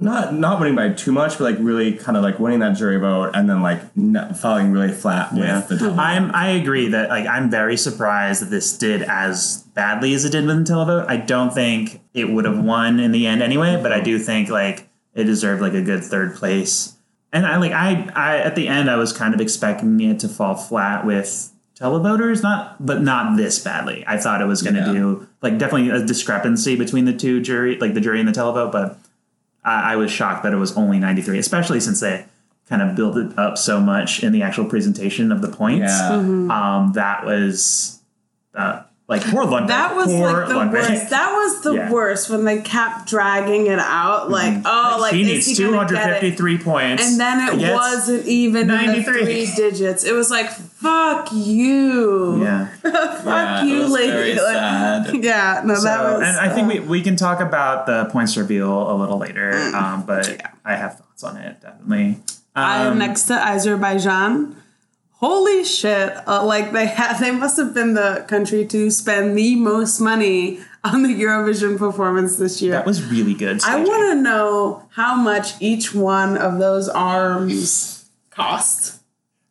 not 0.00 0.34
not 0.34 0.60
winning 0.60 0.76
by 0.76 0.90
too 0.90 1.10
much, 1.12 1.38
but 1.38 1.44
like 1.44 1.56
really 1.58 1.92
kind 1.92 2.16
of 2.16 2.22
like 2.22 2.38
winning 2.38 2.60
that 2.60 2.76
jury 2.76 2.98
vote 2.98 3.32
and 3.34 3.50
then 3.50 3.62
like 3.62 3.80
n- 3.96 4.32
falling 4.40 4.70
really 4.70 4.92
flat 4.92 5.32
with 5.32 5.68
the 5.68 5.74
televote. 5.76 5.98
I'm 5.98 6.30
I 6.34 6.50
agree 6.50 6.88
that 6.88 7.08
like 7.08 7.26
I'm 7.26 7.50
very 7.50 7.76
surprised 7.76 8.42
that 8.42 8.50
this 8.50 8.76
did 8.78 9.02
as 9.02 9.64
badly 9.74 10.14
as 10.14 10.24
it 10.24 10.30
did 10.30 10.46
with 10.46 10.66
the 10.66 10.72
televote. 10.72 11.06
I 11.08 11.16
don't 11.16 11.52
think 11.52 12.00
it 12.14 12.30
would 12.30 12.44
have 12.44 12.62
won 12.62 13.00
in 13.00 13.10
the 13.12 13.26
end 13.26 13.42
anyway, 13.42 13.78
but 13.82 13.92
I 13.92 14.00
do 14.00 14.18
think 14.18 14.48
like 14.50 14.88
it 15.14 15.24
deserved 15.24 15.60
like 15.60 15.74
a 15.74 15.82
good 15.82 16.04
third 16.04 16.34
place. 16.36 16.94
And 17.32 17.44
I 17.44 17.56
like 17.56 17.72
I 17.72 18.08
I 18.14 18.38
at 18.38 18.54
the 18.54 18.68
end 18.68 18.88
I 18.88 18.96
was 18.96 19.12
kind 19.12 19.34
of 19.34 19.40
expecting 19.40 20.00
it 20.00 20.20
to 20.20 20.28
fall 20.28 20.54
flat 20.54 21.04
with 21.04 21.52
televoters, 21.78 22.42
not 22.42 22.84
but 22.84 23.02
not 23.02 23.36
this 23.36 23.58
badly. 23.58 24.04
I 24.06 24.16
thought 24.18 24.40
it 24.40 24.46
was 24.46 24.62
going 24.62 24.74
to 24.76 24.80
Yeah. 24.80 24.92
do 24.92 25.28
like 25.42 25.58
definitely 25.58 25.90
a 25.90 26.04
discrepancy 26.04 26.76
between 26.76 27.04
the 27.04 27.12
two 27.12 27.40
jury, 27.40 27.76
like 27.78 27.94
the 27.94 28.00
jury 28.00 28.20
and 28.20 28.28
the 28.28 28.32
televote, 28.32 28.70
but 28.72 28.98
I, 29.68 29.92
I 29.92 29.96
was 29.96 30.10
shocked 30.10 30.42
that 30.44 30.52
it 30.52 30.56
was 30.56 30.76
only 30.76 30.98
93, 30.98 31.38
especially 31.38 31.80
since 31.80 32.00
they 32.00 32.24
kind 32.68 32.82
of 32.82 32.96
built 32.96 33.16
it 33.16 33.38
up 33.38 33.56
so 33.56 33.80
much 33.80 34.22
in 34.22 34.32
the 34.32 34.42
actual 34.42 34.64
presentation 34.64 35.32
of 35.32 35.42
the 35.42 35.48
points. 35.48 35.92
Yeah. 35.92 36.16
Um, 36.50 36.92
that 36.94 37.24
was 37.24 38.00
uh, 38.54 38.82
like 39.08 39.22
poor 39.24 39.44
Lundberg. 39.46 39.68
That 39.68 39.96
was 39.96 40.06
poor 40.08 40.32
like 40.32 40.48
the 40.48 40.54
Lundberg. 40.54 40.72
worst. 40.90 41.08
That 41.10 41.32
was 41.32 41.62
the 41.62 41.72
Yeah. 41.72 41.90
worst 41.90 42.28
when 42.28 42.44
they 42.44 42.60
kept 42.60 43.08
dragging 43.08 43.66
it 43.66 43.78
out. 43.78 44.28
Like, 44.30 44.58
oh, 44.66 44.98
like 45.00 45.14
he 45.14 45.22
is 45.22 45.26
needs 45.46 45.46
he 45.58 45.64
gonna 45.64 45.78
get 45.88 45.92
it? 46.22 46.36
253 46.36 46.58
points. 46.58 47.02
And 47.10 47.18
then 47.18 47.58
it 47.58 47.72
wasn't 47.74 48.26
even 48.26 48.62
in 48.62 48.66
the 48.68 48.74
93. 48.74 49.24
three 49.24 49.50
digits. 49.56 50.04
It 50.04 50.12
was 50.12 50.30
like, 50.30 50.50
fuck 50.50 51.30
you. 51.32 52.42
Yeah. 52.44 52.68
Fuck 52.82 53.24
Yeah, 53.24 53.64
you, 53.64 53.76
it 53.80 53.82
was 53.84 53.90
lady. 53.92 54.12
very 54.12 54.34
Like, 54.34 54.42
sad. 54.54 55.14
Yeah, 55.24 55.62
no, 55.64 55.80
that 55.80 56.02
was. 56.04 56.22
and 56.28 56.36
I 56.38 56.48
think 56.54 56.66
uh, 56.66 56.74
we, 56.74 56.80
we 56.80 57.02
can 57.02 57.16
talk 57.16 57.40
about 57.40 57.86
the 57.86 58.04
points 58.12 58.36
reveal 58.36 58.90
a 58.90 58.94
little 58.94 59.18
later, 59.18 59.52
um, 59.74 60.04
but 60.06 60.26
Mm. 60.26 60.38
Yeah. 60.38 60.50
I 60.64 60.76
have 60.76 60.98
thoughts 60.98 61.24
on 61.24 61.36
it 61.38 61.60
definitely. 61.62 62.18
I 62.54 62.82
am 62.84 62.92
Um, 62.92 62.98
next 62.98 63.22
to 63.24 63.34
Azerbaijan. 63.34 64.56
Holy 65.20 65.64
shit! 65.64 66.12
Uh, 66.28 66.44
like 66.44 66.70
they 66.72 66.86
had, 66.86 67.18
they 67.18 67.32
must 67.32 67.56
have 67.56 67.74
been 67.74 67.94
the 67.94 68.24
country 68.28 68.64
to 68.66 68.88
spend 68.90 69.36
the 69.36 69.56
most 69.56 69.98
money 70.00 70.60
on 70.84 71.02
the 71.02 71.08
Eurovision 71.08 71.76
performance 71.76 72.36
this 72.36 72.62
year. 72.62 72.72
that 72.72 72.86
was 72.86 73.02
really 73.04 73.34
good. 73.34 73.60
I 73.64 73.76
want 73.82 74.12
to 74.12 74.14
know 74.22 74.86
how 74.90 75.16
much 75.16 75.60
each 75.60 75.92
one 75.92 76.36
of 76.38 76.58
those 76.60 76.88
arms 76.88 78.08
cost. 78.30 79.00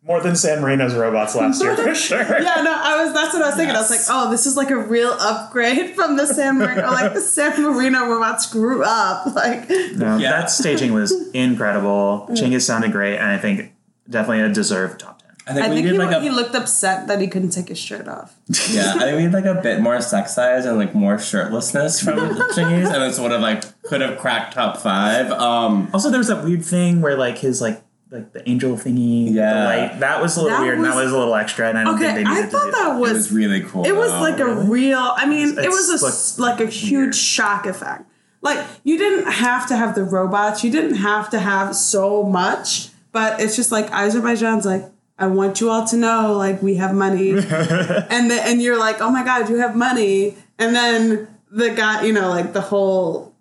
more 0.04 0.22
than 0.22 0.38
San 0.38 0.62
Marino's 0.62 0.96
robots 0.96 1.36
last 1.36 1.62
year 1.62 1.76
for 1.76 1.94
sure. 2.08 2.20
Yeah, 2.22 2.62
no, 2.62 2.74
I 2.74 3.04
was. 3.04 3.14
That's 3.14 3.34
what 3.34 3.44
I 3.44 3.48
was 3.48 3.56
thinking. 3.56 3.76
I 3.76 3.80
was 3.82 3.90
like, 3.90 4.00
oh, 4.10 4.32
this 4.32 4.46
is 4.46 4.56
like 4.56 4.70
a 4.70 4.78
real 4.78 5.12
upgrade 5.20 5.96
from 5.96 6.16
the 6.16 6.26
San 6.28 6.60
Marino. 6.60 6.88
like 6.88 7.14
the 7.14 7.20
San 7.20 7.62
Marino 7.62 8.08
robots 8.08 8.50
grew 8.50 8.84
up. 8.86 9.26
Like, 9.36 9.70
No, 9.70 10.16
Yeah. 10.18 10.32
That 10.32 10.50
staging 10.50 10.94
was 10.94 11.12
incredible. 11.34 12.26
Chingiz 12.32 12.62
sounded 12.62 12.94
great, 12.94 13.18
and 13.18 13.30
I 13.30 13.38
think 13.38 13.74
definitely 14.10 14.46
a 14.46 14.50
deserved 14.54 15.02
top 15.02 15.17
10. 15.17 15.17
I 15.50 15.54
think 15.54 15.66
I 15.66 15.70
we 15.70 15.76
think 15.76 15.86
did 15.88 15.92
he, 15.94 15.98
like 16.00 16.16
a 16.16 16.20
he 16.22 16.30
looked 16.30 16.56
upset 16.56 17.08
that 17.08 17.22
he 17.22 17.28
couldn't 17.28 17.52
take 17.52 17.70
his 17.70 17.80
shirt 17.80 18.08
off. 18.08 18.36
yeah. 18.70 18.94
I 18.96 19.00
think 19.00 19.18
we 19.18 19.24
did 19.24 19.34
like 19.34 19.46
a 19.46 19.56
bit 19.62 19.80
more 19.80 20.02
sex 20.02 20.34
size 20.36 20.66
and 20.66 20.78
like 20.78 20.94
more 20.94 21.16
shirtlessness 21.16 22.04
from 22.04 22.18
Chingiz, 22.54 22.92
and 22.94 23.04
it's 23.04 23.18
sort 23.18 23.32
of 23.32 23.42
like 23.42 23.64
could 23.84 24.02
have 24.02 24.18
cracked 24.18 24.54
top 24.56 24.78
five. 24.78 25.32
Um, 25.32 25.90
Also, 25.94 26.10
there 26.10 26.18
was 26.20 26.28
that 26.28 26.44
weird 26.44 26.66
thing 26.66 27.02
where 27.02 27.16
like 27.16 27.38
his 27.38 27.62
like 27.62 27.82
like 28.10 28.32
the 28.32 28.48
angel 28.50 28.76
thingy, 28.78 29.34
Yeah. 29.34 29.54
the 29.54 29.66
light. 29.66 30.00
That 30.00 30.22
was 30.22 30.38
a 30.38 30.42
little 30.42 30.58
That 30.58 30.64
weird. 30.64 30.78
and 30.78 30.86
that 30.86 30.96
was- 30.96 31.06
was 31.06 31.14
a 31.14 31.18
little 31.18 31.36
extra, 31.36 31.68
and 31.70 31.78
I 31.78 31.84
don't 31.84 31.96
Okay, 31.96 32.14
think 32.14 32.28
they 32.30 32.34
I 32.42 32.44
thought 32.44 32.66
to 32.66 32.72
do 32.72 32.72
that 32.72 32.96
it 32.96 33.00
was. 33.00 33.12
was 33.14 33.32
really 33.34 33.62
cool. 33.64 33.86
It 33.86 33.96
was 33.96 34.12
though. 34.12 34.20
like 34.22 34.40
a 34.40 34.46
real. 34.54 34.98
I 35.16 35.26
mean, 35.28 35.58
it 35.60 35.70
was 35.70 35.90
a 35.90 35.94
s- 36.06 36.38
looked 36.38 36.60
like 36.60 36.68
a 36.68 36.70
huge 36.72 36.92
weird. 36.92 37.16
shock 37.16 37.66
effect. 37.66 38.04
Like 38.42 38.66
you 38.84 38.98
didn't 38.98 39.30
have 39.32 39.68
to 39.68 39.76
have 39.76 39.94
the 39.96 40.04
robots. 40.04 40.64
You 40.64 40.72
didn't 40.72 40.96
have 40.96 41.30
to 41.32 41.40
have 41.40 41.76
so 41.76 42.24
much. 42.24 42.90
But 43.12 43.42
it's 43.42 43.56
just 43.56 43.72
like 43.72 43.90
Azerbaijan's 43.92 44.66
like, 44.66 44.86
I 45.20 45.28
want 45.28 45.60
you 45.62 45.70
all 45.70 45.88
to 45.88 45.98
know, 45.98 46.34
like 46.34 46.62
we 46.62 46.76
have 46.76 46.94
money, 46.94 47.32
and 47.32 48.32
the, 48.32 48.40
and 48.46 48.62
you're 48.62 48.78
like, 48.78 49.02
oh 49.02 49.10
my 49.10 49.24
god, 49.24 49.50
you 49.50 49.58
have 49.58 49.76
money, 49.76 50.36
and 50.60 50.76
then 50.76 51.28
the 51.52 51.72
guy, 51.72 52.04
you 52.04 52.14
know, 52.14 52.30
like 52.30 52.54
the 52.54 52.62
whole 52.62 53.36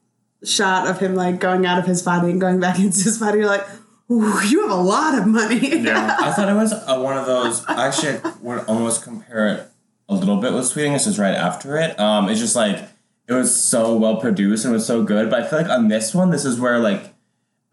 shot 0.44 0.86
of 0.86 0.98
him 1.00 1.14
like 1.14 1.40
going 1.40 1.66
out 1.66 1.78
of 1.78 1.86
his 1.86 2.02
body 2.02 2.30
and 2.30 2.40
going 2.40 2.60
back 2.60 2.78
into 2.80 3.02
his 3.02 3.18
body. 3.18 3.38
You're 3.38 3.48
like, 3.48 3.66
Ooh, 4.10 4.40
you 4.46 4.62
have 4.62 4.70
a 4.70 4.82
lot 4.82 5.18
of 5.18 5.26
money. 5.26 5.82
Yeah. 5.82 6.16
I 6.20 6.32
thought 6.32 6.48
it 6.48 6.54
was 6.54 6.72
uh, 6.72 6.98
one 7.00 7.18
of 7.18 7.26
those. 7.26 7.64
I 7.66 7.88
Actually, 7.88 8.18
I 8.24 8.34
would 8.40 8.64
almost 8.66 9.02
compare 9.02 9.48
it 9.48 9.68
a 10.08 10.14
little 10.14 10.36
bit 10.36 10.52
with 10.52 10.66
Sweden. 10.66 10.92
This 10.92 11.08
is 11.08 11.18
right 11.18 11.34
after 11.34 11.76
it. 11.76 11.98
Um, 11.98 12.28
it's 12.28 12.38
just 12.38 12.54
like 12.54 12.88
it 13.26 13.32
was 13.32 13.54
so 13.54 13.96
well 13.96 14.18
produced 14.20 14.64
and 14.64 14.72
was 14.72 14.86
so 14.86 15.02
good. 15.02 15.28
But 15.28 15.42
I 15.42 15.48
feel 15.48 15.60
like 15.60 15.70
on 15.70 15.88
this 15.88 16.14
one, 16.14 16.30
this 16.30 16.44
is 16.44 16.60
where 16.60 16.78
like 16.78 17.12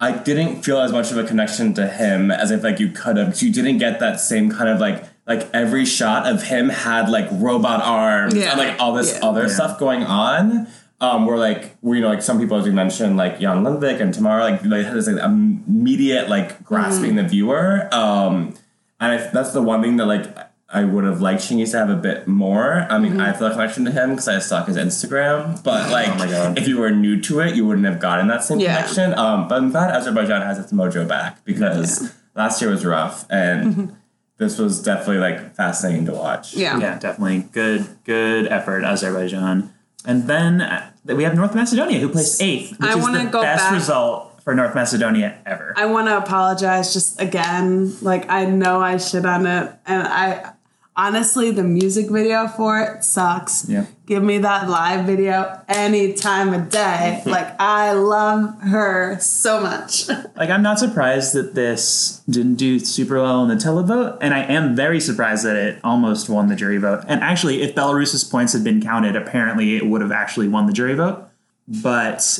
I 0.03 0.11
didn't 0.11 0.63
feel 0.63 0.79
as 0.79 0.91
much 0.91 1.11
of 1.11 1.17
a 1.17 1.23
connection 1.23 1.73
to 1.75 1.87
him 1.87 2.29
as 2.31 2.51
if 2.51 2.63
like 2.63 2.79
you 2.79 2.89
could 2.89 3.15
have. 3.17 3.41
You 3.41 3.51
didn't 3.51 3.77
get 3.77 3.99
that 3.99 4.19
same 4.19 4.49
kind 4.57 4.69
of 4.69 4.79
like 4.79 5.03
like 5.25 5.49
every 5.53 5.85
shot 5.85 6.21
of 6.31 6.43
him 6.43 6.67
had 6.69 7.07
like 7.09 7.27
robot 7.31 7.81
arms 7.81 8.33
Yeah. 8.35 8.51
and 8.51 8.59
like 8.59 8.79
all 8.81 8.93
this 8.93 9.13
Yeah. 9.13 9.27
other 9.29 9.43
Yeah. 9.47 9.55
stuff 9.57 9.79
going 9.79 10.03
on. 10.03 10.67
Um, 10.99 11.25
where 11.25 11.37
like 11.37 11.77
where 11.81 11.95
you 11.97 12.01
know 12.01 12.09
like 12.09 12.21
some 12.21 12.37
people 12.39 12.57
as 12.57 12.65
you 12.65 12.71
mentioned 12.73 13.17
like 13.17 13.39
John 13.39 13.63
Lundvik 13.65 13.99
and 14.01 14.13
Tamara 14.13 14.41
like 14.49 14.61
they 14.61 14.83
had 14.83 14.93
this 14.95 15.07
like 15.07 15.21
immediate 15.23 16.29
like 16.29 16.63
grasping 16.63 17.15
the 17.15 17.23
viewer. 17.23 17.87
Um, 17.93 18.53
and 18.99 19.11
I, 19.13 19.17
that's 19.35 19.51
the 19.53 19.61
one 19.61 19.81
thing 19.81 19.97
that 19.97 20.05
like 20.05 20.25
I 20.73 20.83
would 20.83 21.03
have 21.03 21.21
liked 21.21 21.41
Chingiz 21.43 21.71
to 21.71 21.77
have 21.77 21.89
a 21.89 21.95
bit 21.95 22.27
more. 22.27 22.87
I 22.89 22.97
mean, 22.97 23.19
I 23.21 23.31
feel 23.33 23.47
a 23.47 23.51
connection 23.51 23.85
to 23.85 23.91
him 23.91 24.09
because 24.11 24.27
I 24.27 24.39
stalk 24.39 24.67
his 24.67 24.77
Instagram. 24.77 25.63
But 25.63 25.91
like, 25.91 26.09
Oh 26.09 26.53
if 26.57 26.67
you 26.67 26.79
were 26.79 26.89
new 26.89 27.21
to 27.21 27.39
it, 27.41 27.55
you 27.55 27.65
wouldn't 27.67 27.85
have 27.85 27.99
gotten 27.99 28.27
that 28.27 28.43
same 28.43 28.59
Yeah. 28.59 28.75
connection. 28.77 29.13
Um, 29.13 29.47
but 29.47 29.55
I'm 29.59 29.69
glad 29.71 29.91
Azerbaijan 29.95 30.41
has 30.41 30.57
its 30.57 30.71
mojo 30.73 31.07
back 31.07 31.45
because 31.45 32.11
last 32.35 32.59
year 32.61 32.71
was 32.71 32.83
rough 32.83 33.25
and 33.29 33.95
this 34.37 34.57
was 34.57 34.81
definitely 34.81 35.19
like 35.19 35.53
fascinating 35.55 36.05
to 36.07 36.13
watch. 36.13 36.55
Yeah. 36.55 36.79
Yeah, 36.79 36.97
definitely 36.97 37.47
good, 37.51 37.85
good 38.03 38.47
effort, 38.47 38.83
Azerbaijan. 38.83 39.71
And 40.05 40.23
then 40.27 40.59
uh, 40.61 40.89
we 41.05 41.23
have 41.23 41.35
North 41.35 41.53
Macedonia, 41.55 41.99
who 41.99 42.09
placed 42.09 42.41
eighth, 42.41 42.71
which 42.79 42.89
I 42.89 42.97
is 42.97 43.01
wanna 43.03 43.25
the 43.25 43.29
go 43.29 43.41
best 43.41 43.63
back- 43.65 43.73
result 43.73 44.41
for 44.43 44.53
North 44.53 44.75
Macedonia 44.75 45.37
ever. 45.45 45.73
I 45.77 45.85
want 45.85 46.07
to 46.09 46.17
apologize 46.17 46.91
just 46.91 47.21
again. 47.21 47.95
Like 48.01 48.29
I 48.29 48.43
know 48.43 48.81
I 48.81 48.97
shit 48.97 49.25
on 49.25 49.45
it, 49.47 49.71
and 49.85 50.05
I 50.05 50.51
honestly 50.95 51.51
the 51.51 51.63
music 51.63 52.09
video 52.09 52.47
for 52.47 52.79
it 52.79 53.03
sucks. 53.03 53.67
Yeah. 53.67 53.85
Give 54.05 54.21
me 54.21 54.39
that 54.39 54.69
live 54.69 55.05
video 55.05 55.61
any 55.67 56.13
time 56.13 56.53
of 56.53 56.69
day. 56.69 57.23
like 57.25 57.59
I 57.59 57.93
love 57.93 58.61
her 58.61 59.17
so 59.19 59.61
much. 59.61 60.07
like, 60.35 60.49
I'm 60.49 60.61
not 60.61 60.79
surprised 60.79 61.33
that 61.33 61.55
this 61.55 62.21
didn't 62.29 62.55
do 62.55 62.79
super 62.79 63.21
well 63.21 63.43
in 63.43 63.49
the 63.49 63.55
televote, 63.55 64.17
and 64.21 64.33
I 64.33 64.39
am 64.39 64.75
very 64.75 64.99
surprised 64.99 65.45
that 65.45 65.55
it 65.55 65.79
almost 65.83 66.29
won 66.29 66.47
the 66.47 66.55
jury 66.55 66.77
vote. 66.77 67.05
And 67.07 67.21
actually, 67.21 67.61
if 67.61 67.75
Belarus's 67.75 68.23
points 68.23 68.53
had 68.53 68.63
been 68.63 68.81
counted, 68.81 69.15
apparently 69.15 69.77
it 69.77 69.85
would 69.85 70.01
have 70.01 70.11
actually 70.11 70.47
won 70.47 70.65
the 70.67 70.73
jury 70.73 70.95
vote. 70.95 71.27
But 71.67 72.39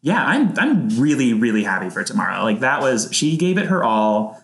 yeah, 0.00 0.24
I'm 0.24 0.58
I'm 0.58 1.00
really 1.00 1.32
really 1.32 1.62
happy 1.62 1.90
for 1.90 2.02
Tamara. 2.02 2.42
Like 2.42 2.60
that 2.60 2.80
was 2.80 3.08
she 3.12 3.36
gave 3.36 3.58
it 3.58 3.66
her 3.66 3.84
all. 3.84 4.41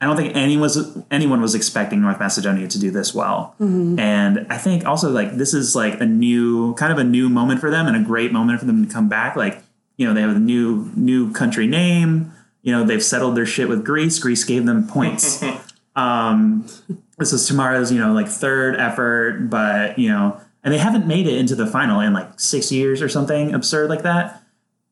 I 0.00 0.06
don't 0.06 0.16
think 0.16 0.36
anyone 0.36 0.60
was 0.60 0.96
anyone 1.10 1.40
was 1.40 1.54
expecting 1.54 2.00
North 2.00 2.20
Macedonia 2.20 2.68
to 2.68 2.78
do 2.78 2.90
this 2.90 3.12
well, 3.14 3.56
and 3.98 4.46
I 4.48 4.56
think 4.56 4.86
also 4.86 5.10
like 5.10 5.36
this 5.36 5.54
is 5.54 5.74
like 5.74 6.00
a 6.00 6.06
new 6.06 6.74
kind 6.74 6.92
of 6.92 6.98
a 6.98 7.04
new 7.04 7.28
moment 7.28 7.60
for 7.60 7.70
them 7.70 7.86
and 7.86 7.96
a 7.96 8.02
great 8.02 8.32
moment 8.32 8.60
for 8.60 8.66
them 8.66 8.86
to 8.86 8.92
come 8.92 9.08
back. 9.08 9.34
Like 9.34 9.62
you 9.96 10.06
know 10.06 10.14
they 10.14 10.20
have 10.20 10.36
a 10.36 10.38
new 10.38 10.90
new 10.94 11.32
country 11.32 11.66
name. 11.66 12.32
You 12.62 12.72
know 12.72 12.84
they've 12.84 13.02
settled 13.02 13.36
their 13.36 13.46
shit 13.46 13.68
with 13.68 13.84
Greece. 13.84 14.18
Greece 14.20 14.44
gave 14.44 14.66
them 14.66 14.86
points. 14.86 15.42
um, 15.96 16.66
this 17.18 17.32
is 17.32 17.48
Tamara's 17.48 17.90
you 17.90 17.98
know 17.98 18.12
like 18.12 18.28
third 18.28 18.76
effort, 18.76 19.50
but 19.50 19.98
you 19.98 20.08
know 20.08 20.40
and 20.62 20.74
they 20.74 20.78
haven't 20.78 21.06
made 21.06 21.26
it 21.26 21.36
into 21.36 21.54
the 21.54 21.66
final 21.66 22.00
in 22.00 22.12
like 22.12 22.38
six 22.38 22.70
years 22.70 23.02
or 23.02 23.08
something 23.08 23.54
absurd 23.54 23.88
like 23.88 24.02
that 24.02 24.42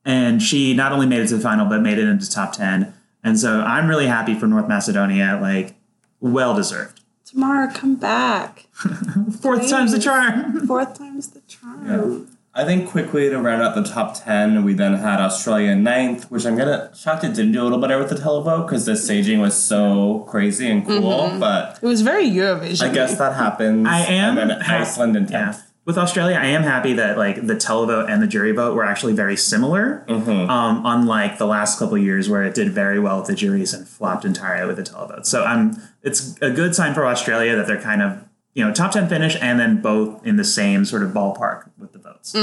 and 0.05 0.43
she 0.43 0.73
not 0.73 0.93
only 0.93 1.07
made 1.07 1.21
it 1.21 1.27
to 1.27 1.37
the 1.37 1.43
final 1.43 1.67
but 1.67 1.83
made 1.83 1.99
it 1.99 2.09
into 2.09 2.31
top 2.31 2.53
10 2.53 2.95
and 3.27 3.39
so 3.39 3.61
i'm 3.61 3.87
really 3.89 4.07
happy 4.07 4.35
for 4.35 4.47
north 4.47 4.69
macedonia 4.69 5.39
like 5.43 5.75
well 6.21 6.55
deserved 6.55 7.01
Tamara, 7.27 7.73
come 7.75 7.97
back. 7.97 8.67
fourth 9.41 9.69
time's 9.69 9.93
the 9.93 9.99
charm 9.99 10.65
Fourth 10.67 10.97
time's 10.97 11.31
the 11.31 11.41
charm. 11.41 12.29
I 12.59 12.65
think 12.65 12.89
quickly 12.89 13.29
to 13.29 13.39
round 13.39 13.61
out 13.61 13.75
the 13.75 13.85
top 13.85 14.25
10, 14.25 14.65
we 14.65 14.73
then 14.73 14.95
had 14.95 15.21
Australia 15.21 15.77
ninth, 15.77 16.31
which 16.31 16.47
I'm 16.47 16.57
gonna 16.57 16.91
shocked 16.97 17.23
it 17.23 17.35
didn't 17.35 17.53
do 17.53 17.61
a 17.61 17.65
little 17.65 17.79
better 17.79 17.99
with 17.99 18.09
the 18.09 18.15
televote 18.15 18.67
because 18.67 18.87
the 18.87 18.97
staging 18.97 19.41
was 19.41 19.55
so 19.55 20.25
crazy 20.27 20.71
and 20.71 20.87
cool. 20.87 21.03
Mm-hmm. 21.03 21.39
But 21.39 21.81
It 21.83 21.87
was 21.87 22.01
very 22.01 22.25
Eurovision. 22.25 22.89
I 22.89 22.95
guess 22.95 23.19
that 23.19 23.35
happens. 23.35 23.87
i 23.87 23.99
am 23.99 24.39
And 24.39 24.51
then 24.51 24.61
ha- 24.61 24.79
Iceland 24.79 25.17
in 25.17 25.29
yeah. 25.29 25.61
10th. 25.87 25.97
with 25.97 25.99
australia 25.99 26.37
i 26.37 26.47
am 26.47 26.63
happy 26.63 26.93
that 26.93 27.17
like 27.17 27.47
the 27.47 27.55
televote 27.55 28.11
and 28.11 28.23
the 28.23 28.27
jury 28.27 28.53
vote 28.53 28.75
were 28.75 28.85
actually 28.85 29.13
very 29.13 29.37
similar 29.37 30.05
um, 30.09 30.83
unlike 30.85 31.39
the 31.39 31.47
last 31.47 31.79
couple 31.79 31.97
years 31.97 32.29
where 32.29 32.43
it 32.43 32.55
did 32.55 32.71
very 32.71 32.99
well 32.99 33.19
with 33.19 33.27
the 33.27 33.35
juries 33.35 33.73
and 33.73 33.89
flopped 33.89 34.25
entirely 34.25 34.67
with 34.67 34.77
the 34.77 34.83
televote 34.83 35.27
so 35.27 35.45
i'm 35.45 35.77
it's 36.03 36.37
a 36.43 36.51
good 36.51 36.75
sign 36.75 36.95
for 36.95 37.07
australia 37.07 37.57
that 37.57 37.67
they're 37.67 37.81
kind 37.81 38.03
of 38.03 38.29
you 38.55 38.65
know 38.65 38.73
top 38.73 38.93
10 38.93 39.09
finish 39.09 39.37
and 39.41 39.61
then 39.61 39.81
both 39.81 40.25
in 40.27 40.37
the 40.37 40.45
same 40.45 40.85
sort 40.85 41.03
of 41.03 41.11
ballpark 41.11 41.71
with 41.79 41.93
the 41.93 41.99
votes 41.99 42.35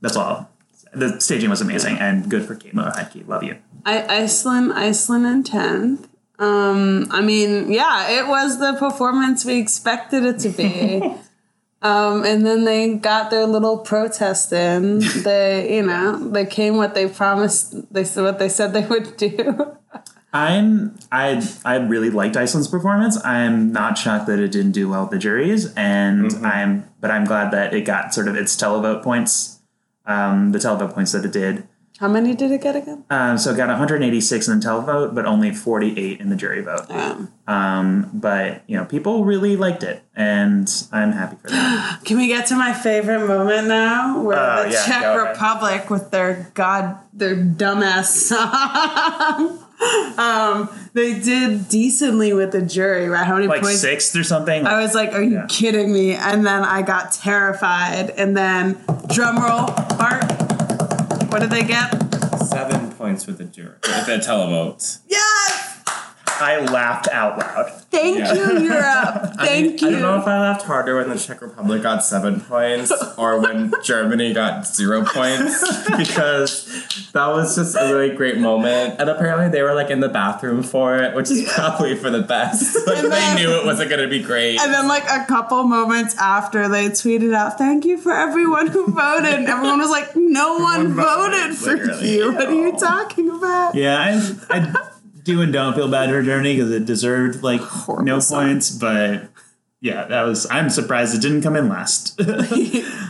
that's 0.00 0.16
all 0.16 0.50
the 0.96 1.20
staging 1.20 1.50
was 1.50 1.60
amazing 1.60 1.98
and 1.98 2.28
good 2.30 2.44
for 2.44 2.54
Kate 2.54 2.74
Miller-Heidke. 2.74 3.28
Love 3.28 3.42
you. 3.42 3.58
I, 3.84 4.22
Iceland, 4.22 4.72
Iceland 4.72 5.26
in 5.26 5.44
tenth. 5.44 6.08
Um, 6.38 7.06
I 7.10 7.20
mean, 7.20 7.70
yeah, 7.70 8.08
it 8.18 8.26
was 8.26 8.58
the 8.58 8.74
performance 8.78 9.44
we 9.44 9.58
expected 9.58 10.24
it 10.24 10.38
to 10.40 10.48
be. 10.48 11.02
um, 11.82 12.24
and 12.24 12.46
then 12.46 12.64
they 12.64 12.94
got 12.94 13.30
their 13.30 13.46
little 13.46 13.78
protest 13.78 14.52
in. 14.52 15.00
They, 15.22 15.76
you 15.76 15.82
know, 15.82 16.30
they 16.30 16.46
came 16.46 16.76
what 16.76 16.94
they 16.94 17.08
promised. 17.08 17.92
They 17.92 18.04
said 18.04 18.24
what 18.24 18.38
they 18.38 18.48
said 18.48 18.72
they 18.72 18.86
would 18.86 19.16
do. 19.16 19.76
I'm 20.32 20.98
I 21.10 21.42
I 21.64 21.76
really 21.76 22.10
liked 22.10 22.36
Iceland's 22.36 22.68
performance. 22.68 23.22
I'm 23.24 23.72
not 23.72 23.96
shocked 23.96 24.26
that 24.26 24.38
it 24.38 24.52
didn't 24.52 24.72
do 24.72 24.88
well 24.88 25.02
with 25.02 25.10
the 25.10 25.18
juries, 25.18 25.72
and 25.74 26.32
I'm 26.44 26.90
but 27.00 27.10
I'm 27.10 27.24
glad 27.24 27.52
that 27.52 27.72
it 27.72 27.82
got 27.82 28.12
sort 28.12 28.28
of 28.28 28.36
its 28.36 28.54
televote 28.56 29.02
points, 29.02 29.60
um, 30.04 30.52
the 30.52 30.58
televote 30.58 30.92
points 30.92 31.12
that 31.12 31.24
it 31.24 31.32
did. 31.32 31.66
How 31.98 32.08
many 32.08 32.34
did 32.34 32.50
it 32.50 32.60
get 32.60 32.76
again? 32.76 33.04
Um, 33.08 33.38
so 33.38 33.52
it 33.52 33.56
got 33.56 33.68
186 33.68 34.48
in 34.48 34.60
the 34.60 34.66
televote, 34.66 35.14
but 35.14 35.24
only 35.24 35.50
48 35.50 36.20
in 36.20 36.28
the 36.28 36.36
jury 36.36 36.60
vote. 36.60 36.90
Um, 36.90 37.32
Um, 37.48 38.10
but 38.12 38.62
you 38.66 38.76
know, 38.76 38.84
people 38.84 39.24
really 39.24 39.56
liked 39.56 39.82
it, 39.82 40.02
and 40.14 40.68
I'm 40.92 41.12
happy 41.12 41.36
for 41.40 41.48
that. 41.48 42.00
can 42.04 42.18
we 42.18 42.26
get 42.26 42.46
to 42.48 42.56
my 42.56 42.72
favorite 42.74 43.26
moment 43.26 43.68
now, 43.68 44.20
where 44.20 44.36
Oh, 44.38 44.64
the 44.64 44.72
yeah, 44.72 44.84
Czech 44.84 45.02
go 45.02 45.22
ahead. 45.22 45.28
Republic 45.36 45.88
with 45.88 46.10
their 46.10 46.50
god, 46.54 46.98
their 47.14 47.36
dumbass 47.36 48.06
song. 48.06 49.62
um, 50.18 50.68
they 50.92 51.18
did 51.20 51.68
decently 51.68 52.32
with 52.32 52.52
the 52.52 52.62
jury, 52.62 53.08
right? 53.08 53.24
How 53.26 53.34
many 53.36 53.46
like 53.46 53.62
points? 53.62 53.80
sixth 53.80 54.14
or 54.16 54.24
something. 54.24 54.66
I 54.66 54.80
was 54.82 54.94
like, 54.94 55.12
"Are 55.14 55.22
you 55.22 55.34
Yeah. 55.36 55.46
kidding 55.48 55.92
me?" 55.92 56.14
And 56.14 56.44
then 56.46 56.62
I 56.64 56.82
got 56.82 57.12
terrified. 57.12 58.10
And 58.10 58.36
then 58.36 58.76
drum 59.08 59.38
roll, 59.38 59.66
Bart. 59.96 60.35
What 61.36 61.42
did 61.42 61.50
they 61.50 61.64
get? 61.64 61.90
Seven 62.46 62.92
points 62.92 63.26
with 63.26 63.36
the 63.36 63.44
jury. 63.44 63.74
With 63.82 64.06
the 64.06 64.16
televote. 64.26 65.00
Yes! 65.06 65.55
I 66.40 66.60
laughed 66.60 67.08
out 67.08 67.38
loud. 67.38 67.70
Thank 67.90 68.18
Yeah. 68.18 68.34
you, 68.34 68.60
Europe. 68.60 69.34
Thank 69.38 69.82
I 69.82 69.86
you. 69.88 69.88
I 69.88 69.90
don't 69.92 70.02
know 70.02 70.18
if 70.18 70.26
I 70.26 70.38
laughed 70.40 70.62
harder 70.62 70.96
when 70.96 71.08
the 71.08 71.16
Czech 71.18 71.40
Republic 71.40 71.82
got 71.82 72.04
seven 72.04 72.40
points 72.40 72.92
or 73.16 73.40
when 73.40 73.72
Germany 73.82 74.34
got 74.34 74.66
zero 74.66 75.04
points 75.04 75.60
because 75.96 77.10
that 77.12 77.26
was 77.28 77.56
just 77.56 77.76
a 77.76 77.92
really 77.92 78.14
great 78.14 78.38
moment. 78.38 79.00
And 79.00 79.08
apparently 79.08 79.48
they 79.48 79.62
were 79.62 79.74
like 79.74 79.90
in 79.90 80.00
the 80.00 80.08
bathroom 80.08 80.62
for 80.62 80.96
it, 80.96 81.14
which 81.14 81.30
is 81.30 81.50
probably 81.52 81.94
for 81.96 82.10
the 82.10 82.22
best. 82.22 82.76
Like 82.86 82.98
And 82.98 83.12
then- 83.12 83.36
they 83.36 83.42
knew 83.42 83.54
it 83.56 83.64
wasn't 83.64 83.90
going 83.90 84.02
to 84.02 84.08
be 84.08 84.22
great. 84.22 84.60
and 84.60 84.72
then, 84.72 84.88
like 84.88 85.04
a 85.08 85.24
couple 85.26 85.62
moments 85.64 86.14
after, 86.18 86.68
they 86.68 86.88
tweeted 86.88 87.34
out, 87.34 87.58
"Thank 87.58 87.84
you 87.84 87.96
for 87.96 88.12
everyone 88.12 88.66
who 88.68 88.86
voted." 88.92 89.32
And 89.34 89.48
everyone 89.48 89.78
was 89.78 89.90
like, 89.90 90.14
"No 90.16 90.58
one 90.58 90.94
voted 90.94 91.56
for 91.56 91.76
you. 92.02 92.32
What 92.32 92.48
are 92.48 92.52
you 92.52 92.72
oh. 92.74 92.78
talking 92.78 93.30
about?" 93.30 93.74
Yeah, 93.74 93.98
I, 94.50 94.58
I 94.58 94.88
do 95.26 95.42
and 95.42 95.52
don't 95.52 95.74
feel 95.74 95.88
bad 95.90 96.08
for 96.08 96.22
Germany 96.22 96.54
because 96.56 96.70
it 96.70 96.86
deserved 96.86 97.42
like 97.42 97.60
no 98.00 98.18
song. 98.20 98.44
points, 98.46 98.70
but 98.70 99.28
yeah, 99.80 100.04
that 100.06 100.22
was. 100.22 100.46
I'm 100.50 100.70
surprised 100.70 101.14
it 101.14 101.20
didn't 101.20 101.42
come 101.42 101.56
in 101.56 101.68
last. 101.68 102.18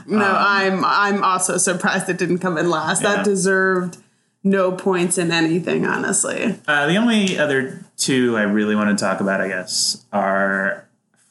No, 0.09 0.25
I'm 0.25 0.85
I'm 0.85 1.25
also 1.25 1.57
surprised 1.57 2.09
it 2.09 2.17
didn't 2.17 2.39
come 2.39 2.57
in 2.59 2.71
last. 2.71 3.03
Yeah. 3.03 3.17
That 3.17 3.25
deserved 3.25 3.99
no 4.45 4.71
points 4.71 5.19
in 5.19 5.33
anything, 5.33 5.85
honestly. 5.85 6.55
uh, 6.69 6.87
the 6.87 6.95
only 6.97 7.37
other 7.39 7.85
two 7.97 8.37
I 8.37 8.43
really 8.43 8.77
want 8.77 8.97
to 8.97 9.05
talk 9.05 9.21
about, 9.21 9.41
I 9.41 9.49
guess, 9.49 10.05
are 10.13 10.87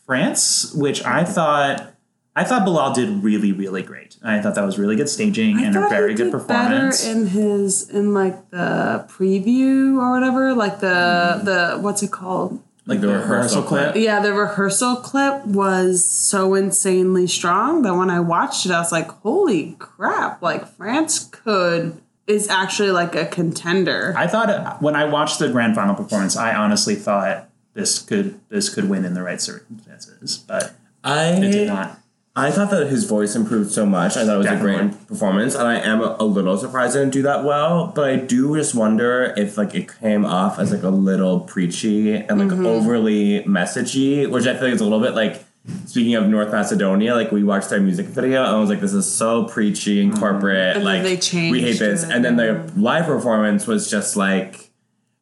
France, 0.05 0.73
which 0.73 1.03
I 1.05 1.23
thought. 1.23 1.94
I 2.37 2.43
thought 2.43 2.65
Bilal 2.65 2.93
did 2.93 3.23
really, 3.23 3.53
really 3.53 3.81
great. 3.81 4.17
I 4.21 4.41
thought 4.41 4.55
that 4.55 4.65
was 4.65 4.77
really 4.77 4.97
good 4.97 5.07
staging 5.07 5.63
and 5.63 5.75
a 5.75 5.87
very 5.87 6.11
he 6.11 6.17
good 6.17 6.31
performance. 6.31 7.03
Better 7.05 7.17
in 7.17 7.27
his 7.27 7.89
in 7.89 8.13
like 8.13 8.49
the 8.51 9.05
preview 9.09 9.97
or 9.97 10.11
whatever, 10.11 10.53
like 10.53 10.79
the 10.81 11.39
the 11.43 11.79
what's 11.79 12.03
it 12.03 12.11
called? 12.11 12.61
like 12.87 13.01
the 13.01 13.07
rehearsal 13.07 13.63
clip. 13.63 13.95
Yeah, 13.95 14.19
the 14.19 14.33
rehearsal 14.33 14.97
clip 14.97 15.45
was 15.45 16.05
so 16.05 16.53
insanely 16.53 17.27
strong 17.27 17.81
that 17.81 17.95
when 17.95 18.09
I 18.09 18.19
watched 18.19 18.65
it, 18.65 18.71
I 18.71 18.79
was 18.79 18.91
like, 18.91 19.09
"Holy 19.09 19.75
crap!" 19.79 20.41
Like 20.41 20.67
France 20.67 21.23
could 21.31 21.99
is 22.27 22.49
actually 22.49 22.91
like 22.91 23.15
a 23.15 23.25
contender. 23.25 24.13
I 24.17 24.27
thought 24.27 24.81
when 24.81 24.95
I 24.95 25.05
watched 25.05 25.39
the 25.39 25.49
grand 25.49 25.75
final 25.75 25.95
performance, 25.95 26.35
I 26.35 26.55
honestly 26.55 26.95
thought 26.95 27.49
this 27.73 27.99
could 27.99 28.39
this 28.49 28.73
could 28.73 28.89
win 28.89 29.05
in 29.05 29.13
the 29.13 29.23
right 29.23 29.41
circumstances, 29.41 30.37
but 30.37 30.75
it 31.03 31.51
did 31.51 31.67
not. 31.67 31.99
I 32.37 32.51
thought 32.51 32.69
that 32.71 32.87
his 32.87 33.05
voice 33.05 33.33
improved 33.33 33.71
so 33.71 33.85
much. 33.85 34.17
I 34.17 34.25
thought 34.25 34.35
it 34.35 34.37
was 34.39 34.47
a 34.47 34.57
great 34.57 35.07
performance, 35.07 35.55
and 35.55 35.65
I 35.65 35.75
am 35.75 36.01
a, 36.01 36.17
a 36.19 36.25
little 36.25 36.57
surprised 36.57 36.95
it 36.95 36.99
didn't 36.99 37.13
do 37.13 37.21
that 37.21 37.45
well. 37.45 37.93
But 37.95 38.09
I 38.09 38.15
do 38.17 38.57
just 38.57 38.75
wonder 38.75 39.33
if 39.37 39.57
like 39.57 39.73
it 39.73 39.89
came 40.01 40.25
off 40.25 40.59
as 40.59 40.71
like 40.73 40.83
a 40.83 40.89
little 40.89 41.39
preachy 41.41 42.13
and 42.13 42.37
like 42.39 42.49
Mm-hmm. 42.49 42.65
overly 42.65 43.43
messagey, 43.45 44.29
which 44.29 44.45
I 44.47 44.53
feel 44.53 44.65
like 44.65 44.73
is 44.73 44.81
a 44.81 44.83
little 44.83 44.99
bit 45.01 45.15
like. 45.15 45.43
Speaking 45.87 46.13
of 46.13 46.27
North 46.27 46.51
Macedonia, 46.51 47.15
like 47.15 47.31
we 47.31 47.43
watched 47.43 47.71
their 47.71 47.79
music 47.81 48.05
video, 48.05 48.43
and 48.43 48.55
I 48.55 48.59
was 48.59 48.69
like, 48.69 48.81
"This 48.81 48.93
is 48.93 49.11
so 49.11 49.45
preachy 49.45 49.99
and 49.99 50.15
corporate. 50.15 50.75
And 50.77 50.85
then 50.85 51.03
like 51.03 51.21
they 51.21 51.49
we 51.49 51.59
hate 51.61 51.79
this." 51.79 52.03
it, 52.03 52.11
And 52.11 52.23
then 52.23 52.37
yeah. 52.37 52.53
the 52.67 52.79
live 52.79 53.05
performance 53.07 53.65
was 53.65 53.89
just 53.89 54.15
like 54.15 54.69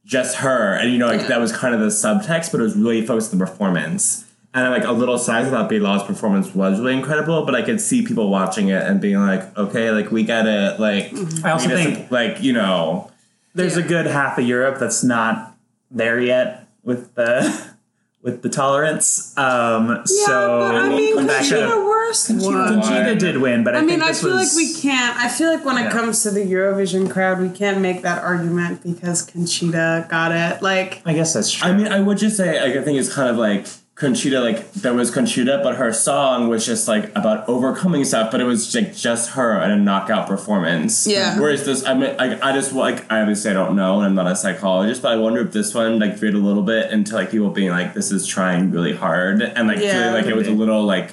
just 0.04 0.38
her, 0.38 0.74
and 0.74 0.92
you 0.92 0.98
know, 0.98 1.08
like 1.08 1.22
Yeah. 1.22 1.28
that 1.28 1.40
was 1.40 1.54
kind 1.56 1.74
of 1.74 1.80
the 1.80 1.88
subtext, 1.88 2.52
but 2.52 2.60
it 2.60 2.64
was 2.64 2.76
really 2.76 3.06
focused 3.06 3.32
on 3.32 3.40
the 3.40 3.46
performance. 3.46 4.26
And 4.56 4.66
I'm 4.68 4.72
like 4.72 4.88
a 4.88 4.92
little 4.92 5.18
size, 5.18 5.46
sad 5.50 5.54
that 5.54 5.70
Bilal's 5.70 6.04
performance 6.04 6.54
was 6.54 6.80
really 6.80 6.94
incredible, 6.94 7.44
but 7.44 7.56
I 7.56 7.64
could 7.64 7.82
see 7.82 8.06
people 8.06 8.30
watching 8.30 8.68
it 8.70 8.84
and 8.84 9.02
being 9.02 9.18
like, 9.18 9.58
okay, 9.58 9.90
like 9.90 10.12
we 10.12 10.24
get 10.24 10.46
it, 10.46 10.80
like 10.80 11.10
Mm-hmm. 11.12 11.46
I 11.46 11.52
also 11.52 11.70
we 11.70 11.76
think 11.76 12.12
like 12.12 12.42
you 12.42 12.54
know, 12.54 13.12
there's 13.56 13.78
a 13.78 13.84
good 13.84 14.06
half 14.06 14.38
of 14.38 14.46
Europe 14.48 14.80
that's 14.80 15.04
not 15.04 15.56
there 15.90 16.20
yet 16.20 16.68
with 16.84 17.16
the 17.16 17.74
with 18.22 18.42
the 18.44 18.50
tolerance. 18.50 19.36
Um, 19.38 19.90
yeah, 19.90 20.04
so 20.06 20.60
but 20.60 20.76
I 20.76 20.90
mean, 20.90 21.16
that 21.28 21.38
Conchita 21.40 21.56
should've- 21.68 21.84
worst 21.84 22.30
one. 22.30 22.82
Conchita 22.82 23.16
did 23.16 23.38
win, 23.42 23.64
but 23.64 23.76
I, 23.76 23.80
I 23.80 23.82
mean, 23.82 24.00
think 24.00 24.04
I 24.04 24.14
feel 24.14 24.36
was, 24.36 24.56
like 24.56 24.56
we 24.56 24.74
can't. 24.80 25.18
I 25.18 25.30
feel 25.30 25.52
like 25.54 25.66
when 25.66 25.78
it 25.84 25.92
comes 25.92 26.22
to 26.24 26.32
the 26.32 26.42
Eurovision 26.42 27.10
crowd, 27.10 27.42
we 27.42 27.50
can't 27.50 27.82
make 27.82 28.04
that 28.04 28.24
argument 28.24 28.84
because 28.84 29.24
Conchita 29.24 30.08
got 30.10 30.32
it. 30.32 30.62
Like, 30.62 31.02
I 31.06 31.14
guess 31.14 31.34
that's 31.34 31.52
true. 31.52 31.70
I 31.70 31.74
mean, 31.74 31.88
I 31.88 32.00
would 32.00 32.18
just 32.20 32.38
say 32.38 32.62
like, 32.62 32.78
I 32.78 32.84
think 32.84 33.00
it's 33.00 33.14
kind 33.14 33.30
of 33.30 33.38
like 33.38 33.66
Conchita, 33.96 34.40
like 34.42 34.72
there 34.74 34.94
was 34.96 35.12
Conchita, 35.12 35.60
but 35.64 35.76
her 35.76 35.94
song 35.94 36.48
was 36.50 36.66
just 36.66 36.88
like 36.88 37.10
about 37.16 37.48
overcoming 37.48 38.04
stuff, 38.04 38.32
but 38.32 38.42
it 38.42 38.46
was 38.46 38.74
like 38.74 38.96
just 38.96 39.32
her 39.32 39.52
and 39.60 39.72
a 39.72 39.76
knockout 39.76 40.28
performance. 40.28 41.06
Yeah. 41.06 41.40
Whereas 41.40 41.64
this, 41.66 41.86
I 41.86 41.94
mean, 41.94 42.16
I, 42.18 42.40
I 42.50 42.54
just 42.54 42.74
like 42.74 43.10
I 43.12 43.22
obviously 43.22 43.52
I 43.52 43.54
don't 43.54 43.76
know, 43.76 43.98
and 43.98 44.06
I'm 44.08 44.16
not 44.16 44.26
a 44.32 44.36
psychologist, 44.36 45.04
but 45.04 45.12
I 45.12 45.18
wonder 45.18 45.42
if 45.42 45.52
this 45.52 45.76
one 45.76 46.00
like 46.00 46.16
veered 46.18 46.34
a 46.34 46.40
little 46.40 46.64
bit 46.64 46.92
into 46.92 47.14
like 47.14 47.30
people 47.30 47.52
being 47.52 47.70
like, 47.70 47.94
this 47.94 48.12
is 48.12 48.26
trying 48.26 48.72
really 48.72 48.96
hard, 48.96 49.42
and 49.44 49.68
like 49.68 49.78
Yeah. 49.80 49.92
feeling 49.94 50.14
like 50.14 50.26
it 50.26 50.36
was 50.36 50.48
a 50.48 50.52
little 50.52 50.84
like 50.84 51.12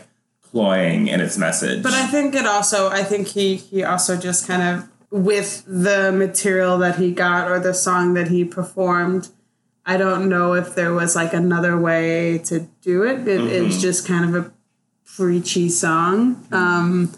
cloying 0.50 1.06
in 1.08 1.20
its 1.20 1.36
message. 1.36 1.82
but 1.82 1.92
I 1.92 2.06
think 2.06 2.34
it 2.34 2.46
also. 2.46 2.88
I 2.88 3.04
think 3.04 3.28
he 3.28 3.56
he 3.56 3.84
also 3.84 4.16
just 4.16 4.46
kind 4.48 4.62
of 4.62 4.88
with 5.12 5.64
the 5.66 6.10
material 6.12 6.78
that 6.78 6.96
he 6.96 7.12
got 7.12 7.50
or 7.50 7.58
the 7.60 7.74
song 7.74 8.14
that 8.14 8.28
he 8.28 8.44
performed. 8.44 9.28
I 9.84 9.96
don't 9.96 10.28
know 10.28 10.54
if 10.54 10.74
there 10.74 10.92
was 10.92 11.16
like 11.16 11.32
another 11.32 11.78
way 11.78 12.38
to 12.44 12.68
do 12.82 13.02
it. 13.02 13.26
It, 13.26 13.40
it 13.40 13.62
was 13.62 13.80
just 13.80 14.06
kind 14.06 14.24
of 14.24 14.44
a 14.46 14.52
preachy 15.04 15.68
song. 15.68 16.46
Um, 16.52 17.12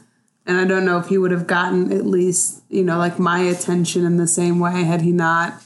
and 0.46 0.58
I 0.58 0.64
don't 0.64 0.84
know 0.84 0.98
if 0.98 1.06
he 1.06 1.18
would 1.18 1.30
have 1.30 1.46
gotten 1.46 1.92
at 1.92 2.06
least, 2.06 2.62
you 2.68 2.82
know, 2.84 2.98
like 2.98 3.18
my 3.18 3.40
attention 3.40 4.04
in 4.04 4.16
the 4.16 4.26
same 4.26 4.58
way 4.58 4.84
had 4.84 5.02
he 5.02 5.12
not 5.12 5.62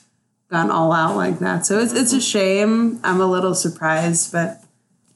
gone 0.51 0.71
all 0.71 0.93
out 0.93 1.17
like 1.17 1.39
that. 1.39 1.67
So 1.67 1.79
it's, 1.79 1.93
it's 1.93 2.13
a 2.13 2.21
shame. 2.21 3.01
I'm 3.03 3.21
a 3.21 3.27
little 3.27 3.55
surprised, 3.55 4.33
but 4.33 4.63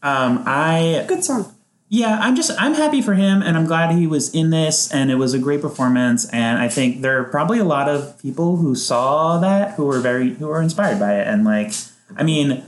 um, 0.02 0.42
I 0.46 1.04
good 1.08 1.24
song. 1.24 1.54
Yeah, 1.92 2.20
I'm 2.20 2.36
just 2.36 2.52
I'm 2.56 2.74
happy 2.74 3.02
for 3.02 3.14
him, 3.14 3.42
and 3.42 3.56
I'm 3.56 3.66
glad 3.66 3.92
he 3.96 4.06
was 4.06 4.32
in 4.32 4.50
this, 4.50 4.88
and 4.92 5.10
it 5.10 5.16
was 5.16 5.34
a 5.34 5.40
great 5.40 5.60
performance. 5.60 6.24
And 6.30 6.60
I 6.60 6.68
think 6.68 7.02
there 7.02 7.20
are 7.20 7.24
probably 7.24 7.58
a 7.58 7.64
lot 7.64 7.88
of 7.88 8.16
people 8.22 8.58
who 8.58 8.76
saw 8.76 9.40
that 9.40 9.74
who 9.74 9.86
were 9.86 9.98
very 9.98 10.34
who 10.34 10.46
were 10.46 10.62
inspired 10.62 11.00
by 11.00 11.16
it. 11.16 11.26
And 11.26 11.44
like, 11.44 11.72
I 12.16 12.22
mean, 12.22 12.62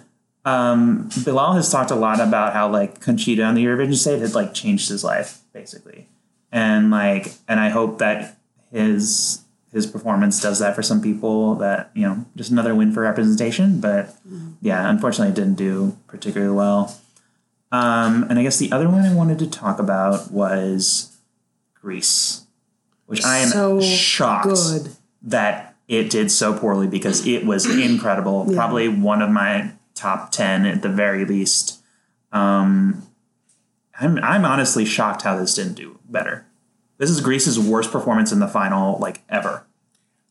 um, 0.45 1.09
Bilal 1.25 1.53
has 1.53 1.71
talked 1.71 1.93
a 1.93 1.95
lot 1.95 2.19
about 2.19 2.53
how 2.53 2.69
like 2.69 3.01
Conchita 3.01 3.45
on 3.45 3.55
the 3.55 3.65
Eurovision 3.65 3.95
stage 3.95 4.21
had 4.21 4.35
like 4.35 4.55
changed 4.55 4.89
his 4.89 5.05
life 5.05 5.39
basically, 5.53 6.09
and 6.51 6.91
like, 6.91 7.33
and 7.47 7.61
I 7.61 7.69
hope 7.69 7.99
that 8.01 8.39
his 8.73 9.45
his 9.73 9.87
performance 9.87 10.43
does 10.43 10.59
that 10.59 10.75
for 10.75 10.83
some 10.83 11.01
people. 11.01 11.55
That 11.55 11.93
you 11.95 12.03
know, 12.03 12.27
just 12.35 12.51
another 12.51 12.75
win 12.75 12.93
for 12.93 13.03
representation. 13.03 13.81
But 13.81 14.17
yeah, 14.61 14.91
unfortunately, 14.91 15.31
it 15.31 15.37
didn't 15.37 15.59
do 15.59 15.97
particularly 16.09 16.53
well. 16.53 16.99
Um, 17.73 18.25
and 18.29 18.39
I 18.39 18.43
guess 18.43 18.59
the 18.59 18.71
other 18.71 18.89
one 18.89 19.01
I 19.05 19.15
wanted 19.15 19.39
to 19.41 19.47
talk 19.51 19.79
about 19.79 20.31
was 20.31 21.17
Greece, 21.75 22.47
which 23.07 23.25
I 23.25 23.39
am 23.39 23.49
So 23.49 23.81
shocked 23.81 24.47
good. 24.49 24.89
that 25.23 25.75
it 25.89 26.11
did 26.11 26.31
so 26.31 26.57
poorly 26.57 26.87
because 26.87 27.27
it 27.27 27.45
was 27.47 27.67
incredible. 27.81 28.47
Yeah. 28.49 28.57
Probably 28.57 28.89
one 28.89 29.23
of 29.23 29.31
my 29.31 29.73
top 29.95 30.31
10 30.33 30.67
at 30.67 30.83
the 30.83 30.89
very 30.91 31.25
least. 31.25 31.83
Um, 32.31 33.07
I'm, 33.99 34.19
I'm 34.19 34.45
honestly 34.45 34.85
shocked 34.85 35.23
how 35.23 35.37
this 35.39 35.55
didn't 35.55 35.75
do 35.75 35.99
better. 36.09 36.47
This 36.99 37.11
is 37.11 37.21
Greece's 37.21 37.59
worst 37.59 37.91
performance 37.91 38.33
in 38.33 38.39
the 38.39 38.49
final, 38.49 38.99
like 38.99 39.23
ever. 39.29 39.65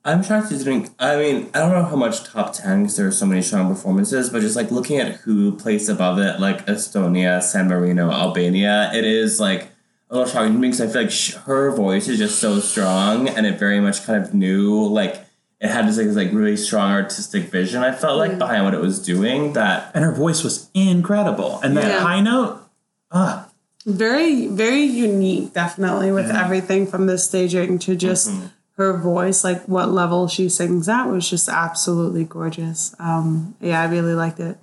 I'm 0.04 0.24
shocked 0.24 0.50
to 0.50 0.58
didn't. 0.58 0.90
I 1.00 1.16
mean, 1.18 1.50
I 1.54 1.60
don't 1.60 1.72
know 1.72 1.84
how 1.84 1.96
much 1.96 2.24
top 2.24 2.54
ten 2.54 2.82
because 2.84 2.98
there 2.98 3.08
are 3.08 3.12
so 3.12 3.26
many 3.28 3.42
strong 3.44 3.68
performances, 3.74 4.30
but 4.32 4.42
just 4.42 4.56
like 4.56 4.72
looking 4.72 4.98
at 4.98 5.12
who 5.18 5.56
placed 5.56 5.90
above 5.90 6.18
it, 6.18 6.40
like 6.40 6.66
Estonia, 6.66 7.42
San 7.42 7.68
Marino, 7.68 8.10
Albania, 8.10 8.92
it 8.96 9.06
is 9.06 9.40
like 9.40 9.68
a 10.10 10.16
little 10.18 10.28
shocking 10.32 10.54
to 10.54 10.60
me 10.60 10.70
because 10.70 10.82
I 10.82 10.88
feel 10.88 11.02
like 11.04 11.12
sh- 11.12 11.36
her 11.46 11.70
voice 11.76 12.08
is 12.08 12.18
just 12.18 12.40
so 12.40 12.60
strong, 12.60 13.30
and 13.30 13.46
it 13.46 13.60
very 13.60 13.80
much 13.80 14.04
kind 14.04 14.24
of 14.24 14.34
knew 14.34 14.88
like 14.88 15.22
it 15.60 15.70
had 15.70 15.88
this 15.88 15.98
like, 15.98 16.08
this, 16.08 16.16
like 16.16 16.32
really 16.34 16.58
strong 16.58 16.92
artistic 16.94 17.44
vision. 17.52 17.84
I 17.84 17.92
felt 17.92 18.18
like 18.18 18.40
behind 18.40 18.66
what 18.66 18.74
it 18.74 18.82
was 18.82 19.00
doing 19.00 19.54
that 19.54 19.92
And 19.94 20.04
her 20.04 20.12
voice 20.12 20.44
was 20.44 20.72
incredible. 20.74 21.60
And 21.64 21.78
that 21.78 21.86
Yeah. 21.88 22.00
high 22.00 22.22
note, 22.22 22.60
ah, 23.12 23.48
Very, 23.86 24.48
very 24.48 24.82
unique, 24.82 25.54
definitely, 25.54 26.12
with 26.12 26.32
everything 26.32 26.88
from 26.88 27.06
the 27.06 27.18
staging 27.20 27.78
to 27.80 27.96
just 27.96 28.32
her 28.82 28.98
voice, 28.98 29.44
like 29.44 29.64
what 29.68 29.90
level 29.92 30.28
she 30.28 30.50
sings 30.50 30.90
at 30.90 31.06
was 31.06 31.30
just 31.30 31.48
absolutely 31.48 32.24
gorgeous. 32.26 32.96
Um, 33.00 33.56
yeah, 33.62 33.82
I 33.82 33.86
really 33.86 34.14
liked 34.14 34.40
it. 34.40 34.58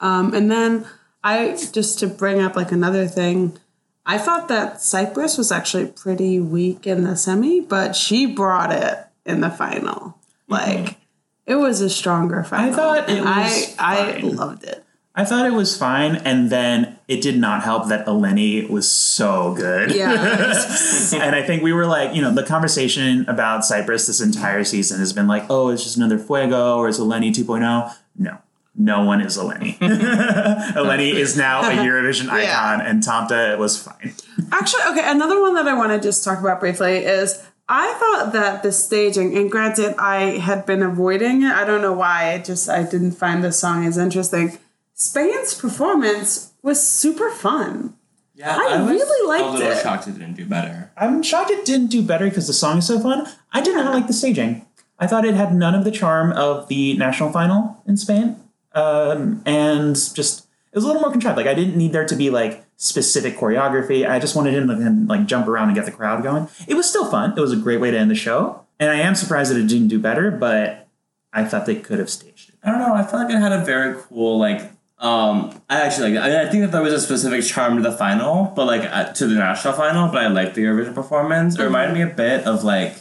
Um, 0.00 0.34
and 0.34 0.50
then 0.50 0.86
I 1.22 1.56
just 1.72 1.98
to 2.00 2.06
bring 2.06 2.40
up 2.40 2.56
like 2.56 2.72
another 2.72 3.06
thing, 3.06 3.56
I 4.04 4.18
thought 4.18 4.48
that 4.48 4.82
Cyprus 4.82 5.38
was 5.38 5.50
actually 5.50 5.86
pretty 5.86 6.38
weak 6.40 6.86
in 6.86 7.04
the 7.04 7.16
semi, 7.16 7.60
but 7.60 7.96
she 7.96 8.26
brought 8.26 8.70
it 8.72 8.98
in 9.24 9.40
the 9.40 9.50
final. 9.50 10.18
Like 10.48 10.98
it 11.46 11.54
was 11.56 11.80
a 11.80 11.88
stronger 11.88 12.44
final. 12.44 12.72
I 12.72 12.76
thought 12.76 13.08
it 13.08 13.18
and 13.18 13.28
I 13.28 13.42
was 13.44 13.76
I 13.78 14.12
fine. 14.20 14.36
loved 14.36 14.64
it. 14.64 14.83
I 15.16 15.24
thought 15.24 15.46
it 15.46 15.52
was 15.52 15.76
fine, 15.76 16.16
and 16.16 16.50
then 16.50 16.98
it 17.06 17.20
did 17.20 17.38
not 17.38 17.62
help 17.62 17.86
that 17.88 18.04
Eleni 18.04 18.68
was 18.68 18.90
so 18.90 19.54
good. 19.54 19.94
Yeah. 19.94 20.10
and 21.14 21.36
I 21.36 21.42
think 21.46 21.62
we 21.62 21.72
were 21.72 21.86
like, 21.86 22.16
you 22.16 22.20
know, 22.20 22.32
the 22.34 22.42
conversation 22.42 23.24
about 23.28 23.64
Cyprus 23.64 24.08
this 24.08 24.20
entire 24.20 24.64
season 24.64 24.98
has 24.98 25.12
been 25.12 25.28
like, 25.28 25.44
oh, 25.48 25.68
it's 25.68 25.84
just 25.84 25.96
another 25.96 26.18
Fuego 26.18 26.78
or 26.78 26.88
it's 26.88 26.98
Eleni 26.98 27.30
2.0. 27.32 27.94
No, 28.18 28.38
no 28.76 29.04
one 29.04 29.20
is 29.20 29.38
Eleni. 29.38 29.78
Eleni 30.74 31.14
is 31.14 31.36
now 31.36 31.60
a 31.60 31.72
Eurovision 31.74 32.28
icon, 32.28 32.40
Yeah. 32.80 32.80
and 32.90 33.00
Tamta 33.02 33.56
was 33.58 33.80
fine. 33.80 34.14
Actually, 34.50 34.82
okay, 34.90 35.08
another 35.08 35.40
one 35.40 35.54
that 35.54 35.68
I 35.68 35.74
want 35.74 35.92
to 35.92 36.00
just 36.06 36.24
talk 36.24 36.40
about 36.40 36.58
briefly 36.58 36.96
is 37.04 37.40
I 37.68 37.92
thought 37.94 38.32
that 38.32 38.62
the 38.64 38.72
staging, 38.72 39.36
and 39.36 39.50
granted, 39.50 39.94
I 39.96 40.38
had 40.38 40.66
been 40.66 40.82
avoiding 40.82 41.42
it. 41.44 41.52
I 41.52 41.64
don't 41.64 41.82
know 41.82 41.92
why. 41.92 42.32
It 42.34 42.44
just 42.44 42.68
I 42.68 42.82
didn't 42.82 43.12
find 43.12 43.42
the 43.44 43.52
song 43.52 43.86
as 43.86 43.96
interesting. 43.96 44.58
Spain's 44.94 45.54
performance 45.54 46.52
was 46.62 46.86
super 46.86 47.30
fun. 47.30 47.94
yeah, 48.34 48.56
I 48.56 48.80
was 48.80 48.90
really 48.90 49.28
liked 49.28 49.44
a 49.44 49.50
little 49.58 49.72
it. 49.72 49.82
shocked 49.82 50.06
it 50.06 50.12
didn't 50.12 50.34
do 50.34 50.46
better. 50.46 50.92
I'm 50.96 51.22
shocked 51.22 51.50
it 51.50 51.64
didn't 51.64 51.88
do 51.88 52.02
better 52.02 52.28
because 52.28 52.46
the 52.46 52.52
song 52.52 52.78
is 52.78 52.86
so 52.86 53.00
fun. 53.00 53.26
I 53.52 53.60
did 53.60 53.74
not 53.74 53.92
like 53.92 54.06
the 54.06 54.12
staging. 54.12 54.66
I 54.98 55.08
thought 55.08 55.24
it 55.24 55.34
had 55.34 55.54
none 55.54 55.74
of 55.74 55.84
the 55.84 55.90
charm 55.90 56.32
of 56.32 56.68
the 56.68 56.96
national 56.96 57.32
final 57.32 57.82
in 57.86 57.96
Spain, 57.96 58.36
um, 58.72 59.42
and 59.44 59.96
just 60.14 60.46
it 60.72 60.76
was 60.76 60.84
a 60.84 60.86
little 60.86 61.02
more 61.02 61.10
contrived. 61.10 61.36
Like 61.36 61.48
I 61.48 61.54
didn't 61.54 61.76
need 61.76 61.92
there 61.92 62.06
to 62.06 62.14
be 62.14 62.30
like 62.30 62.64
specific 62.76 63.36
choreography. 63.36 64.08
I 64.08 64.20
just 64.20 64.36
wanted 64.36 64.54
him 64.54 64.68
to 64.68 64.74
kind 64.76 65.08
like 65.08 65.26
jump 65.26 65.48
around 65.48 65.68
and 65.68 65.74
get 65.74 65.86
the 65.86 65.92
crowd 65.92 66.22
going. 66.22 66.48
It 66.68 66.74
was 66.74 66.88
still 66.88 67.10
fun. 67.10 67.36
It 67.36 67.40
was 67.40 67.52
a 67.52 67.56
great 67.56 67.80
way 67.80 67.90
to 67.90 67.98
end 67.98 68.10
the 68.10 68.14
show, 68.14 68.64
and 68.78 68.90
I 68.90 68.96
am 68.96 69.16
surprised 69.16 69.50
that 69.50 69.58
it 69.58 69.66
didn't 69.66 69.88
do 69.88 69.98
better. 69.98 70.30
But 70.30 70.88
I 71.32 71.44
thought 71.44 71.66
they 71.66 71.76
could 71.76 71.98
have 71.98 72.10
staged 72.10 72.50
it. 72.50 72.54
I 72.62 72.70
don't 72.70 72.78
know. 72.78 72.94
I 72.94 73.02
felt 73.02 73.24
like 73.24 73.34
it 73.34 73.40
had 73.40 73.52
a 73.52 73.64
very 73.64 74.00
cool 74.08 74.38
like. 74.38 74.70
Um, 74.98 75.60
I 75.68 75.80
actually 75.80 76.14
like. 76.14 76.24
I, 76.24 76.28
mean, 76.28 76.36
I 76.46 76.50
think 76.50 76.62
that 76.62 76.72
there 76.72 76.82
was 76.82 76.92
a 76.94 77.00
specific 77.00 77.44
charm 77.44 77.76
to 77.76 77.82
the 77.82 77.92
final, 77.92 78.52
but 78.56 78.66
like 78.66 78.82
uh, 78.90 79.12
to 79.12 79.26
the 79.26 79.34
national 79.34 79.74
final. 79.74 80.08
But 80.08 80.24
I 80.24 80.28
liked 80.28 80.54
the 80.54 80.62
Eurovision 80.64 80.94
performance. 80.94 81.58
It 81.58 81.62
reminded 81.62 81.94
me 81.94 82.02
a 82.02 82.06
bit 82.14 82.46
of 82.46 82.64
like. 82.64 82.96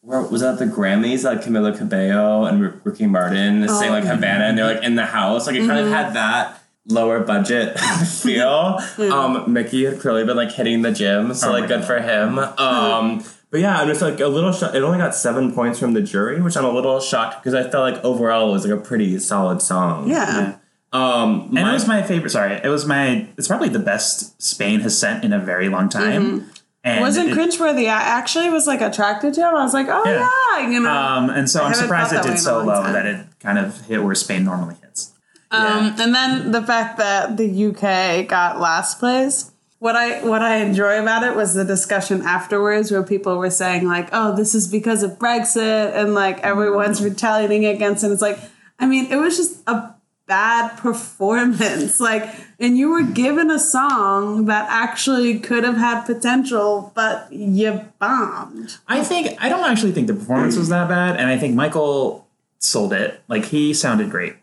Where 0.00 0.22
was 0.22 0.40
that 0.40 0.58
the 0.58 0.64
Grammys? 0.64 1.24
Like 1.24 1.42
Camila 1.42 1.76
Cabello 1.76 2.44
and 2.46 2.64
R- 2.64 2.74
Ricky 2.84 3.06
Martin 3.06 3.68
sang 3.68 3.90
like 3.90 4.04
Havana, 4.04 4.44
and 4.44 4.56
they're 4.56 4.74
like 4.74 4.82
in 4.82 4.94
the 4.94 5.04
house. 5.04 5.46
Like 5.46 5.56
it 5.56 5.66
kind 5.66 5.80
of 5.80 5.88
had 5.88 6.14
that 6.14 6.62
lower 6.86 7.20
budget 7.20 7.78
feel. 8.22 8.78
Um, 8.98 9.52
Miki 9.52 9.84
had 9.84 10.00
clearly 10.00 10.24
been 10.24 10.36
like 10.36 10.52
hitting 10.52 10.80
the 10.82 10.92
gym, 10.92 11.34
so 11.34 11.48
Oh 11.48 11.52
like 11.52 11.62
my 11.62 11.66
good 11.68 11.84
for 11.84 12.00
him. 12.00 12.38
Um, 12.38 13.22
But 13.50 13.60
yeah, 13.60 13.78
I'm 13.78 13.88
just 13.88 14.00
like 14.00 14.20
a 14.20 14.28
little 14.28 14.52
shocked. 14.52 14.74
It 14.74 14.82
only 14.82 14.98
got 14.98 15.14
seven 15.14 15.52
points 15.52 15.78
from 15.78 15.92
the 15.92 16.00
jury, 16.02 16.40
which 16.40 16.56
I'm 16.56 16.64
a 16.64 16.70
little 16.70 17.00
shocked 17.00 17.42
because 17.42 17.52
I 17.54 17.68
felt 17.68 17.92
like 17.92 18.02
overall 18.04 18.48
it 18.48 18.52
was 18.52 18.66
like 18.66 18.78
a 18.78 18.82
pretty 18.82 19.18
solid 19.18 19.60
song. 19.60 20.08
Yeah. 20.08 20.56
Um, 20.92 21.42
And 21.46 21.52
my- 21.54 21.70
it 21.70 21.72
was 21.74 21.86
my 21.86 22.02
favorite. 22.02 22.30
Sorry, 22.30 22.58
it 22.62 22.68
was 22.68 22.86
my. 22.86 23.26
It's 23.36 23.46
probably 23.48 23.68
the 23.68 23.78
best 23.78 24.40
Spain 24.42 24.80
has 24.80 24.98
sent 24.98 25.24
in 25.24 25.32
a 25.32 25.38
very 25.38 25.68
long 25.68 25.88
time. 25.88 26.50
And 26.84 27.00
Wasn't 27.02 27.30
it- 27.30 27.36
cringeworthy. 27.36 27.84
I 27.88 28.00
actually 28.00 28.48
was 28.48 28.66
like 28.66 28.80
attracted 28.80 29.34
to 29.34 29.40
him. 29.40 29.54
I 29.54 29.62
was 29.64 29.74
like, 29.74 29.88
oh 29.90 30.02
Yeah. 30.06 30.26
yeah, 30.60 30.68
you 30.70 30.80
know. 30.80 30.90
Um, 30.90 31.28
and 31.30 31.50
so 31.50 31.62
I'm 31.62 31.74
surprised 31.74 32.12
it 32.14 32.22
did 32.22 32.38
so 32.38 32.58
long 32.58 32.66
low 32.66 32.82
time. 32.84 32.92
that 32.94 33.06
it 33.06 33.26
kind 33.40 33.58
of 33.58 33.78
hit 33.86 34.02
where 34.02 34.14
Spain 34.14 34.44
normally 34.44 34.76
hits. 34.82 35.12
Um, 35.50 35.94
and 35.98 36.14
then 36.14 36.52
the 36.52 36.62
fact 36.62 36.98
that 36.98 37.36
the 37.36 37.46
UK 37.66 38.22
got 38.26 38.60
last 38.60 38.98
place. 38.98 39.50
What 39.80 39.94
I 39.96 40.20
what 40.24 40.42
I 40.42 40.56
enjoy 40.56 41.00
about 41.00 41.22
it 41.22 41.36
was 41.36 41.54
the 41.54 41.64
discussion 41.64 42.22
afterwards, 42.22 42.90
where 42.90 43.02
people 43.02 43.38
were 43.38 43.50
saying 43.50 43.86
like, 43.86 44.08
"Oh, 44.12 44.34
this 44.34 44.54
is 44.54 44.66
because 44.68 45.02
of 45.04 45.18
Brexit," 45.18 45.94
and 45.94 46.14
like 46.14 46.40
everyone's 46.40 47.00
retaliating 47.02 47.64
against 47.64 48.02
it. 48.02 48.10
It's 48.10 48.20
like, 48.22 48.38
I 48.80 48.86
mean, 48.86 49.06
it 49.10 49.16
was 49.16 49.36
just 49.36 49.58
a 49.68 49.94
bad 50.28 50.76
performance. 50.78 51.98
Like, 52.08 52.32
and 52.60 52.76
you 52.78 52.90
were 52.90 53.02
given 53.02 53.50
a 53.50 53.58
song 53.58 54.44
that 54.46 54.66
actually 54.70 55.40
could 55.40 55.64
have 55.64 55.76
had 55.76 56.02
potential, 56.04 56.92
but 56.94 57.32
you 57.32 57.84
bombed. 57.98 58.76
I 58.86 59.02
think 59.02 59.36
I 59.42 59.48
don't 59.48 59.64
actually 59.68 59.92
think 59.92 60.06
the 60.06 60.14
performance 60.14 60.56
was 60.56 60.68
that 60.68 60.88
bad, 60.88 61.16
and 61.16 61.28
I 61.28 61.36
think 61.38 61.54
Michael 61.56 62.26
sold 62.58 62.92
it. 62.92 63.20
Like 63.28 63.46
he 63.46 63.74
sounded 63.74 64.10
great, 64.10 64.34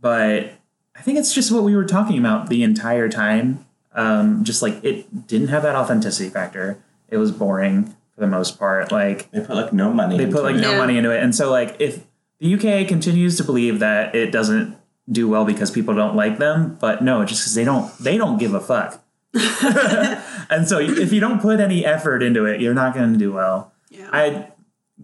but 0.00 0.52
I 0.96 1.00
think 1.02 1.18
it's 1.18 1.32
just 1.34 1.52
what 1.52 1.62
we 1.62 1.76
were 1.76 1.84
talking 1.84 2.18
about 2.18 2.48
the 2.48 2.62
entire 2.62 3.08
time. 3.08 3.64
Um, 3.92 4.44
just 4.44 4.62
like 4.62 4.82
it 4.84 5.26
didn't 5.26 5.48
have 5.48 5.62
that 5.62 5.76
authenticity 5.76 6.28
factor. 6.30 6.78
It 7.08 7.16
was 7.16 7.30
boring 7.32 7.84
for 8.14 8.20
the 8.20 8.26
most 8.26 8.58
part. 8.58 8.90
Like 8.92 9.30
they 9.30 9.40
put 9.40 9.56
like 9.56 9.72
no 9.72 9.92
money. 9.92 10.16
they 10.18 10.26
put 10.30 10.42
like 10.42 10.56
no 10.56 10.72
Yeah. 10.72 10.78
money 10.78 10.96
into 10.98 11.10
it, 11.10 11.22
and 11.22 11.34
so 11.34 11.50
like 11.50 11.76
if 11.80 12.04
the 12.40 12.54
UK 12.54 12.86
continues 12.88 13.36
to 13.38 13.44
believe 13.44 13.78
that 13.80 14.14
it 14.14 14.30
doesn't 14.30 14.76
do 15.10 15.28
well 15.28 15.44
because 15.44 15.70
people 15.70 15.94
don't 15.94 16.14
like 16.16 16.38
them, 16.38 16.76
but 16.80 17.02
no, 17.02 17.24
just 17.24 17.42
because 17.42 17.54
they 17.54 17.64
don't 17.64 17.96
they 17.98 18.16
don't 18.18 18.38
give 18.38 18.54
a 18.54 18.60
fuck. 18.60 19.02
and 20.50 20.66
so 20.68 20.78
if 20.78 21.12
you 21.12 21.20
don't 21.20 21.40
put 21.40 21.60
any 21.60 21.84
effort 21.84 22.22
into 22.22 22.44
it, 22.44 22.60
you're 22.60 22.74
not 22.74 22.94
going 22.94 23.12
to 23.12 23.18
do 23.18 23.32
well. 23.32 23.72
Yeah. 23.90 24.08
I 24.12 24.48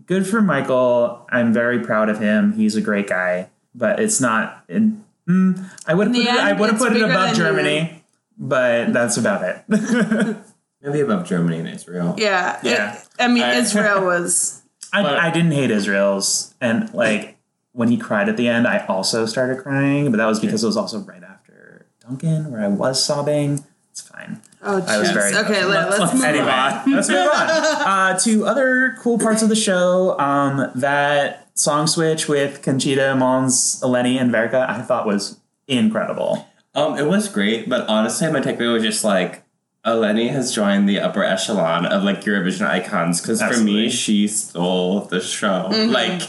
good 0.07 0.27
for 0.27 0.41
Michael. 0.43 1.27
I'm 1.31 1.53
very 1.53 1.81
proud 1.81 2.09
of 2.09 2.19
him. 2.21 2.53
He's 2.53 2.77
a 2.77 2.81
great 2.81 3.07
guy, 3.07 3.51
but 3.75 4.01
it's 4.01 4.21
not. 4.21 4.65
In, 4.69 5.05
mm, 5.29 5.71
I 5.87 5.95
would 5.95 6.09
put 6.09 6.15
the 6.15 6.23
it, 6.23 6.29
I 6.29 6.53
would 6.53 6.71
have 6.71 6.79
put 6.79 6.93
it 6.97 7.03
above 7.03 7.13
than 7.13 7.29
you. 7.31 7.35
Germany, 7.37 8.05
but 8.39 8.93
that's 8.93 9.17
about 9.17 9.43
it. 9.43 9.65
maybe 10.83 11.01
above 11.01 11.27
Germany 11.27 11.59
and 11.61 11.69
Israel. 11.69 12.15
Yeah, 12.19 12.59
it- 12.59 12.65
Yeah. 12.65 13.01
I 13.19 13.29
mean, 13.29 13.43
I- 13.43 13.55
Israel 13.57 14.05
was. 14.05 14.63
I, 14.93 15.03
But- 15.03 15.19
I 15.19 15.31
didn't 15.31 15.53
hate 15.53 15.71
Israel's, 15.71 16.55
and 16.61 16.93
like 16.95 17.34
when 17.75 17.89
he 17.89 17.97
cried 17.99 18.29
at 18.29 18.37
the 18.37 18.49
end, 18.49 18.67
I 18.67 18.87
also 18.87 19.27
started 19.27 19.59
crying, 19.59 20.11
but 20.11 20.17
that 20.17 20.27
was 20.27 20.41
because 20.41 20.63
it 20.63 20.67
was 20.67 20.77
also 20.77 21.01
right 21.01 21.23
after 21.23 21.87
Duncan, 22.01 22.51
where 22.51 22.63
I 22.63 22.69
was 22.69 23.05
sobbing. 23.05 23.65
It's 23.91 24.01
fine. 24.01 24.41
Oh, 24.63 24.83
I 24.89 24.99
was 24.99 25.11
very 25.11 25.35
Okay, 25.35 25.65
let, 25.65 25.89
us 25.89 26.15
move 26.15 26.25
anyway, 26.25 26.51
on. 26.51 26.91
let's 26.93 27.09
move 27.09 27.19
on. 27.19 27.31
Uh, 27.85 28.19
to 28.21 28.47
other 28.47 28.97
cool 29.01 29.19
parts 29.19 29.43
of 29.43 29.49
the 29.49 29.57
show. 29.57 30.19
Um, 30.19 30.71
that 30.77 31.49
song 31.55 31.87
switch 31.87 32.29
with 32.29 32.63
Conchita, 32.63 33.15
Måns, 33.17 33.83
Eleni, 33.83 34.21
and 34.21 34.33
Verka, 34.33 34.69
I 34.69 34.81
thought 34.83 35.07
was 35.07 35.39
incredible. 35.69 36.49
Um, 36.75 36.97
it 36.97 37.07
was 37.07 37.29
great, 37.29 37.69
but 37.69 37.89
honestly, 37.89 38.31
my 38.33 38.41
takeaway 38.41 38.73
was 38.73 38.83
just 38.83 39.05
like 39.05 39.45
Eleni 39.85 40.31
has 40.31 40.55
joined 40.55 40.89
the 40.89 40.99
upper 41.01 41.23
echelon 41.23 41.87
of 41.87 42.03
like 42.05 42.23
Eurovision 42.23 42.67
icons 42.67 43.21
because 43.21 43.43
for 43.43 43.59
me, 43.59 43.91
she 43.91 44.27
stole 44.29 45.01
the 45.03 45.21
show. 45.21 45.69
Like, 45.71 46.23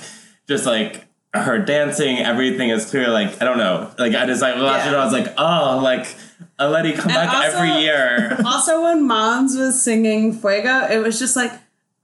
just 0.47 0.65
like 0.65 1.05
her 1.35 1.57
dancing, 1.59 2.17
everything 2.19 2.69
is 2.69 2.89
clear. 2.89 3.07
Like, 3.09 3.41
I 3.41 3.45
don't 3.45 3.57
know. 3.57 3.91
Like, 3.97 4.13
I 4.15 4.25
just 4.25 4.41
like 4.41 4.55
watched 4.55 4.87
it, 4.87 4.91
Yeah. 4.91 4.97
I 5.01 5.03
was 5.05 5.13
like, 5.13 5.33
oh, 5.37 5.79
like 5.83 6.07
Eleni 6.59 6.95
come 6.95 7.11
And 7.11 7.13
back 7.15 7.33
also- 7.33 7.57
every 7.57 7.81
year. 7.83 8.37
Also, 8.45 8.83
when 8.83 9.07
Måns 9.07 9.57
was 9.57 9.81
singing 9.81 10.33
Fuego, 10.33 10.87
it 10.89 10.97
was 10.99 11.19
just 11.19 11.35
like, 11.35 11.51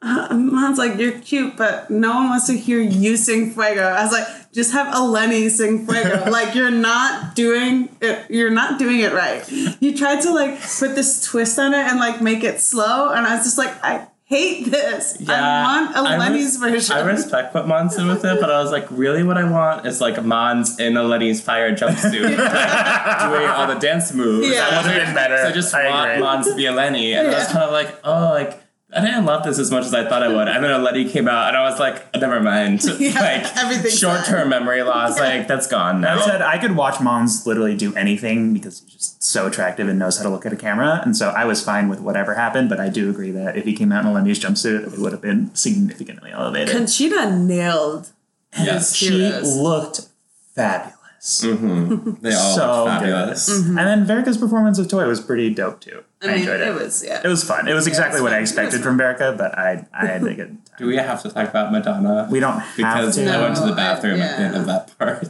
uh, 0.04 0.30
Måns, 0.30 0.78
like, 0.78 0.98
you're 1.00 1.20
cute, 1.20 1.56
but 1.56 1.90
no 1.92 2.10
one 2.16 2.30
wants 2.30 2.48
to 2.48 2.58
hear 2.58 2.80
you 2.82 3.16
sing 3.18 3.52
Fuego. 3.52 3.84
I 3.84 4.04
was 4.04 4.12
like, 4.12 4.28
just 4.52 4.72
have 4.74 4.88
Eleni 4.94 5.50
sing 5.50 5.86
Fuego. 5.86 6.24
like, 6.32 6.56
you're 6.56 6.72
not 6.72 7.36
doing 7.36 7.88
it, 8.02 8.26
you're 8.30 8.50
not 8.50 8.80
doing 8.80 9.00
it 9.02 9.14
right. 9.14 9.48
You 9.80 9.96
tried 9.96 10.22
to, 10.22 10.34
like, 10.34 10.60
put 10.60 10.96
this 10.96 11.24
twist 11.24 11.60
on 11.60 11.74
it 11.74 11.86
and, 11.86 12.00
like, 12.00 12.20
make 12.22 12.44
it 12.44 12.60
slow, 12.60 13.10
and 13.12 13.28
I 13.28 13.36
was 13.36 13.46
just 13.46 13.58
like, 13.60 13.72
I 13.84 14.08
hate 14.32 14.72
this. 14.72 15.18
I 15.28 15.64
want 15.64 15.96
I 15.96 16.18
Eleni's 16.18 16.58
res- 16.60 16.88
version. 16.88 16.96
I 16.96 17.02
respect 17.02 17.54
what 17.54 17.66
Måns 17.66 17.98
did 17.98 18.08
with 18.08 18.24
it, 18.24 18.40
but 18.40 18.50
I 18.50 18.62
was 18.62 18.72
like, 18.72 18.88
really, 18.90 19.24
what 19.24 19.38
I 19.38 19.44
want 19.44 19.86
is 19.86 20.00
like 20.00 20.16
Måns 20.16 20.80
in 20.80 20.94
Eleni's 20.94 21.42
fire 21.42 21.76
jumpsuit, 21.76 22.12
doing 23.30 23.48
all 23.50 23.68
the 23.68 23.78
dance 23.80 24.14
moves. 24.14 24.48
Yeah. 24.48 24.70
That 24.70 24.86
would've 24.86 25.06
been 25.06 25.14
better. 25.14 25.38
So 25.38 25.50
I 25.50 25.52
just 25.52 25.76
I 25.76 25.90
want 25.90 26.12
agree. 26.12 26.24
Måns 26.26 26.44
to 26.46 26.56
be 26.56 26.64
Eleni, 26.64 27.14
and 27.14 27.28
I 27.28 27.34
was 27.40 27.48
kind 27.48 27.64
of 27.66 27.72
like, 27.72 28.00
oh, 28.04 28.30
like. 28.32 28.58
I 28.94 29.02
didn't 29.02 29.26
love 29.26 29.44
this 29.44 29.58
as 29.58 29.72
much 29.72 29.86
as 29.86 29.94
I 29.94 30.08
thought 30.08 30.22
I 30.22 30.28
would. 30.28 30.48
And 30.48 30.64
then 30.64 30.72
Eleni 30.72 31.10
came 31.10 31.28
out, 31.28 31.48
and 31.48 31.58
I 31.58 31.70
was 31.70 31.80
like, 31.80 32.14
never 32.16 32.39
mind. 32.39 32.84
Yeah, 33.02 33.20
like, 33.20 33.58
everything's 33.58 33.98
short 33.98 34.26
term 34.26 34.50
memory 34.50 34.84
loss, 34.84 35.18
like, 35.18 35.48
that's 35.48 35.66
gone 35.66 36.02
now. 36.02 36.20
I 36.20 36.26
said 36.26 36.42
I 36.42 36.58
could 36.58 36.76
watch 36.76 36.96
Måns 36.96 37.46
literally 37.46 37.76
do 37.76 37.96
anything 37.96 38.54
because 38.54 38.82
he's 38.82 38.94
just 38.94 39.24
so 39.24 39.48
attractive 39.48 39.88
and 39.88 39.98
knows 39.98 40.18
how 40.18 40.24
to 40.24 40.30
look 40.30 40.46
at 40.46 40.54
a 40.54 40.58
camera, 40.58 41.02
and 41.04 41.16
so 41.16 41.30
I 41.30 41.46
was 41.46 41.64
fine 41.64 41.89
with 41.89 42.00
whatever 42.00 42.36
happened. 42.36 42.70
But 42.70 42.80
I 42.80 42.89
do 42.89 43.10
agree 43.10 43.32
that 43.32 43.58
if 43.58 43.66
he 43.66 43.74
came 43.74 43.92
out 43.92 44.06
in 44.06 44.12
Eleni's 44.12 44.39
jumpsuit, 44.39 44.94
it 44.94 45.00
would 45.00 45.14
have 45.14 45.22
been 45.22 45.54
significantly 45.56 46.32
elevated. 46.32 46.76
Conchita 46.76 47.32
nailed 47.32 48.10
yes. 48.58 48.96
she 48.96 49.10
looked 49.12 50.08
fabulous. 50.54 50.98
Mm-hmm. 51.22 52.14
They 52.22 52.34
all 52.34 52.56
so 52.56 52.84
look 52.86 52.88
fabulous. 52.88 53.48
good. 53.48 53.68
And 53.68 53.78
then 53.78 54.06
Verka's 54.06 54.38
performance 54.38 54.80
of 54.80 54.88
Toy 54.88 55.06
was 55.08 55.20
pretty 55.22 55.54
dope 55.54 55.80
too. 55.80 56.04
I, 56.22 56.26
I 56.26 56.30
mean, 56.32 56.40
enjoyed 56.40 56.62
it. 56.62 56.68
it 56.70 56.74
was, 56.74 57.04
yeah. 57.06 57.22
It 57.24 57.28
was 57.28 57.44
fun. 57.44 57.68
It 57.68 57.74
was 57.74 57.86
exactly 57.88 58.18
it's 58.18 58.24
what 58.24 58.32
I 58.32 58.36
fun. 58.36 58.40
It 58.40 58.44
expected 58.44 58.82
from 58.82 58.98
Verka, 58.98 59.38
but 59.38 59.58
I 59.58 59.86
I 59.94 60.06
had 60.08 60.24
a 60.24 60.34
good 60.34 60.58
Do 60.78 60.88
we 60.88 60.96
have 60.98 61.22
to 61.22 61.30
talk 61.30 61.48
about 61.48 61.72
Madonna? 61.72 62.28
We 62.32 62.40
don't 62.40 62.60
have 62.60 62.76
because 62.76 63.16
to. 63.16 63.32
I 63.32 63.40
went 63.40 63.56
to 63.58 63.66
the 63.66 63.74
bathroom 63.76 64.20
I- 64.20 64.26
at 64.26 64.38
the 64.38 64.44
end 64.44 64.56
of 64.56 64.66
that 64.66 64.98
part. 64.98 65.24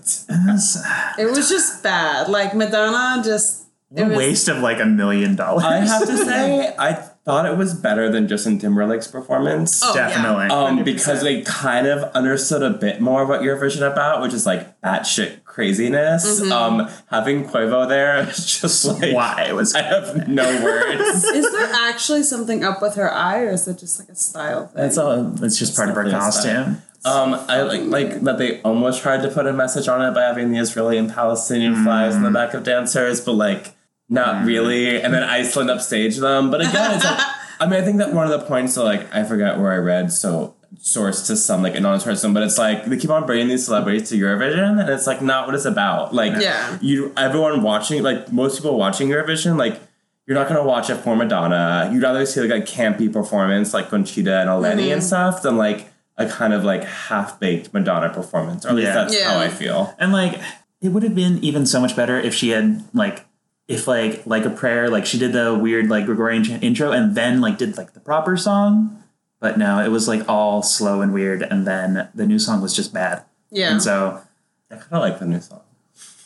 It 1.19 1.25
was 1.29 1.49
just 1.49 1.83
bad. 1.83 2.29
Like, 2.29 2.55
Madonna 2.55 3.21
just. 3.23 3.65
It 3.93 4.03
a 4.03 4.07
was, 4.07 4.17
waste 4.17 4.47
of 4.47 4.59
like 4.59 4.79
a 4.79 4.85
million 4.85 5.35
dollars. 5.35 5.65
I 5.65 5.79
have 5.79 6.07
to 6.07 6.17
say, 6.25 6.73
I 6.79 7.09
thought 7.23 7.45
it 7.45 7.55
was 7.55 7.73
better 7.75 8.09
than 8.09 8.27
Justin 8.27 8.57
Timberlake's 8.57 9.07
performance. 9.07 9.81
Oh, 9.83 9.93
yeah. 9.95 10.09
Definitely. 10.09 10.47
Um, 10.47 10.83
because 10.83 11.21
they 11.21 11.41
kind 11.41 11.85
of 11.85 12.03
understood 12.15 12.63
a 12.63 12.71
bit 12.71 12.99
more 12.99 13.25
what 13.27 13.41
Eurovision 13.41 13.89
about, 13.89 14.21
which 14.21 14.33
is 14.33 14.45
like 14.45 14.81
batshit 14.81 15.43
craziness. 15.43 16.41
Mm-hmm. 16.41 16.51
Um, 16.51 16.89
having 17.11 17.45
Quavo 17.45 17.87
there, 17.87 18.25
just 18.25 18.85
like 18.85 19.13
Why 19.13 19.51
was 19.51 19.75
I 19.75 19.83
have 19.83 20.27
no 20.27 20.45
words. 20.63 21.23
Is 21.25 21.51
there 21.51 21.69
actually 21.73 22.23
something 22.23 22.63
up 22.63 22.81
with 22.81 22.95
her 22.95 23.13
eye, 23.13 23.41
or 23.41 23.49
is 23.49 23.67
it 23.67 23.77
just 23.77 23.99
like 23.99 24.09
a 24.09 24.15
style 24.15 24.67
thing? 24.67 24.81
That's 24.81 24.97
all. 24.97 25.43
It's 25.43 25.57
just 25.57 25.75
part 25.75 25.89
of 25.89 25.95
her 25.95 26.09
Something 26.09 26.19
like 26.19 26.33
costume. 26.33 26.81
Um, 27.03 27.33
I 27.47 27.61
like 27.63 27.81
like 27.81 28.21
that 28.21 28.37
they 28.37 28.61
almost 28.61 29.01
tried 29.01 29.23
to 29.23 29.29
put 29.29 29.47
a 29.47 29.53
message 29.53 29.87
on 29.87 30.01
it 30.01 30.13
by 30.13 30.21
having 30.21 30.51
the 30.51 30.59
Israeli 30.59 30.97
and 30.97 31.11
Palestinian 31.11 31.83
flags 31.83 32.15
in 32.15 32.23
the 32.23 32.31
back 32.31 32.53
of 32.53 32.63
dancers, 32.63 33.21
but 33.21 33.33
like 33.33 33.73
not 34.11 34.45
really. 34.45 35.01
And 35.01 35.13
then 35.13 35.23
Iceland 35.23 35.71
upstage 35.71 36.17
them. 36.17 36.51
But 36.51 36.61
again, 36.61 36.95
it's 36.95 37.03
like 37.05 37.19
I 37.59 37.67
mean, 37.67 37.79
I 37.79 37.83
think 37.83 37.97
that 37.97 38.13
one 38.13 38.29
of 38.29 38.39
the 38.39 38.45
points 38.45 38.75
that 38.75 38.83
like 38.83 39.13
I 39.13 39.23
forgot 39.23 39.59
where 39.59 39.71
I 39.71 39.77
read, 39.77 40.11
so 40.11 40.55
source 40.79 41.27
to 41.27 41.35
some 41.35 41.61
like 41.63 41.75
anonymous 41.75 42.03
person, 42.03 42.33
but 42.33 42.43
it's 42.43 42.57
like 42.57 42.85
they 42.85 42.97
keep 42.97 43.09
on 43.09 43.25
bringing 43.25 43.47
these 43.47 43.65
celebrities 43.65 44.09
to 44.09 44.15
Eurovision, 44.15 44.79
and 44.79 44.89
it's 44.89 45.07
like 45.07 45.21
not 45.21 45.45
what 45.45 45.55
it's 45.55 45.65
about. 45.65 46.13
Like 46.13 46.33
Yeah. 46.41 46.77
you, 46.81 47.13
everyone 47.17 47.61
watching, 47.61 48.03
like 48.03 48.31
most 48.31 48.57
people 48.57 48.77
watching 48.77 49.09
Eurovision, 49.09 49.57
like. 49.57 49.79
You're 50.27 50.37
not 50.37 50.47
gonna 50.47 50.63
watch 50.63 50.89
it 50.89 50.95
for 50.97 51.15
Madonna. 51.15 51.89
You'd 51.91 52.03
rather 52.03 52.25
see 52.25 52.39
like 52.41 52.61
a 52.61 52.65
campy 52.65 53.11
performance 53.11 53.73
like 53.73 53.89
Conchita 53.89 54.39
and 54.39 54.49
Eleni 54.49 54.69
and 54.69 54.79
mm-hmm. 54.79 54.99
stuff 55.01 55.41
than 55.41 55.57
like 55.57 55.87
a 56.15 56.29
kind 56.29 56.53
of 56.53 56.63
like 56.63 56.83
half 56.85 57.39
baked 57.39 57.73
Madonna 57.73 58.09
performance. 58.13 58.63
Or 58.63 58.69
at 58.69 58.75
least 58.75 58.87
Yeah. 58.87 58.93
that's 58.93 59.15
Yeah. 59.15 59.33
how 59.33 59.39
I 59.39 59.49
feel. 59.49 59.93
And 59.99 60.13
like, 60.13 60.39
it 60.79 60.89
would 60.89 61.03
have 61.03 61.15
been 61.15 61.43
even 61.43 61.65
so 61.65 61.81
much 61.81 61.95
better 61.95 62.17
if 62.17 62.33
she 62.33 62.49
had 62.49 62.83
like, 62.93 63.25
if 63.71 63.87
like 63.87 64.25
like 64.27 64.45
a 64.45 64.49
prayer, 64.49 64.89
like 64.89 65.05
she 65.05 65.17
did 65.17 65.33
the 65.33 65.57
weird 65.57 65.89
like 65.89 66.05
Gregorian 66.05 66.43
ch- 66.43 66.49
intro 66.61 66.91
and 66.91 67.15
then 67.15 67.41
like 67.41 67.57
did 67.57 67.77
like 67.77 67.93
the 67.93 67.99
proper 67.99 68.37
song. 68.37 69.03
But 69.39 69.57
no, 69.57 69.79
it 69.83 69.89
was 69.89 70.07
like 70.07 70.27
all 70.29 70.61
slow 70.61 71.01
and 71.01 71.11
weird, 71.13 71.41
and 71.41 71.65
then 71.65 72.09
the 72.13 72.27
new 72.27 72.37
song 72.37 72.61
was 72.61 72.75
just 72.75 72.93
bad. 72.93 73.23
yeah. 73.49 73.71
And 73.71 73.81
so 73.81 74.21
I 74.69 74.75
kind 74.75 74.93
of 74.93 75.01
like 75.01 75.17
the 75.19 75.25
new 75.25 75.41
song. 75.41 75.61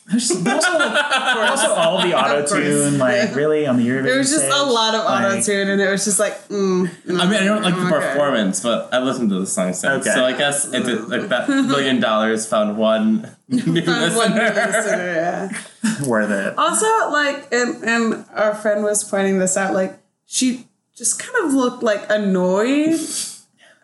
There's- 0.08 0.30
also, 0.30 0.78
also 0.78 1.74
all 1.74 2.00
the 2.02 2.14
auto 2.14 2.46
tune, 2.46 2.98
like 2.98 3.34
really 3.34 3.66
on 3.66 3.76
the 3.76 3.86
Eurovision. 3.88 4.04
There 4.04 4.18
was 4.18 4.30
just 4.30 4.44
stage, 4.44 4.54
a 4.54 4.62
lot 4.62 4.94
of 4.94 5.04
like- 5.04 5.24
auto 5.32 5.42
tune, 5.42 5.68
and 5.68 5.80
it 5.80 5.90
was 5.90 6.04
just 6.04 6.20
like, 6.20 6.34
mm, 6.48 6.86
mm. 6.88 7.20
I 7.20 7.24
mean, 7.26 7.42
I 7.42 7.44
don't 7.44 7.62
like 7.62 7.74
the 7.74 7.80
Okay. 7.86 7.90
performance, 8.12 8.60
but 8.60 8.88
I 8.92 9.00
listened 9.00 9.30
to 9.30 9.40
the 9.40 9.46
song 9.46 9.72
since. 9.72 10.06
Okay. 10.06 10.14
So 10.14 10.24
I 10.24 10.32
guess 10.36 10.72
it 10.72 10.84
did, 10.84 11.08
like 11.08 11.28
that 11.28 11.48
million 11.48 11.98
dollars 12.00 12.46
found 12.46 12.76
one 12.78 13.34
new 13.48 13.62
One 13.64 13.74
listener. 13.74 14.52
listener, 14.54 15.12
yeah. 15.14 16.06
Worth 16.06 16.30
it. 16.30 16.56
Also, 16.58 16.86
like, 17.10 17.48
and, 17.52 17.82
and 17.84 18.24
our 18.34 18.54
friend 18.54 18.84
was 18.84 19.02
pointing 19.02 19.38
this 19.40 19.56
out, 19.56 19.74
like, 19.74 19.98
she 20.26 20.66
just 20.96 21.18
kind 21.18 21.46
of 21.46 21.52
looked 21.52 21.82
like 21.82 22.04
annoyed 22.10 22.98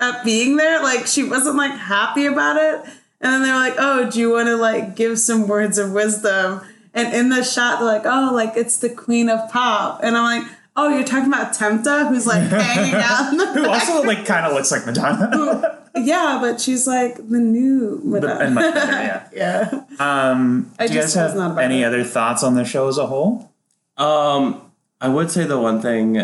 at 0.01 0.25
being 0.25 0.57
there. 0.57 0.83
Like 0.83 1.07
she 1.07 1.23
wasn't 1.25 1.57
like 1.57 1.73
happy 1.73 2.27
about 2.27 2.57
it. 2.57 2.91
And 3.23 3.33
then 3.33 3.43
they're 3.43 3.55
like, 3.55 3.75
"Oh, 3.79 4.11
do 4.11 4.19
you 4.19 4.31
want 4.33 4.49
to 4.49 4.57
like 4.57 4.97
give 4.97 5.19
some 5.19 5.47
words 5.47 5.79
of 5.79 5.93
wisdom?" 5.93 6.61
And 6.93 7.15
in 7.15 7.29
the 7.31 7.43
shot, 7.45 7.79
they're 7.79 7.87
like, 7.89 8.03
"Oh, 8.05 8.31
like 8.35 8.55
it's 8.57 8.79
the 8.79 8.91
queen 8.91 9.29
of 9.31 9.49
pop." 9.51 10.01
And 10.03 10.17
I'm 10.17 10.41
like, 10.43 10.53
"Oh, 10.77 10.89
you're 10.89 11.05
talking 11.05 11.29
about 11.33 11.55
Tamta, 11.55 12.09
who's 12.09 12.27
like 12.27 12.43
hanging 12.51 12.95
out 12.95 13.31
in 13.31 13.39
the 13.39 13.47
Who 13.47 13.63
back." 13.63 13.89
also 13.89 14.03
like 14.03 14.27
kind 14.27 14.45
of 14.45 14.53
looks 14.53 14.71
like 14.73 14.85
Madonna. 14.85 15.79
Yeah, 15.95 16.39
but 16.41 16.61
she's 16.61 16.87
like 16.87 17.17
the 17.17 17.39
new 17.39 18.01
Madonna. 18.03 18.41
and 18.47 18.55
much 18.55 18.75
better, 18.75 18.93
yeah. 18.93 19.29
yeah. 20.01 20.31
Um, 20.31 20.73
I 20.79 20.87
do 20.87 20.95
you 20.95 21.01
guys 21.01 21.15
was 21.15 21.35
not 21.35 21.51
have 21.51 21.59
any 21.59 21.83
it. 21.83 21.87
other 21.87 22.03
thoughts 22.03 22.43
on 22.43 22.55
the 22.55 22.65
show 22.65 22.89
as 22.89 22.99
a 22.99 23.07
whole? 23.07 23.53
Um, 23.99 24.63
I 25.01 25.09
would 25.09 25.31
say 25.31 25.45
the 25.45 25.61
one 25.61 25.81
thing 25.83 26.17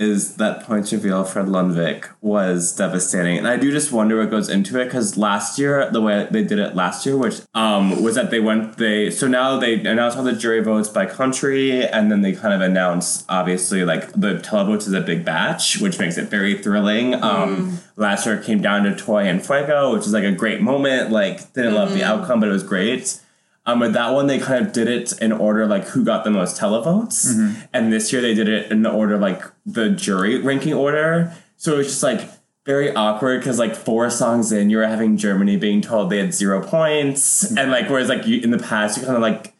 is 0.00 0.36
that 0.36 0.64
point 0.64 0.90
reveal 0.92 1.22
Fred 1.24 1.46
Lundvik 1.46 2.08
was 2.22 2.74
devastating, 2.74 3.36
and 3.36 3.46
I 3.46 3.58
do 3.58 3.70
just 3.70 3.92
wonder 3.92 4.18
what 4.18 4.30
goes 4.30 4.48
into 4.48 4.80
it 4.80 4.86
because 4.86 5.18
last 5.18 5.58
year 5.58 5.90
the 5.90 6.00
way 6.00 6.26
they 6.30 6.42
did 6.42 6.58
it 6.58 6.74
last 6.74 7.04
year, 7.04 7.18
which 7.18 7.42
um 7.54 8.02
was 8.02 8.14
that 8.14 8.30
they 8.30 8.40
went 8.40 8.78
they 8.78 9.10
so 9.10 9.28
now 9.28 9.58
they 9.58 9.74
announced 9.74 10.16
all 10.16 10.24
the 10.24 10.32
jury 10.32 10.62
votes 10.62 10.88
by 10.88 11.04
country, 11.04 11.86
and 11.86 12.10
then 12.10 12.22
they 12.22 12.32
kind 12.32 12.54
of 12.54 12.62
announce 12.62 13.24
obviously 13.28 13.84
like 13.84 14.10
the 14.12 14.36
televotes 14.36 14.88
is 14.88 14.94
a 14.94 15.02
big 15.02 15.22
batch, 15.22 15.80
which 15.80 15.98
makes 15.98 16.16
it 16.16 16.28
very 16.30 16.56
thrilling. 16.56 17.14
Um, 17.22 17.78
last 17.96 18.24
year 18.24 18.36
it 18.36 18.44
came 18.44 18.62
down 18.62 18.84
to 18.84 18.96
Toy 18.96 19.24
and 19.24 19.44
Fuego, 19.44 19.92
which 19.92 20.06
is 20.06 20.14
like 20.14 20.24
a 20.24 20.32
great 20.32 20.62
moment. 20.62 21.10
Like 21.10 21.52
didn't 21.52 21.74
love 21.74 21.92
the 21.92 22.04
outcome, 22.04 22.40
but 22.40 22.48
it 22.48 22.52
was 22.52 22.62
great. 22.62 23.20
Um, 23.66 23.78
but 23.80 23.92
that 23.92 24.10
one 24.14 24.26
they 24.26 24.38
kind 24.38 24.66
of 24.66 24.72
did 24.72 24.88
it 24.88 25.12
in 25.20 25.32
order 25.32 25.66
like 25.66 25.84
who 25.88 26.02
got 26.04 26.24
the 26.24 26.30
most 26.30 26.58
televotes, 26.60 27.36
and 27.72 27.92
this 27.92 28.12
year 28.12 28.22
they 28.22 28.34
did 28.34 28.48
it 28.48 28.70
in 28.72 28.82
the 28.82 28.90
order 28.90 29.18
like 29.18 29.42
the 29.66 29.90
jury 29.90 30.38
ranking 30.40 30.72
order. 30.74 31.32
So 31.56 31.74
it 31.74 31.76
was 31.78 31.86
just 31.88 32.02
like 32.02 32.22
very 32.64 32.94
awkward 32.94 33.40
because 33.40 33.58
like 33.58 33.76
four 33.76 34.08
songs 34.10 34.50
in, 34.50 34.70
you 34.70 34.78
were 34.78 34.86
having 34.86 35.16
Germany 35.18 35.56
being 35.56 35.80
told 35.82 36.10
they 36.10 36.18
had 36.18 36.32
zero 36.34 36.62
points, 36.66 37.54
and 37.56 37.70
like 37.70 37.88
whereas 37.90 38.08
like 38.08 38.26
you, 38.26 38.40
in 38.40 38.50
the 38.50 38.58
past 38.58 38.98
you 38.98 39.04
kind 39.04 39.16
of 39.16 39.22
like 39.22 39.52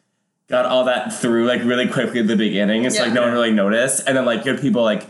got 0.48 0.64
all 0.66 0.84
that 0.84 1.12
through 1.12 1.46
like 1.46 1.62
really 1.62 1.86
quickly 1.86 2.20
at 2.20 2.26
the 2.26 2.36
beginning. 2.36 2.84
It's 2.84 2.98
like 2.98 3.09
Yeah. 3.09 3.14
no 3.14 3.22
one 3.22 3.32
really 3.32 3.53
noticed, 3.53 4.03
and 4.07 4.16
then 4.16 4.24
like 4.24 4.44
you 4.44 4.53
had 4.53 4.61
people 4.61 4.82
like. 4.82 5.07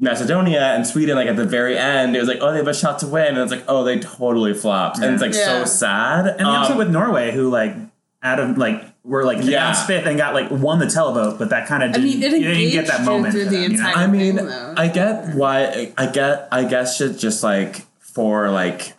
Macedonia 0.00 0.74
and 0.74 0.84
Sweden, 0.84 1.14
like 1.14 1.28
at 1.28 1.36
the 1.36 1.44
very 1.46 1.78
end, 1.78 2.16
it 2.16 2.18
was 2.18 2.26
like, 2.26 2.38
oh, 2.40 2.50
they 2.50 2.58
have 2.58 2.66
a 2.66 2.74
shot 2.74 2.98
to 2.98 3.06
win, 3.06 3.28
and 3.28 3.38
it's 3.38 3.52
like, 3.52 3.62
oh, 3.68 3.84
they 3.84 4.00
totally 4.00 4.52
flopped, 4.52 4.98
and 4.98 5.14
it's 5.14 5.22
like 5.22 5.32
Yeah. 5.32 5.60
so 5.60 5.64
sad. 5.64 6.26
And 6.26 6.40
Um, 6.42 6.56
episode 6.56 6.78
with 6.78 6.90
Norway, 6.90 7.30
who 7.30 7.48
like 7.48 7.76
out 8.24 8.40
of 8.40 8.56
like 8.58 8.82
were 9.04 9.22
like 9.24 9.38
Yeah. 9.38 9.58
announced 9.58 9.86
fifth 9.86 10.06
and 10.06 10.16
got 10.16 10.34
like 10.34 10.50
won 10.50 10.78
the 10.78 10.86
televote, 10.86 11.38
but 11.38 11.50
that 11.50 11.68
kind 11.68 11.82
of 11.82 11.90
I 11.90 11.92
didn't. 11.92 12.04
mean, 12.04 12.22
it 12.22 12.32
you 12.40 12.48
didn't 12.54 12.70
get 12.72 12.86
that 12.88 13.04
moment 13.04 13.32
through 13.34 13.44
the 13.44 13.50
them, 13.50 13.62
you 13.62 13.68
know? 13.68 13.74
entire- 13.88 13.96
I 13.96 14.06
mean, 14.06 14.36
though. 14.36 14.74
I 14.76 14.88
get 14.88 15.34
why. 15.34 15.92
I 15.98 16.06
get. 16.06 16.48
I 16.50 16.64
guess 16.64 16.98
just 16.98 17.20
just 17.20 17.42
like 17.44 17.86
for 17.98 18.48
like 18.50 18.94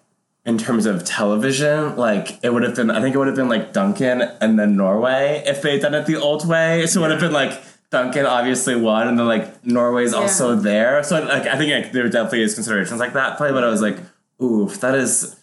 in 0.46 0.60
terms 0.60 0.86
of 0.86 1.04
television, 1.04 1.96
like 1.96 2.38
it 2.44 2.54
would 2.54 2.62
have 2.64 2.76
been. 2.76 2.92
I 2.92 3.02
think 3.02 3.16
it 3.16 3.18
would 3.18 3.28
have 3.28 3.36
been 3.36 3.50
like 3.50 3.74
Duncan 3.74 4.22
and 4.40 4.60
then 4.60 4.78
Norway 4.78 5.44
if 5.48 5.62
they 5.64 5.72
had 5.74 5.82
done 5.82 5.96
it 5.96 6.06
the 6.06 6.18
old 6.18 6.48
way. 6.48 6.86
So 6.86 7.00
it 7.00 7.02
would 7.04 7.12
have 7.12 7.20
been 7.20 7.34
like 7.34 7.60
Duncan 7.90 8.28
obviously 8.28 8.76
won, 8.76 9.08
and 9.08 9.18
then 9.18 9.26
like 9.26 9.66
Norway's 9.66 10.14
also 10.14 10.56
there. 10.56 11.02
So 11.02 11.20
like 11.20 11.48
I 11.48 11.58
think 11.58 11.72
like, 11.86 11.94
there 11.94 12.08
definitely 12.10 12.44
is 12.44 12.54
considerations 12.54 13.00
like 13.00 13.14
that 13.14 13.38
play, 13.38 13.52
but 13.52 13.64
I 13.64 13.70
was 13.70 13.82
like, 13.82 13.98
oof, 14.40 14.80
that 14.82 14.94
is. 14.94 15.36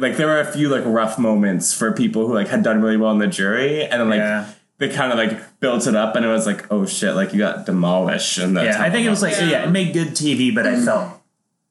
Like 0.00 0.16
there 0.16 0.26
were 0.26 0.40
a 0.40 0.50
few 0.50 0.68
like 0.68 0.84
rough 0.84 1.18
moments 1.18 1.74
for 1.74 1.92
people 1.92 2.26
who 2.26 2.34
like 2.34 2.48
had 2.48 2.62
done 2.62 2.80
really 2.82 2.96
well 2.96 3.12
in 3.12 3.18
the 3.18 3.26
jury, 3.26 3.82
and 3.84 4.00
then 4.00 4.08
like 4.10 4.18
Yeah. 4.18 4.46
they 4.78 4.88
kind 4.88 5.12
of 5.12 5.18
like 5.18 5.60
built 5.60 5.86
it 5.86 5.94
up, 5.94 6.16
and 6.16 6.24
it 6.24 6.28
was 6.28 6.46
like, 6.46 6.66
oh 6.70 6.86
shit, 6.86 7.14
like 7.14 7.32
you 7.32 7.38
got 7.38 7.66
demolished. 7.66 8.38
And 8.38 8.54
Yeah, 8.56 8.80
I 8.80 8.90
think 8.90 9.06
it 9.06 9.10
was 9.10 9.22
like 9.22 9.34
Yeah. 9.34 9.44
yeah, 9.50 9.64
it 9.64 9.70
made 9.70 9.92
good 9.92 10.08
TV, 10.08 10.54
but 10.54 10.64
Mm-hmm. 10.66 10.82
I 10.82 10.84
felt 10.84 11.12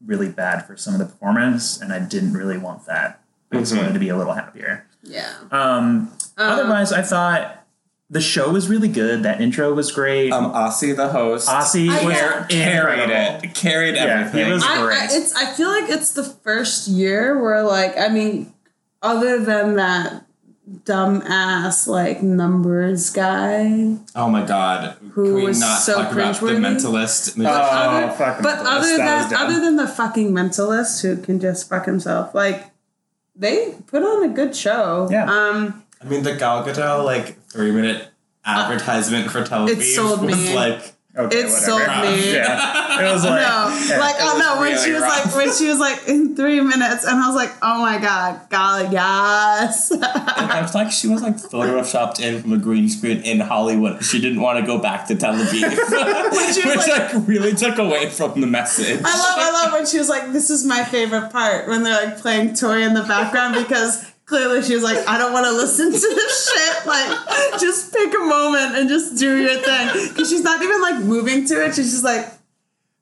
really 0.05 0.30
bad 0.30 0.65
for 0.65 0.78
some 0.78 0.93
of 0.93 0.99
the 0.99 1.05
performance, 1.05 1.82
and 1.82 1.91
I 1.91 1.99
didn't 1.99 2.34
really 2.34 2.57
want 2.57 2.86
that. 2.86 3.21
I 3.51 3.57
just 3.59 3.73
Mhm. 3.73 3.78
wanted 3.78 3.93
to 3.93 3.99
be 3.99 4.09
a 4.09 4.17
little 4.17 4.34
happier. 4.34 4.86
Yeah. 5.03 5.30
Um, 5.51 6.11
Um, 6.38 6.51
otherwise, 6.51 6.91
I 6.93 7.01
thought 7.01 7.63
the 8.09 8.21
show 8.21 8.49
was 8.51 8.69
really 8.69 8.87
good. 8.87 9.23
That 9.23 9.41
intro 9.41 9.73
was 9.73 9.91
great. 9.91 10.31
Um, 10.31 10.51
Assi, 10.53 10.95
the 10.95 11.09
host, 11.09 11.47
Assi 11.49 11.89
I- 11.89 12.03
was 12.05 12.13
yeah. 12.13 12.45
carried 12.49 13.09
it, 13.09 13.53
carried 13.53 13.95
Yeah, 13.95 14.03
he 14.31 14.39
everything. 14.41 14.53
was- 14.53 14.63
I, 14.63 14.75
I, 14.81 14.85
great. 14.85 15.09
it's. 15.11 15.35
I 15.35 15.45
feel 15.53 15.67
like 15.69 15.89
it's 15.89 16.11
the 16.13 16.23
first 16.23 16.87
year 16.87 17.41
where, 17.41 17.63
like, 17.63 17.97
I 17.97 18.07
mean, 18.07 18.53
other 19.01 19.39
than 19.43 19.75
that 19.75 20.23
dumbass 20.83 21.87
like 21.87 22.21
numbers 22.21 23.09
guy, 23.09 23.95
oh 24.15 24.29
my 24.29 24.45
god, 24.45 24.95
Who 25.13 25.25
can 25.25 25.33
we 25.35 25.43
was 25.43 25.59
not 25.59 25.79
so 25.79 25.95
talk 26.01 26.11
about 26.11 26.35
the 26.39 26.45
cringeworthy? 26.47 26.59
mentalist? 26.59 27.45
Oh, 27.45 27.49
other, 27.49 28.11
fucking 28.13 28.43
but 28.43 28.59
Mentalist. 28.59 28.65
other 28.65 28.97
That 28.97 29.29
than 29.29 29.39
dumb. 29.39 29.47
other 29.49 29.59
than 29.61 29.75
the 29.77 29.87
fucking 29.87 30.31
mentalist 30.31 31.01
who 31.01 31.17
can 31.21 31.39
just 31.39 31.69
fuck 31.69 31.85
himself, 31.85 32.33
like 32.35 32.71
they 33.35 33.75
put 33.87 34.03
on 34.03 34.23
a 34.29 34.33
good 34.33 34.55
show. 34.55 35.07
Yeah. 35.11 35.29
Um. 35.31 35.83
I 36.01 36.05
mean, 36.05 36.23
the 36.23 36.35
Gal 36.35 36.63
Gadot 36.63 37.03
like 37.05 37.41
three 37.49 37.71
minute 37.71 38.07
uh, 38.45 38.65
advertisement 38.69 39.31
for 39.31 39.43
Tel 39.43 39.67
Aviv 39.67 39.77
It 39.79 39.83
sold 39.95 40.21
was 40.23 40.35
me. 40.37 40.55
like 40.55 40.93
Okay, 41.17 41.35
It 41.39 41.43
whatever. 41.45 41.49
sold 41.49 41.79
me. 41.79 42.33
Yeah, 42.37 42.99
it 43.09 43.11
was 43.11 43.23
like 43.23 43.41
no, 43.41 43.85
yeah. 43.89 43.99
like 43.99 44.15
oh 44.19 44.35
was 44.35 44.39
no, 44.39 44.59
when 44.61 44.71
really 44.73 44.85
she 44.85 44.91
was 44.91 45.01
rough. 45.01 45.25
like 45.25 45.35
when 45.35 45.51
she 45.55 45.67
was 45.67 45.79
like 45.79 46.07
in 46.07 46.35
three 46.35 46.61
minutes, 46.61 47.05
and 47.05 47.17
I 47.19 47.25
was 47.25 47.35
like, 47.35 47.49
oh 47.63 47.81
my 47.81 47.97
god, 47.97 48.47
God, 48.51 48.93
yes. 48.93 49.91
I 49.99 50.59
was 50.61 50.75
like, 50.75 50.91
she 50.91 51.07
was 51.07 51.23
like 51.23 51.37
photoshopped 51.37 52.19
in 52.21 52.39
from 52.43 52.53
a 52.53 52.57
green 52.59 52.87
screen 52.87 53.21
in 53.21 53.39
Hollywood. 53.39 54.03
She 54.03 54.21
didn't 54.21 54.41
want 54.41 54.59
to 54.59 54.65
go 54.67 54.77
back 54.77 55.07
to 55.07 55.15
Tel 55.15 55.33
Aviv, 55.33 55.51
she 56.53 56.67
was 56.67 56.77
which 56.77 56.87
like- 56.87 57.13
like, 57.15 57.27
really 57.27 57.53
took 57.55 57.79
away 57.79 58.11
from 58.11 58.39
the 58.39 58.45
message. 58.47 59.01
I 59.03 59.17
love, 59.17 59.35
I 59.39 59.51
love 59.63 59.73
when 59.73 59.87
she 59.87 59.97
was 59.97 60.09
like, 60.09 60.31
"This 60.33 60.51
is 60.51 60.63
my 60.65 60.83
favorite 60.83 61.31
part" 61.31 61.67
when 61.67 61.81
they're 61.81 62.05
like 62.05 62.19
playing 62.19 62.53
toy 62.53 62.83
in 62.83 62.93
the 62.93 63.01
background 63.03 63.55
because 63.55 64.05
clearly 64.28 64.61
she 64.61 64.75
was 64.75 64.84
like, 64.84 64.99
"I 65.07 65.17
don't 65.17 65.34
want 65.34 65.45
to 65.47 65.51
listen 65.53 65.88
to 65.91 65.99
this 65.99 66.51
shit." 66.53 66.86
Like, 66.86 67.59
just 67.59 67.91
pick 67.91 68.13
a 68.13 68.19
moment 68.19 68.75
and 68.75 68.88
just 68.88 69.17
do 69.17 69.41
your 69.41 69.55
thing 69.55 70.09
because 70.09 70.30
she's 70.30 70.43
not 70.43 70.61
even 70.61 70.80
like 70.82 70.99
moving 71.03 71.47
to 71.47 71.65
it. 71.65 71.73
She's 71.73 71.89
just 71.91 72.03
like, 72.03 72.28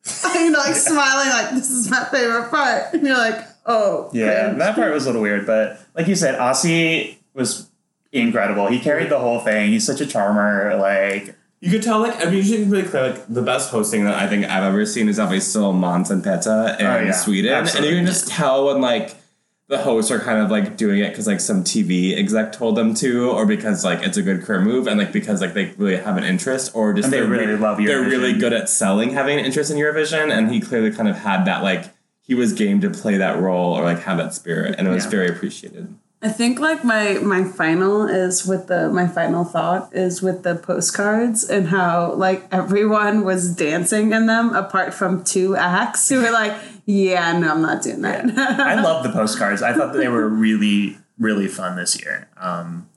you 0.35 0.51
know, 0.51 0.59
like 0.59 0.75
smiling, 0.75 1.29
like, 1.29 1.49
"This 1.51 1.69
is 1.69 1.89
my 1.91 2.05
favorite 2.05 2.49
part," 2.49 2.93
and 2.93 3.05
you're 3.05 3.17
like, 3.17 3.39
"Oh, 3.65 4.09
Yeah, 4.13 4.45
cringe. 4.45 4.59
that 4.59 4.75
part 4.75 4.93
was 4.93 5.03
a 5.05 5.09
little 5.09 5.21
weird, 5.21 5.45
but 5.45 5.79
like 5.95 6.07
you 6.07 6.15
said, 6.15 6.39
Assi 6.39 7.17
was 7.33 7.69
incredible. 8.11 8.67
He 8.67 8.79
carried 8.79 9.09
the 9.09 9.19
whole 9.19 9.39
thing. 9.39 9.71
He's 9.71 9.85
such 9.85 9.99
a 9.99 10.05
charmer. 10.05 10.75
Like, 10.77 11.35
You 11.59 11.71
could 11.71 11.81
tell, 11.83 11.99
like, 11.99 12.21
I 12.21 12.25
mean, 12.29 12.35
you 12.35 12.43
should 12.43 12.57
be 12.65 12.71
really 12.71 12.87
clear, 12.87 13.09
like, 13.09 13.25
the 13.27 13.41
best 13.41 13.71
hosting 13.71 14.05
that 14.05 14.13
I 14.13 14.27
think 14.27 14.45
I've 14.45 14.63
ever 14.63 14.85
seen 14.85 15.09
is 15.09 15.19
obviously 15.19 15.49
still 15.49 15.73
Måns 15.73 16.11
and 16.11 16.23
Petra 16.23 16.75
in 16.79 16.85
Oh, 16.85 16.99
yeah. 17.01 17.11
Sweden. 17.11 17.51
Absolutely. 17.53 17.89
And 17.89 17.97
you 17.97 17.99
can 18.03 18.13
just 18.13 18.27
tell 18.27 18.67
when, 18.67 18.81
like, 18.81 19.15
the 19.67 19.79
hosts 19.79 20.11
are 20.11 20.19
kind 20.19 20.39
of, 20.39 20.51
like, 20.51 20.77
doing 20.77 20.99
it 20.99 21.09
because, 21.09 21.25
like, 21.25 21.39
some 21.39 21.63
TV 21.63 22.15
exec 22.15 22.51
told 22.51 22.75
them 22.75 22.93
to, 22.93 23.31
or 23.31 23.45
because, 23.47 23.83
like, 23.83 24.03
it's 24.03 24.15
a 24.17 24.21
good 24.21 24.43
career 24.43 24.61
move, 24.61 24.85
and, 24.87 24.99
like, 24.99 25.11
because, 25.11 25.41
like, 25.41 25.53
they 25.55 25.73
really 25.77 25.97
have 25.97 26.17
an 26.17 26.23
interest, 26.23 26.71
or 26.75 26.93
just 26.93 27.09
they 27.09 27.21
really 27.21 27.47
re- 27.47 27.55
love 27.57 27.77
They're 27.77 28.01
really 28.03 28.33
good 28.37 28.53
at 28.53 28.69
selling 28.69 29.09
having 29.11 29.39
an 29.39 29.45
interest 29.45 29.71
in 29.71 29.77
Eurovision, 29.77 30.31
and 30.31 30.51
he 30.51 30.59
clearly 30.59 30.91
kind 30.91 31.09
of 31.09 31.15
had 31.17 31.45
that, 31.45 31.63
like, 31.63 31.85
he 32.21 32.35
was 32.35 32.53
game 32.53 32.79
to 32.81 32.89
play 32.91 33.17
that 33.17 33.39
role 33.39 33.73
or, 33.73 33.83
like, 33.83 34.01
have 34.03 34.17
that 34.17 34.33
spirit, 34.35 34.75
and 34.77 34.87
it 34.87 34.91
was 34.91 35.05
Yeah. 35.05 35.09
very 35.11 35.29
appreciated. 35.29 35.95
I 36.21 36.29
think 36.29 36.59
like 36.59 36.83
my 36.83 37.19
my 37.21 37.43
final 37.43 38.07
is 38.07 38.45
with 38.47 38.67
the 38.67 38.89
my 38.89 39.05
final 39.07 39.43
thought 39.43 39.93
is 39.93 40.21
with 40.23 40.41
the 40.43 40.55
postcards 40.55 41.43
and 41.47 41.67
how 41.67 42.13
like 42.13 42.47
everyone 42.51 43.23
was 43.23 43.53
dancing 43.55 44.11
in 44.11 44.25
them 44.25 44.53
apart 44.55 44.93
from 44.93 45.23
two 45.23 45.55
acts 45.55 46.09
who 46.09 46.21
were 46.23 46.31
like, 46.31 46.53
yeah, 46.85 47.37
no, 47.37 47.51
I'm 47.51 47.61
not 47.61 47.83
doing 47.83 48.01
that. 48.01 48.25
I 48.37 48.81
love 48.81 49.03
the 49.03 49.11
postcards. 49.11 49.61
I 49.61 49.73
thought 49.73 49.93
that 49.93 49.99
they 49.99 50.07
were 50.07 50.27
really, 50.27 50.97
really 51.19 51.47
fun 51.47 51.75
this 51.75 52.01
year. 52.01 52.27
Um, 52.37 52.89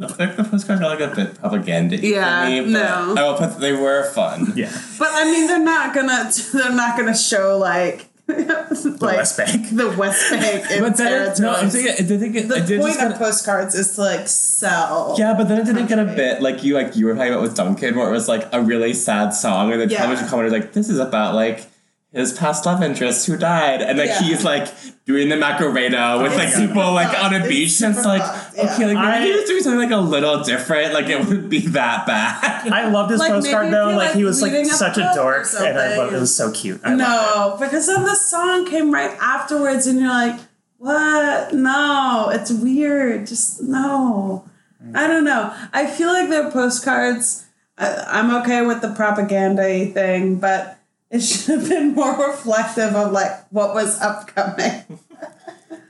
I 0.00 0.06
think 0.08 0.36
the 0.36 0.44
postcards 0.44 0.80
are, 0.82 0.88
like, 0.96 1.00
a 1.00 1.14
bit 1.14 1.38
propaganda 1.38 1.96
Yeah, 1.98 2.44
for 2.46 2.50
me, 2.50 2.60
but 2.60 2.70
no. 2.70 3.14
I 3.18 3.22
will 3.24 3.36
put 3.36 3.60
they 3.60 3.72
were 3.72 4.04
fun. 4.12 4.52
yeah, 4.56 4.72
but 4.98 5.08
I 5.12 5.24
mean, 5.24 5.46
they're 5.46 5.58
not 5.62 5.94
gonna 5.94 6.30
they're 6.54 6.72
not 6.72 6.96
gonna 6.96 7.14
show 7.16 7.58
like 7.58 8.08
the 8.26 8.96
like 9.00 9.16
West 9.16 9.36
Bank. 9.36 9.70
the 9.70 9.90
West 9.98 10.30
Bank 10.30 10.64
But 10.80 10.96
then, 10.96 11.34
no, 11.40 11.52
I'm 11.54 11.68
thinking, 11.68 11.92
I 11.92 12.18
think 12.18 12.36
it, 12.36 12.48
the 12.48 12.76
I 12.76 12.78
point 12.78 13.00
of 13.12 13.18
postcards 13.18 13.74
is 13.74 13.94
to 13.96 14.00
like 14.02 14.28
sell. 14.28 15.16
Yeah, 15.18 15.34
but 15.36 15.48
then 15.48 15.60
it 15.60 15.64
didn't 15.64 15.86
get 15.86 15.98
a 15.98 16.04
bit 16.04 16.40
like 16.40 16.62
you 16.62 16.74
like 16.74 16.94
you 16.96 17.06
were 17.06 17.14
talking 17.14 17.32
about 17.32 17.42
with 17.42 17.56
Duncan, 17.56 17.96
where 17.96 18.08
it 18.08 18.12
was 18.12 18.28
like 18.28 18.48
a 18.52 18.62
really 18.62 18.94
sad 18.94 19.30
song, 19.30 19.72
and 19.72 19.80
the 19.80 19.86
Yeah. 19.88 19.98
television 19.98 20.28
commentator 20.28 20.54
was 20.56 20.64
like, 20.64 20.72
"This 20.72 20.88
is 20.88 20.98
about 20.98 21.34
like 21.34 21.66
his 22.12 22.32
past 22.32 22.66
love 22.66 22.82
interest 22.82 23.26
who 23.26 23.36
died," 23.36 23.82
and 23.82 23.98
like 23.98 24.08
Yeah. 24.08 24.20
he's 24.20 24.44
like 24.44 24.68
doing 25.06 25.28
the 25.28 25.36
Macarena 25.36 26.18
with 26.22 26.36
like 26.36 26.48
It's 26.48 26.58
people 26.60 26.92
like 26.92 27.12
on 27.22 27.34
a 27.34 27.38
It's 27.38 27.48
beach, 27.48 27.80
and 27.82 27.96
it's 27.96 28.04
like 28.06 28.20
yeah. 28.54 28.74
okay, 28.74 28.86
like 28.86 28.96
maybe 28.96 28.98
I- 28.98 29.20
he 29.26 29.32
was 29.32 29.44
doing 29.44 29.62
something 29.62 29.80
like 29.80 29.90
a 29.90 29.96
little 29.96 30.42
different, 30.44 30.94
like 30.94 31.08
it 31.08 31.18
wouldn't 31.18 31.48
be 31.50 31.60
that 31.68 32.06
bad. 32.06 32.70
I 32.72 32.88
loved 32.88 33.10
his 33.10 33.20
Like, 33.20 33.32
postcard 33.32 33.72
though. 33.72 33.86
Like, 33.88 33.96
like, 34.08 34.14
he 34.14 34.24
was 34.24 34.40
like 34.42 34.52
a 34.52 34.64
such 34.66 34.98
a 34.98 35.10
dork, 35.14 35.46
and 35.58 35.78
I 35.78 35.96
loved, 35.96 36.12
it 36.14 36.20
was 36.20 36.34
so 36.36 36.52
cute. 36.52 36.80
I 36.84 36.94
No, 36.94 37.56
because 37.58 37.86
then 37.86 38.04
the 38.04 38.14
song 38.14 38.66
came 38.66 38.92
right 38.92 39.16
afterwards, 39.20 39.86
and 39.86 39.98
you're 39.98 40.08
like, 40.08 40.38
"What? 40.78 41.52
No, 41.54 42.30
it's 42.32 42.50
weird. 42.50 43.26
Just 43.26 43.62
no." 43.62 44.44
Mm. 44.84 44.96
I 44.96 45.06
don't 45.06 45.24
know. 45.24 45.52
I 45.72 45.86
feel 45.86 46.08
like 46.08 46.28
their 46.28 46.50
postcards. 46.50 47.44
I, 47.78 48.04
I'm 48.08 48.34
okay 48.42 48.64
with 48.66 48.80
the 48.82 48.90
propaganda 48.90 49.86
thing, 49.86 50.36
but 50.36 50.78
it 51.12 51.20
should 51.20 51.60
have 51.60 51.68
been 51.68 51.94
more 51.94 52.16
reflective 52.26 52.96
of 52.96 53.12
like 53.12 53.30
what 53.50 53.74
was 53.74 54.00
upcoming. 54.00 54.98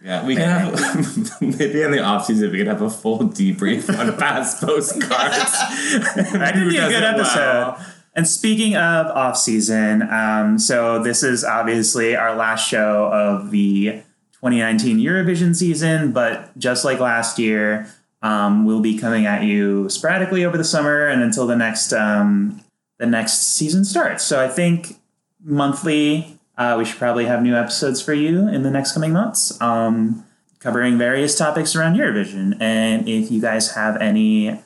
Yeah, 0.05 0.27
we 0.27 0.35
can 0.35 0.49
have 0.49 1.41
maybe 1.41 1.83
in 1.83 1.93
the 1.93 2.03
off 2.03 2.27
season 2.27 2.51
we 2.51 2.59
can 2.59 2.66
have 2.66 2.83
a 2.83 2.91
full 2.91 3.20
debrief 3.20 3.89
on 3.97 4.16
past 4.18 4.61
postcards. 4.61 5.12
That 6.33 6.55
could 6.55 6.68
be 6.68 6.77
a 6.77 6.89
good 6.89 7.05
episode. 7.05 7.77
And 8.14 8.27
speaking 8.27 8.75
of 8.75 9.07
off 9.07 9.37
season, 9.39 10.03
um, 10.03 10.59
so 10.59 11.03
this 11.03 11.23
is 11.23 11.45
obviously 11.45 12.16
our 12.16 12.35
last 12.35 12.68
show 12.68 13.07
of 13.12 13.53
the 13.53 14.03
2019 14.33 14.99
Eurovision 14.99 15.55
season, 15.55 16.12
but 16.12 16.57
just 16.59 16.85
like 16.85 16.99
last 16.99 17.39
year, 17.39 17.87
um, 18.23 18.66
we'll 18.66 18.81
be 18.81 18.99
coming 18.99 19.25
at 19.25 19.45
you 19.45 19.89
sporadically 19.89 20.45
over 20.45 20.59
the 20.59 20.64
summer 20.64 21.07
and 21.07 21.23
until 21.23 21.47
the 21.47 21.57
next 21.57 21.93
um, 21.93 22.61
the 22.99 23.07
next 23.07 23.55
season 23.55 23.85
starts. 23.85 24.25
So 24.25 24.45
I 24.45 24.49
think 24.49 24.97
monthly 25.45 26.38
uh, 26.57 26.76
we 26.76 26.84
should 26.84 26.99
probably 26.99 27.24
have 27.24 27.43
new 27.43 27.57
episodes 27.57 28.03
for 28.03 28.12
you 28.12 28.49
in 28.49 28.62
the 28.62 28.70
next 28.70 28.93
coming 28.93 29.12
months, 29.12 29.61
um, 29.61 30.24
covering 30.61 30.99
various 30.99 31.36
topics 31.36 31.74
around 31.74 31.97
Eurovision. 31.97 32.61
And 32.61 33.09
if 33.09 33.30
you 33.30 33.40
guys 33.40 33.74
have 33.74 33.97
any 34.01 34.61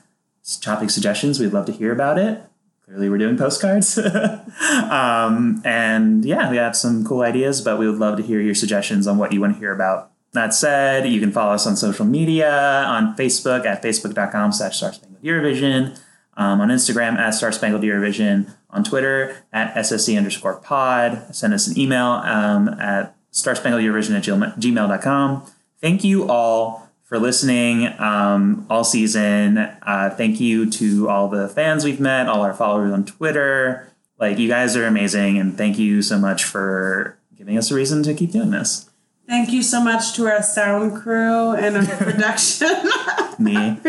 topic 0.61 0.89
suggestions, 0.89 1.39
we'd 1.39 1.53
love 1.53 1.65
to 1.67 1.71
hear 1.71 1.91
about 1.91 2.17
it. 2.19 2.41
Clearly, 2.85 3.09
we're 3.09 3.17
doing 3.17 3.37
postcards. 3.37 3.97
um, 4.89 5.61
and 5.65 6.23
yeah, 6.23 6.49
we 6.49 6.57
have 6.57 6.75
some 6.75 7.05
cool 7.05 7.21
ideas, 7.21 7.61
but 7.61 7.79
we 7.79 7.89
would 7.89 7.99
love 7.99 8.17
to 8.17 8.23
hear 8.23 8.41
your 8.41 8.55
suggestions 8.55 9.07
on 9.07 9.17
what 9.17 9.33
you 9.33 9.41
want 9.41 9.53
to 9.53 9.59
hear 9.59 9.73
about. 9.73 10.11
That 10.33 10.53
said, 10.53 11.07
you 11.07 11.19
can 11.19 11.31
follow 11.31 11.53
us 11.53 11.65
on 11.65 11.75
social 11.75 12.05
media 12.05 12.51
on 12.87 13.15
Facebook 13.15 13.65
at 13.65 13.81
facebook.com 13.81 14.51
slash 14.51 14.77
Star 14.77 14.93
Spangled 14.93 15.23
Eurovision, 15.23 15.99
um, 16.35 16.61
on 16.61 16.69
Instagram 16.69 17.17
at 17.17 17.31
Star 17.31 17.51
Spangled 17.51 17.83
Eurovision, 17.83 18.53
on 18.69 18.83
Twitter 18.83 19.43
at 19.51 19.73
SSC 19.75 20.17
underscore 20.17 20.55
pod. 20.55 21.33
Send 21.35 21.53
us 21.53 21.67
an 21.67 21.77
email 21.79 22.05
um, 22.05 22.69
at 22.69 23.15
starspangledeurovision 23.31 24.15
at 24.15 24.59
gmail.com. 24.59 25.51
Thank 25.79 26.03
you 26.03 26.29
all 26.29 26.89
for 27.03 27.19
listening 27.19 27.87
um, 27.99 28.65
all 28.69 28.83
season. 28.83 29.57
Uh, 29.57 30.13
thank 30.15 30.39
you 30.39 30.69
to 30.71 31.09
all 31.09 31.29
the 31.29 31.47
fans 31.47 31.85
we've 31.85 31.99
met, 31.99 32.27
all 32.27 32.41
our 32.41 32.53
followers 32.53 32.91
on 32.91 33.05
Twitter. 33.05 33.87
Like, 34.19 34.39
you 34.39 34.47
guys 34.47 34.75
are 34.75 34.85
amazing, 34.85 35.37
and 35.37 35.55
thank 35.55 35.77
you 35.77 36.01
so 36.01 36.17
much 36.17 36.43
for 36.43 37.17
giving 37.35 37.57
us 37.57 37.71
a 37.71 37.75
reason 37.75 38.03
to 38.03 38.13
keep 38.13 38.31
doing 38.31 38.49
this. 38.51 38.89
Thank 39.27 39.51
you 39.51 39.61
so 39.61 39.83
much 39.83 40.13
to 40.13 40.27
our 40.27 40.41
sound 40.41 40.95
crew 41.01 41.51
and 41.51 41.75
our 41.77 41.85
production. 41.97 42.69
Me. 43.39 43.55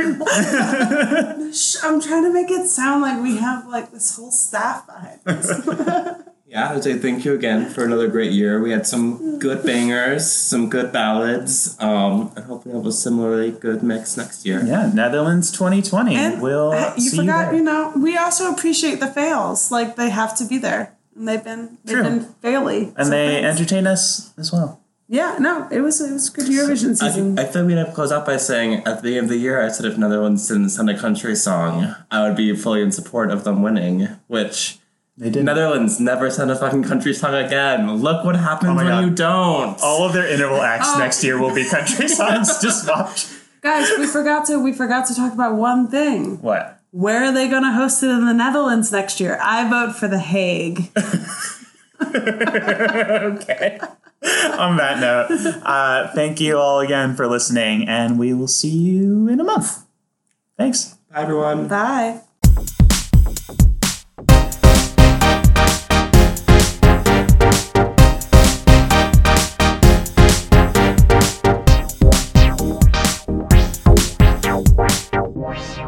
I'm 1.83 2.01
trying 2.01 2.25
to 2.25 2.33
make 2.33 2.51
it 2.51 2.67
sound 2.67 3.03
like 3.03 3.23
we 3.23 3.37
have 3.39 3.67
like 3.69 3.93
this 3.93 4.17
whole 4.17 4.31
staff 4.31 4.87
behind 4.87 5.21
us. 5.27 5.51
Yeah, 6.47 6.71
I'd 6.73 6.83
say 6.83 6.99
thank 6.99 7.25
you 7.27 7.35
again 7.35 7.69
for 7.69 7.85
another 7.85 8.09
great 8.09 8.33
year. 8.33 8.61
We 8.61 8.71
had 8.73 8.87
some 8.87 9.39
good 9.39 9.65
bangers, 9.65 10.31
some 10.31 10.69
good 10.71 10.93
ballads, 10.93 11.77
um, 11.79 12.33
and 12.37 12.45
hopefully 12.47 12.75
have 12.75 12.87
a 12.87 12.93
similarly 12.93 13.51
good 13.51 13.83
mix 13.83 14.17
next 14.17 14.47
year. 14.47 14.63
Yeah, 14.65 14.91
Netherlands 14.93 15.51
2020. 15.53 16.15
And 16.15 16.41
we'll 16.43 16.73
you 16.97 17.01
see 17.11 17.19
forgot, 17.19 17.53
you 17.53 17.59
you, 17.59 17.65
know, 17.65 17.93
we 17.97 18.17
also 18.17 18.51
appreciate 18.53 18.99
the 18.99 19.09
fails. 19.09 19.71
Like 19.71 19.97
they 19.97 20.09
have 20.11 20.35
to 20.39 20.47
be 20.47 20.57
there, 20.59 20.97
and 21.15 21.29
they've 21.29 21.45
been 21.45 21.77
they've 21.85 21.97
True. 21.97 22.03
been 22.05 22.21
faily. 22.43 22.95
and 22.97 23.07
So 23.07 23.11
they 23.11 23.43
thanks. 23.43 23.61
entertain 23.61 23.87
us 23.87 24.33
as 24.39 24.51
well. 24.51 24.78
Yeah, 25.09 25.37
no, 25.41 25.67
it 25.71 25.81
was 25.81 26.01
it 26.01 26.13
was 26.13 26.29
a 26.29 26.33
good 26.33 26.47
Eurovision 26.47 26.97
season. 26.97 27.39
I, 27.39 27.43
I 27.43 27.47
feel 27.47 27.65
we'd 27.65 27.79
have 27.79 27.89
to 27.89 27.95
close 27.95 28.13
out 28.13 28.27
by 28.27 28.37
saying 28.37 28.85
at 28.87 29.03
the 29.03 29.17
end 29.17 29.25
of 29.25 29.31
the 29.31 29.39
year, 29.39 29.61
I 29.65 29.69
said 29.69 29.87
if 29.87 29.97
Netherlands 29.97 30.47
didn't 30.49 30.69
send 30.71 30.91
a 30.91 30.99
country 30.99 31.35
song, 31.35 31.95
I 32.11 32.27
would 32.27 32.37
be 32.37 32.55
fully 32.55 32.83
in 32.83 32.93
support 32.93 33.31
of 33.31 33.45
them 33.45 33.63
winning, 33.63 34.09
which 34.27 34.79
They 35.17 35.31
did. 35.31 35.45
Netherlands 35.45 35.99
never 35.99 36.31
send 36.31 36.51
a 36.51 36.57
fucking 36.57 36.85
country 36.85 37.15
song 37.15 37.35
again. 37.35 37.91
Look 37.97 38.25
what 38.25 38.37
happens 38.37 38.73
Oh 38.73 38.77
when 38.77 38.87
God. 38.87 39.05
you 39.05 39.11
don't. 39.11 39.81
all 39.83 40.05
of 40.07 40.13
their 40.13 40.29
interval 40.29 40.61
acts 40.61 40.89
Oh. 40.95 40.99
next 40.99 41.25
year 41.25 41.41
will 41.41 41.55
be 41.55 41.65
country 41.69 42.07
songs. 42.21 42.59
Just 42.61 42.87
watch. 42.89 43.27
Guys, 43.63 43.91
we 43.99 44.07
forgot 44.07 44.47
to 44.47 44.59
we 44.63 44.73
forgot 44.73 45.07
to 45.09 45.15
talk 45.15 45.33
about 45.33 45.55
one 45.57 45.89
thing. 45.89 46.41
What? 46.43 46.75
Where 46.91 47.25
are 47.25 47.33
they 47.33 47.49
going 47.49 47.65
to 47.65 47.73
host 47.73 48.03
it 48.03 48.09
in 48.11 48.25
the 48.27 48.33
Netherlands 48.33 48.93
next 48.93 49.21
year? 49.21 49.39
I 49.43 49.69
vote 49.69 49.95
for 49.97 50.07
The 50.09 50.19
Hague. 50.21 50.91
okay. 52.03 53.79
On 54.59 54.77
that 54.77 54.99
note, 55.01 55.31
uh, 55.63 56.09
thank 56.15 56.41
you 56.41 56.59
all 56.59 56.81
again 56.81 57.15
for 57.15 57.27
listening, 57.27 57.89
and 57.89 58.19
we 58.19 58.35
will 58.35 58.49
see 58.49 58.69
you 58.69 59.29
in 59.29 59.41
a 59.41 59.45
month. 59.45 59.85
Thanks. 60.57 60.97
Bye, 61.11 61.23
everyone. 61.23 61.69
Bye. 61.69 62.21
Wow. 75.49 75.79